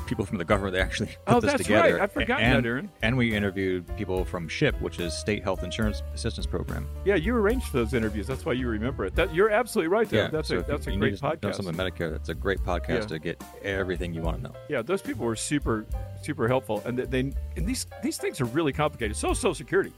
people 0.06 0.24
from 0.26 0.38
the 0.38 0.44
government 0.44 0.74
that 0.74 0.82
actually 0.82 1.06
put 1.26 1.36
Oh, 1.36 1.40
this 1.40 1.52
that's 1.52 1.62
together. 1.64 1.92
right. 1.94 2.02
I'd 2.02 2.12
forgotten 2.12 2.44
and, 2.44 2.64
that, 2.64 2.68
Aaron. 2.68 2.90
And 3.02 3.16
we 3.16 3.34
interviewed 3.34 3.84
people 3.96 4.24
from 4.24 4.48
SHIP, 4.48 4.80
which 4.80 4.98
is 4.98 5.16
State 5.16 5.42
Health 5.44 5.62
Insurance 5.62 6.02
Assistance 6.14 6.46
Program. 6.46 6.88
Yeah, 7.04 7.14
you 7.14 7.34
arranged 7.36 7.72
those 7.72 7.94
interviews. 7.94 8.26
That's 8.26 8.44
why 8.44 8.54
you 8.54 8.68
remember 8.68 9.04
it. 9.04 9.14
That, 9.14 9.34
you're 9.34 9.50
absolutely 9.50 9.88
right. 9.88 10.08
There. 10.08 10.24
yeah, 10.24 10.28
that's 10.30 10.48
so 10.48 10.58
a 10.58 10.62
that's 10.62 10.86
a 10.88 10.92
you 10.92 10.98
great 10.98 11.16
to 11.18 11.24
know 11.24 11.30
podcast. 11.32 11.54
something 11.56 11.74
Medicare. 11.74 12.10
That's 12.10 12.28
a 12.30 12.34
great 12.34 12.60
podcast 12.60 12.88
Yeah. 12.88 13.00
to 13.06 13.18
get 13.18 13.44
everything 13.62 14.12
you 14.12 14.22
want 14.22 14.38
to 14.38 14.42
know. 14.44 14.52
Yeah, 14.68 14.82
those 14.82 15.02
people 15.02 15.24
were 15.24 15.36
super 15.36 15.84
super 16.22 16.48
helpful, 16.48 16.82
and 16.84 16.98
they, 16.98 17.04
they 17.04 17.32
and 17.56 17.66
these 17.66 17.86
these 18.02 18.16
things 18.18 18.40
are 18.40 18.46
really 18.46 18.72
complicated. 18.72 19.16
So 19.16 19.30
is 19.30 19.38
Social 19.38 19.54
Security. 19.54 19.92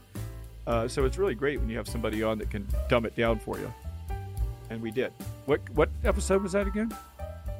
Uh, 0.67 0.87
so 0.87 1.03
it's 1.05 1.17
really 1.17 1.33
great 1.35 1.59
when 1.59 1.67
you 1.67 1.77
have 1.77 1.87
somebody 1.87 2.21
on 2.21 2.37
that 2.37 2.51
can 2.51 2.67
dumb 2.89 3.05
it 3.05 3.15
down 3.15 3.39
for 3.39 3.57
you. 3.57 3.73
And 4.69 4.79
we 4.81 4.91
did. 4.91 5.11
What 5.47 5.61
what 5.73 5.89
episode 6.03 6.43
was 6.43 6.51
that 6.51 6.67
again? 6.67 6.95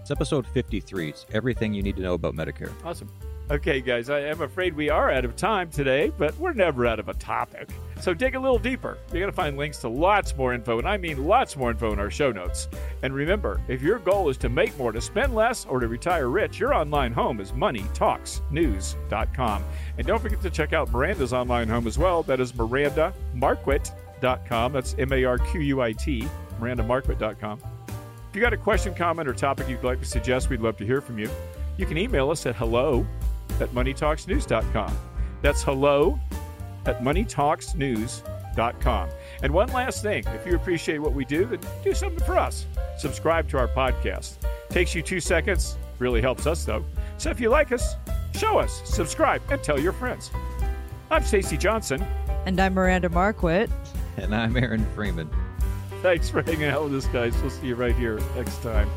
It's 0.09 0.17
episode 0.17 0.47
53. 0.47 1.09
It's 1.09 1.27
everything 1.33 1.71
you 1.71 1.83
need 1.83 1.95
to 1.97 2.01
know 2.01 2.15
about 2.15 2.33
Medicare. 2.33 2.71
Awesome. 2.83 3.11
Okay, 3.51 3.79
guys, 3.79 4.09
I 4.09 4.21
am 4.21 4.41
afraid 4.41 4.75
we 4.75 4.89
are 4.89 5.11
out 5.11 5.23
of 5.23 5.35
time 5.35 5.69
today, 5.69 6.11
but 6.17 6.35
we're 6.39 6.53
never 6.53 6.87
out 6.87 6.99
of 6.99 7.09
a 7.09 7.13
topic. 7.13 7.69
So 8.01 8.15
dig 8.15 8.33
a 8.33 8.39
little 8.39 8.57
deeper. 8.57 8.97
You're 9.11 9.19
going 9.19 9.31
to 9.31 9.35
find 9.35 9.55
links 9.55 9.77
to 9.81 9.87
lots 9.87 10.35
more 10.35 10.55
info, 10.55 10.79
and 10.79 10.89
I 10.89 10.97
mean 10.97 11.27
lots 11.27 11.55
more 11.55 11.69
info 11.69 11.93
in 11.93 11.99
our 11.99 12.09
show 12.09 12.31
notes. 12.31 12.69
And 13.03 13.13
remember, 13.13 13.61
if 13.67 13.83
your 13.83 13.99
goal 13.99 14.29
is 14.29 14.37
to 14.37 14.49
make 14.49 14.75
more, 14.79 14.91
to 14.91 14.99
spend 14.99 15.35
less, 15.35 15.67
or 15.67 15.79
to 15.79 15.87
retire 15.87 16.27
rich, 16.27 16.59
your 16.59 16.73
online 16.73 17.13
home 17.13 17.39
is 17.39 17.51
moneytalksnews.com. 17.51 19.63
And 19.99 20.07
don't 20.07 20.21
forget 20.23 20.41
to 20.41 20.49
check 20.49 20.73
out 20.73 20.91
Miranda's 20.91 21.33
online 21.33 21.67
home 21.67 21.85
as 21.85 21.99
well. 21.99 22.23
That 22.23 22.39
is 22.39 22.51
mirandamarquit.com. 22.53 24.73
That's 24.73 24.95
M 24.97 25.13
A 25.13 25.23
R 25.23 25.37
Q 25.37 25.61
U 25.61 25.83
I 25.83 25.91
T, 25.91 26.27
mirandamarquit.com. 26.59 27.61
If 28.29 28.35
you 28.35 28.41
got 28.41 28.53
a 28.53 28.57
question, 28.57 28.93
comment, 28.93 29.27
or 29.27 29.33
topic 29.33 29.67
you'd 29.67 29.83
like 29.83 29.99
to 30.01 30.05
suggest, 30.05 30.51
we'd 30.51 30.61
love 30.61 30.77
to 30.77 30.85
hear 30.85 31.01
from 31.01 31.17
you. 31.17 31.27
You 31.77 31.87
can 31.87 31.97
email 31.97 32.29
us 32.29 32.45
at 32.45 32.55
hello 32.55 33.07
at 33.59 33.69
moneytalksnews.com. 33.69 34.95
That's 35.41 35.63
hello 35.63 36.19
at 36.85 37.01
moneytalksnews.com. 37.01 39.09
And 39.41 39.51
one 39.51 39.69
last 39.69 40.03
thing 40.03 40.23
if 40.27 40.45
you 40.45 40.55
appreciate 40.55 40.99
what 40.99 41.13
we 41.13 41.25
do, 41.25 41.45
then 41.45 41.59
do 41.83 41.95
something 41.95 42.23
for 42.23 42.37
us. 42.37 42.67
Subscribe 42.99 43.49
to 43.49 43.57
our 43.57 43.67
podcast. 43.69 44.35
Takes 44.69 44.93
you 44.93 45.01
two 45.01 45.19
seconds, 45.19 45.75
really 45.97 46.21
helps 46.21 46.45
us 46.45 46.63
though. 46.65 46.85
So 47.17 47.31
if 47.31 47.39
you 47.39 47.49
like 47.49 47.71
us, 47.71 47.95
show 48.35 48.59
us, 48.59 48.83
subscribe, 48.85 49.41
and 49.49 49.63
tell 49.63 49.79
your 49.79 49.93
friends. 49.93 50.29
I'm 51.09 51.23
Stacy 51.23 51.57
Johnson. 51.57 52.05
And 52.45 52.59
I'm 52.59 52.75
Miranda 52.75 53.09
Marquit. 53.09 53.71
And 54.17 54.35
I'm 54.35 54.55
Aaron 54.55 54.85
Freeman. 54.93 55.31
Thanks 56.01 56.29
for 56.29 56.41
hanging 56.41 56.65
out 56.65 56.85
with 56.85 56.95
us, 56.95 57.07
guys. 57.07 57.39
We'll 57.41 57.49
see 57.49 57.67
you 57.67 57.75
right 57.75 57.95
here 57.95 58.19
next 58.35 58.63
time. 58.63 58.89